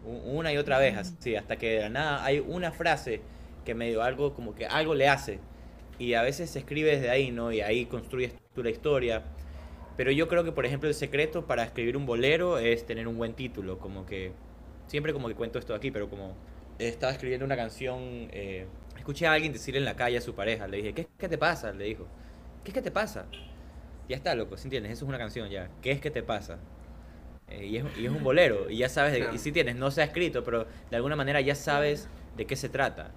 Una 0.04 0.52
y 0.52 0.56
otra 0.58 0.78
vez, 0.78 0.96
así, 0.96 1.34
hasta 1.36 1.56
que 1.58 1.70
de 1.76 1.80
la 1.80 1.88
nada 1.88 2.24
hay 2.24 2.38
una 2.40 2.70
frase 2.72 3.20
que 3.64 3.74
medio 3.74 4.02
algo, 4.02 4.34
como 4.34 4.54
que 4.54 4.66
algo 4.66 4.94
le 4.94 5.08
hace. 5.08 5.40
Y 5.98 6.14
a 6.14 6.22
veces 6.22 6.50
se 6.50 6.58
escribe 6.60 6.90
desde 6.92 7.10
ahí, 7.10 7.30
¿no? 7.32 7.52
Y 7.52 7.60
ahí 7.62 7.86
construyes 7.86 8.34
tú 8.54 8.62
la 8.62 8.70
historia. 8.70 9.24
Pero 9.96 10.10
yo 10.12 10.28
creo 10.28 10.44
que, 10.44 10.52
por 10.52 10.66
ejemplo, 10.66 10.88
el 10.88 10.94
secreto 10.94 11.46
para 11.46 11.64
escribir 11.64 11.96
un 11.96 12.06
bolero 12.06 12.58
es 12.58 12.84
tener 12.86 13.08
un 13.08 13.16
buen 13.16 13.34
título. 13.34 13.78
Como 13.78 14.04
que, 14.06 14.32
siempre 14.86 15.12
como 15.12 15.28
que 15.28 15.34
cuento 15.34 15.58
esto 15.58 15.74
aquí, 15.74 15.90
pero 15.90 16.08
como 16.10 16.36
estaba 16.78 17.12
escribiendo 17.12 17.46
una 17.46 17.56
canción, 17.56 18.28
eh, 18.32 18.66
escuché 18.96 19.26
a 19.26 19.32
alguien 19.32 19.52
decirle 19.52 19.78
en 19.80 19.86
la 19.86 19.96
calle 19.96 20.18
a 20.18 20.20
su 20.20 20.34
pareja, 20.34 20.68
le 20.68 20.78
dije, 20.78 20.92
¿qué, 20.94 21.08
qué 21.18 21.28
te 21.28 21.38
pasa? 21.38 21.72
Le 21.72 21.84
dijo, 21.86 22.06
¿qué 22.66 22.72
es 22.72 22.74
que 22.74 22.82
te 22.82 22.90
pasa? 22.90 23.26
Ya 24.08 24.16
está, 24.16 24.34
loco, 24.34 24.56
¿sí 24.56 24.64
entiendes? 24.66 24.92
Eso 24.92 25.04
es 25.04 25.08
una 25.08 25.18
canción 25.18 25.48
ya. 25.50 25.70
¿Qué 25.82 25.92
es 25.92 26.00
que 26.00 26.10
te 26.10 26.22
pasa? 26.22 26.58
Eh, 27.48 27.66
y, 27.66 27.76
es, 27.78 27.84
y 27.98 28.06
es 28.06 28.12
un 28.12 28.24
bolero, 28.24 28.70
y 28.70 28.78
ya 28.78 28.88
sabes, 28.88 29.12
de- 29.12 29.28
y 29.34 29.38
si 29.38 29.52
tienes, 29.52 29.76
no 29.76 29.90
se 29.90 30.02
ha 30.02 30.04
escrito, 30.04 30.44
pero 30.44 30.66
de 30.90 30.96
alguna 30.96 31.16
manera 31.16 31.40
ya 31.40 31.54
sabes 31.54 32.08
de 32.36 32.46
qué 32.46 32.56
se 32.56 32.68
trata. 32.68 33.12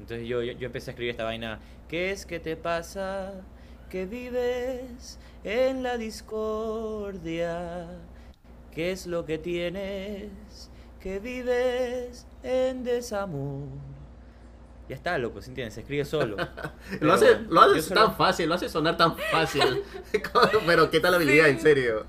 Entonces 0.00 0.28
yo, 0.28 0.42
yo, 0.42 0.52
yo 0.54 0.66
empecé 0.66 0.90
a 0.90 0.92
escribir 0.92 1.10
esta 1.12 1.24
vaina, 1.24 1.60
¿qué 1.88 2.10
es 2.12 2.26
que 2.26 2.40
te 2.40 2.56
pasa? 2.56 3.32
Que 3.90 4.06
vives 4.06 5.18
en 5.44 5.82
la 5.82 5.98
discordia. 5.98 7.86
¿Qué 8.72 8.92
es 8.92 9.06
lo 9.06 9.24
que 9.24 9.38
tienes? 9.38 10.70
Que 11.00 11.20
vives 11.20 12.26
en 12.42 12.84
desamor. 12.84 13.68
Ya 14.88 14.96
está, 14.96 15.16
loco, 15.18 15.40
¿sí 15.40 15.50
entiendes? 15.50 15.74
Se 15.74 15.80
escribe 15.80 16.04
solo. 16.04 16.36
lo 17.00 17.12
hace, 17.12 17.38
lo 17.48 17.60
hace 17.60 17.80
solo- 17.82 18.00
tan 18.02 18.16
fácil, 18.16 18.48
lo 18.48 18.54
hace 18.54 18.68
sonar 18.68 18.96
tan 18.96 19.16
fácil. 19.16 19.62
Pero 20.66 20.90
qué 20.90 21.00
tal 21.00 21.14
habilidad, 21.14 21.48
en 21.48 21.60
serio. 21.60 22.06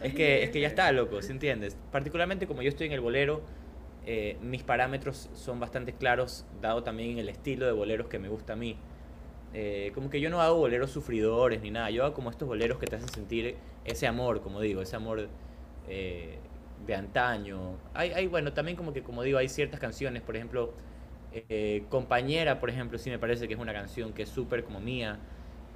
Es 0.00 0.14
que, 0.14 0.44
es 0.44 0.50
que 0.50 0.60
ya 0.60 0.68
está, 0.68 0.92
loco, 0.92 1.20
¿sí 1.22 1.32
entiendes? 1.32 1.76
Particularmente 1.90 2.46
como 2.46 2.62
yo 2.62 2.68
estoy 2.68 2.86
en 2.86 2.92
el 2.92 3.00
bolero, 3.00 3.42
eh, 4.04 4.36
mis 4.40 4.62
parámetros 4.62 5.28
son 5.34 5.58
bastante 5.58 5.92
claros, 5.92 6.46
dado 6.62 6.84
también 6.84 7.18
el 7.18 7.28
estilo 7.28 7.66
de 7.66 7.72
boleros 7.72 8.06
que 8.06 8.20
me 8.20 8.28
gusta 8.28 8.52
a 8.52 8.56
mí. 8.56 8.76
Eh, 9.52 9.90
como 9.94 10.10
que 10.10 10.20
yo 10.20 10.30
no 10.30 10.40
hago 10.40 10.56
boleros 10.58 10.90
sufridores 10.90 11.60
ni 11.60 11.70
nada, 11.72 11.90
yo 11.90 12.04
hago 12.04 12.14
como 12.14 12.30
estos 12.30 12.46
boleros 12.46 12.78
que 12.78 12.86
te 12.86 12.96
hacen 12.96 13.08
sentir 13.08 13.56
ese 13.84 14.06
amor, 14.06 14.42
como 14.42 14.60
digo, 14.60 14.80
ese 14.82 14.94
amor 14.94 15.28
eh, 15.88 16.38
de 16.86 16.94
antaño. 16.94 17.78
Hay, 17.94 18.12
hay, 18.12 18.26
bueno, 18.28 18.52
también 18.52 18.76
como 18.76 18.92
que, 18.92 19.02
como 19.02 19.22
digo, 19.24 19.38
hay 19.38 19.48
ciertas 19.48 19.80
canciones, 19.80 20.22
por 20.22 20.36
ejemplo, 20.36 20.72
eh, 21.32 21.84
Compañera, 21.88 22.60
por 22.60 22.70
ejemplo, 22.70 22.98
sí 22.98 23.10
me 23.10 23.18
parece 23.18 23.46
que 23.48 23.54
es 23.54 23.60
una 23.60 23.72
canción 23.72 24.12
que 24.12 24.22
es 24.22 24.28
súper 24.28 24.64
como 24.64 24.80
mía, 24.80 25.18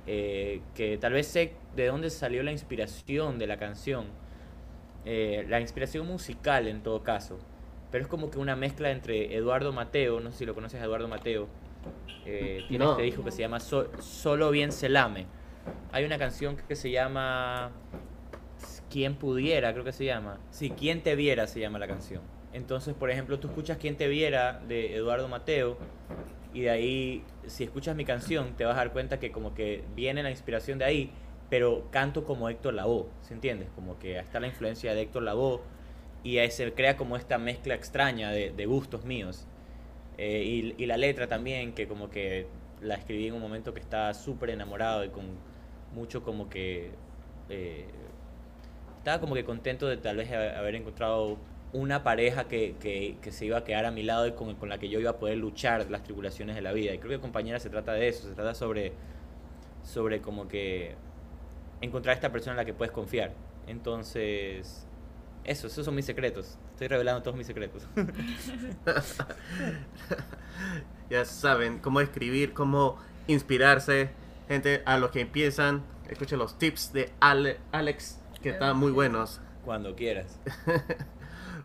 eh, 0.06 0.60
que 0.74 0.96
tal 0.98 1.12
vez 1.12 1.26
sé 1.26 1.54
de 1.76 1.86
dónde 1.86 2.10
salió 2.10 2.42
la 2.42 2.52
inspiración 2.52 3.38
de 3.38 3.46
la 3.46 3.58
canción, 3.58 4.06
eh, 5.04 5.44
la 5.48 5.60
inspiración 5.60 6.06
musical 6.06 6.66
en 6.68 6.82
todo 6.82 7.02
caso, 7.02 7.38
pero 7.90 8.02
es 8.02 8.08
como 8.08 8.30
que 8.30 8.38
una 8.38 8.56
mezcla 8.56 8.90
entre 8.90 9.34
Eduardo 9.36 9.72
Mateo, 9.72 10.20
no 10.20 10.30
sé 10.32 10.38
si 10.38 10.46
lo 10.46 10.54
conoces 10.54 10.80
Eduardo 10.82 11.08
Mateo, 11.08 11.48
tiene 12.24 12.84
No. 12.84 12.92
este 12.92 13.02
disco 13.02 13.24
que 13.24 13.30
se 13.30 13.40
llama 13.40 13.60
So- 13.60 13.90
Solo 14.00 14.50
Bien 14.50 14.70
Se 14.72 14.88
Lame. 14.88 15.26
Hay 15.92 16.04
una 16.04 16.18
canción 16.18 16.56
que 16.56 16.76
se 16.76 16.90
llama 16.90 17.70
Quien 18.90 19.14
Pudiera, 19.16 19.72
creo 19.72 19.84
que 19.84 19.92
se 19.92 20.04
llama. 20.04 20.38
Sí, 20.50 20.70
Quien 20.70 21.02
Te 21.02 21.16
Viera 21.16 21.46
se 21.46 21.60
llama 21.60 21.78
la 21.78 21.88
canción. 21.88 22.22
Entonces, 22.52 22.94
por 22.94 23.10
ejemplo, 23.10 23.38
tú 23.38 23.48
escuchas 23.48 23.78
Quien 23.78 23.96
Te 23.96 24.08
Viera 24.08 24.60
de 24.66 24.96
Eduardo 24.96 25.28
Mateo 25.28 25.78
y 26.52 26.62
de 26.62 26.70
ahí, 26.70 27.24
si 27.46 27.64
escuchas 27.64 27.94
mi 27.96 28.04
canción, 28.04 28.54
te 28.56 28.64
vas 28.64 28.74
a 28.74 28.78
dar 28.78 28.92
cuenta 28.92 29.20
que 29.20 29.30
como 29.30 29.54
que 29.54 29.84
viene 29.94 30.22
la 30.22 30.30
inspiración 30.30 30.78
de 30.78 30.84
ahí, 30.84 31.12
pero 31.48 31.88
canto 31.90 32.24
como 32.24 32.48
Héctor 32.48 32.74
Lavoe, 32.74 33.06
¿se 33.22 33.34
entiendes? 33.34 33.68
Como 33.74 33.98
que 33.98 34.18
está 34.18 34.40
la 34.40 34.48
influencia 34.48 34.94
de 34.94 35.02
Héctor 35.02 35.22
Lavoe 35.22 35.60
y 36.24 36.38
ahí 36.38 36.50
se 36.50 36.72
crea 36.74 36.96
como 36.96 37.16
esta 37.16 37.38
mezcla 37.38 37.74
extraña 37.74 38.30
de, 38.30 38.66
gustos 38.66 39.04
míos. 39.04 39.46
Eh, 40.18 40.42
y, 40.44 40.82
y 40.82 40.86
la 40.86 40.96
letra 40.96 41.28
también, 41.28 41.72
que 41.72 41.86
como 41.88 42.10
que 42.10 42.46
la 42.82 42.94
escribí 42.94 43.28
en 43.28 43.34
un 43.34 43.40
momento 43.40 43.72
que 43.74 43.80
estaba 43.80 44.12
súper 44.14 44.50
enamorado 44.50 45.04
y 45.04 45.08
con 45.10 45.24
mucho 45.94 46.22
como 46.22 46.48
que... 46.50 46.92
eh, 47.48 47.88
estaba 48.98 49.20
como 49.20 49.34
que 49.34 49.44
contento 49.44 49.88
de 49.88 49.96
tal 49.96 50.16
vez 50.16 50.30
ha- 50.32 50.58
haber 50.58 50.74
encontrado 50.74 51.38
una 51.72 52.02
pareja 52.02 52.48
que, 52.48 52.74
que, 52.80 53.16
que 53.22 53.30
se 53.32 53.46
iba 53.46 53.58
a 53.58 53.64
quedar 53.64 53.84
a 53.84 53.90
mi 53.90 54.02
lado 54.02 54.26
y 54.26 54.32
con, 54.32 54.56
con 54.56 54.68
la 54.68 54.78
que 54.78 54.88
yo 54.88 54.98
iba 54.98 55.10
a 55.10 55.18
poder 55.18 55.38
luchar 55.38 55.88
las 55.90 56.02
tribulaciones 56.02 56.56
de 56.56 56.62
la 56.62 56.72
vida. 56.72 56.92
Y 56.92 56.98
creo 56.98 57.10
que 57.12 57.20
compañera 57.20 57.60
se 57.60 57.70
trata 57.70 57.92
de 57.92 58.08
eso, 58.08 58.28
se 58.28 58.34
trata 58.34 58.54
sobre, 58.54 58.92
sobre 59.84 60.20
como 60.20 60.48
que 60.48 60.96
encontrar 61.80 62.14
esta 62.16 62.32
persona 62.32 62.52
en 62.52 62.56
la 62.58 62.64
que 62.64 62.74
puedes 62.74 62.92
confiar. 62.92 63.32
Entonces, 63.68 64.86
eso, 65.44 65.68
esos 65.68 65.84
son 65.84 65.94
mis 65.94 66.06
secretos. 66.06 66.58
Estoy 66.72 66.88
revelando 66.88 67.22
todos 67.22 67.36
mis 67.36 67.46
secretos. 67.46 67.86
Ya 71.08 71.24
saben 71.24 71.78
cómo 71.80 72.00
escribir, 72.00 72.52
cómo 72.52 72.96
inspirarse. 73.26 74.10
Gente, 74.48 74.82
a 74.86 74.96
los 74.98 75.10
que 75.10 75.20
empiezan, 75.20 75.82
escuchen 76.08 76.38
los 76.38 76.58
tips 76.58 76.92
de 76.92 77.10
Ale- 77.20 77.58
Alex, 77.72 78.20
que 78.42 78.50
están 78.50 78.76
muy 78.76 78.92
buenos. 78.92 79.40
Cuando 79.64 79.94
quieras. 79.96 80.38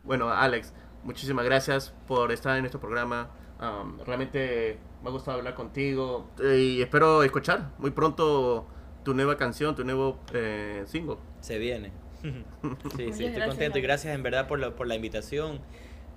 Bueno, 0.06 0.30
Alex, 0.30 0.72
muchísimas 1.04 1.46
gracias 1.46 1.92
por 2.08 2.32
estar 2.32 2.56
en 2.56 2.62
nuestro 2.62 2.80
programa. 2.80 3.32
Um, 3.60 4.00
realmente 4.06 4.78
me 5.02 5.10
ha 5.10 5.12
gustado 5.12 5.40
hablar 5.40 5.56
contigo 5.56 6.30
y 6.40 6.82
espero 6.82 7.24
escuchar 7.24 7.72
muy 7.80 7.90
pronto 7.90 8.68
tu 9.04 9.16
nueva 9.16 9.36
canción, 9.36 9.76
tu 9.76 9.84
nuevo 9.84 10.20
eh, 10.32 10.84
single. 10.86 11.18
Se 11.40 11.58
viene. 11.58 11.92
Sí, 12.96 13.14
sí, 13.14 13.26
estoy 13.26 13.26
gracias, 13.30 13.48
contento 13.50 13.78
y 13.80 13.82
gracias 13.82 14.16
en 14.16 14.24
verdad 14.24 14.48
por 14.48 14.60
la, 14.60 14.76
por 14.76 14.88
la 14.88 14.96
invitación. 14.96 15.60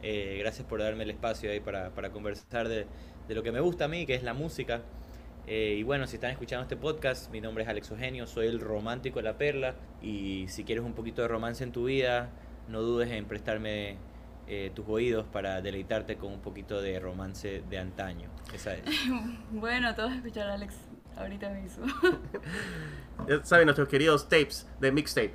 Eh, 0.03 0.37
gracias 0.41 0.67
por 0.67 0.81
darme 0.81 1.05
el 1.05 1.11
espacio 1.11 1.51
ahí 1.51 1.61
para, 1.61 1.91
para 1.91 2.11
conversar 2.11 2.69
de, 2.69 2.87
de 3.27 3.35
lo 3.35 3.43
que 3.43 3.53
me 3.53 3.61
gusta 3.61 3.87
a 3.87 3.89
mí, 3.89 4.05
que 4.05 4.15
es 4.15 4.23
la 4.23 4.35
música. 4.35 4.83
Eh, 5.47 5.77
y 5.79 5.83
bueno, 5.83 6.07
si 6.07 6.17
están 6.17 6.31
escuchando 6.31 6.63
este 6.63 6.77
podcast, 6.77 7.31
mi 7.31 7.41
nombre 7.41 7.65
es 7.65 7.71
Alex 7.71 7.91
Eugenio, 7.91 8.27
soy 8.27 8.49
el 8.49 8.61
romántico 8.61 9.19
de 9.19 9.23
la 9.23 9.39
perla. 9.39 9.77
Y 10.03 10.47
si 10.49 10.65
quieres 10.65 10.85
un 10.85 10.93
poquito 10.93 11.23
de 11.23 11.29
romance 11.29 11.65
en 11.65 11.73
tu 11.73 11.85
vida, 11.85 12.31
no 12.69 12.83
dudes 12.83 13.11
en 13.11 13.25
prestarme 13.27 13.97
eh, 14.47 14.71
tus 14.75 14.87
oídos 14.89 15.27
para 15.27 15.61
deleitarte 15.61 16.17
con 16.17 16.33
un 16.33 16.41
poquito 16.41 16.81
de 16.81 16.99
romance 17.01 17.63
de 17.69 17.79
antaño. 17.79 18.31
Esa 18.53 18.75
es. 18.75 18.85
Bueno, 19.51 19.95
todos 19.95 20.13
escuchar 20.13 20.49
a 20.49 20.55
Alex 20.55 20.75
ahorita 21.17 21.51
mismo. 21.51 21.87
Ya 23.29 23.45
saben, 23.45 23.67
nuestros 23.67 23.89
queridos 23.89 24.29
tapes 24.29 24.67
de 24.81 24.93
mixtape. 24.93 25.35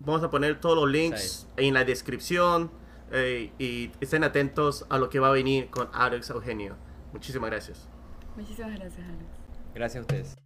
Vamos 0.00 0.22
a 0.22 0.30
poner 0.30 0.58
todos 0.58 0.74
los 0.74 0.90
links 0.90 1.46
en 1.56 1.74
la 1.74 1.84
descripción 1.84 2.70
eh, 3.12 3.52
y 3.58 3.90
estén 4.00 4.24
atentos 4.24 4.86
a 4.88 4.98
lo 4.98 5.10
que 5.10 5.18
va 5.18 5.28
a 5.28 5.32
venir 5.32 5.68
con 5.68 5.90
Alex 5.92 6.30
Eugenio. 6.30 6.76
Muchísimas 7.12 7.50
gracias. 7.50 7.88
Muchísimas 8.36 8.74
gracias, 8.74 9.06
Alex. 9.06 9.24
Gracias 9.74 9.98
a 9.98 10.00
ustedes. 10.00 10.38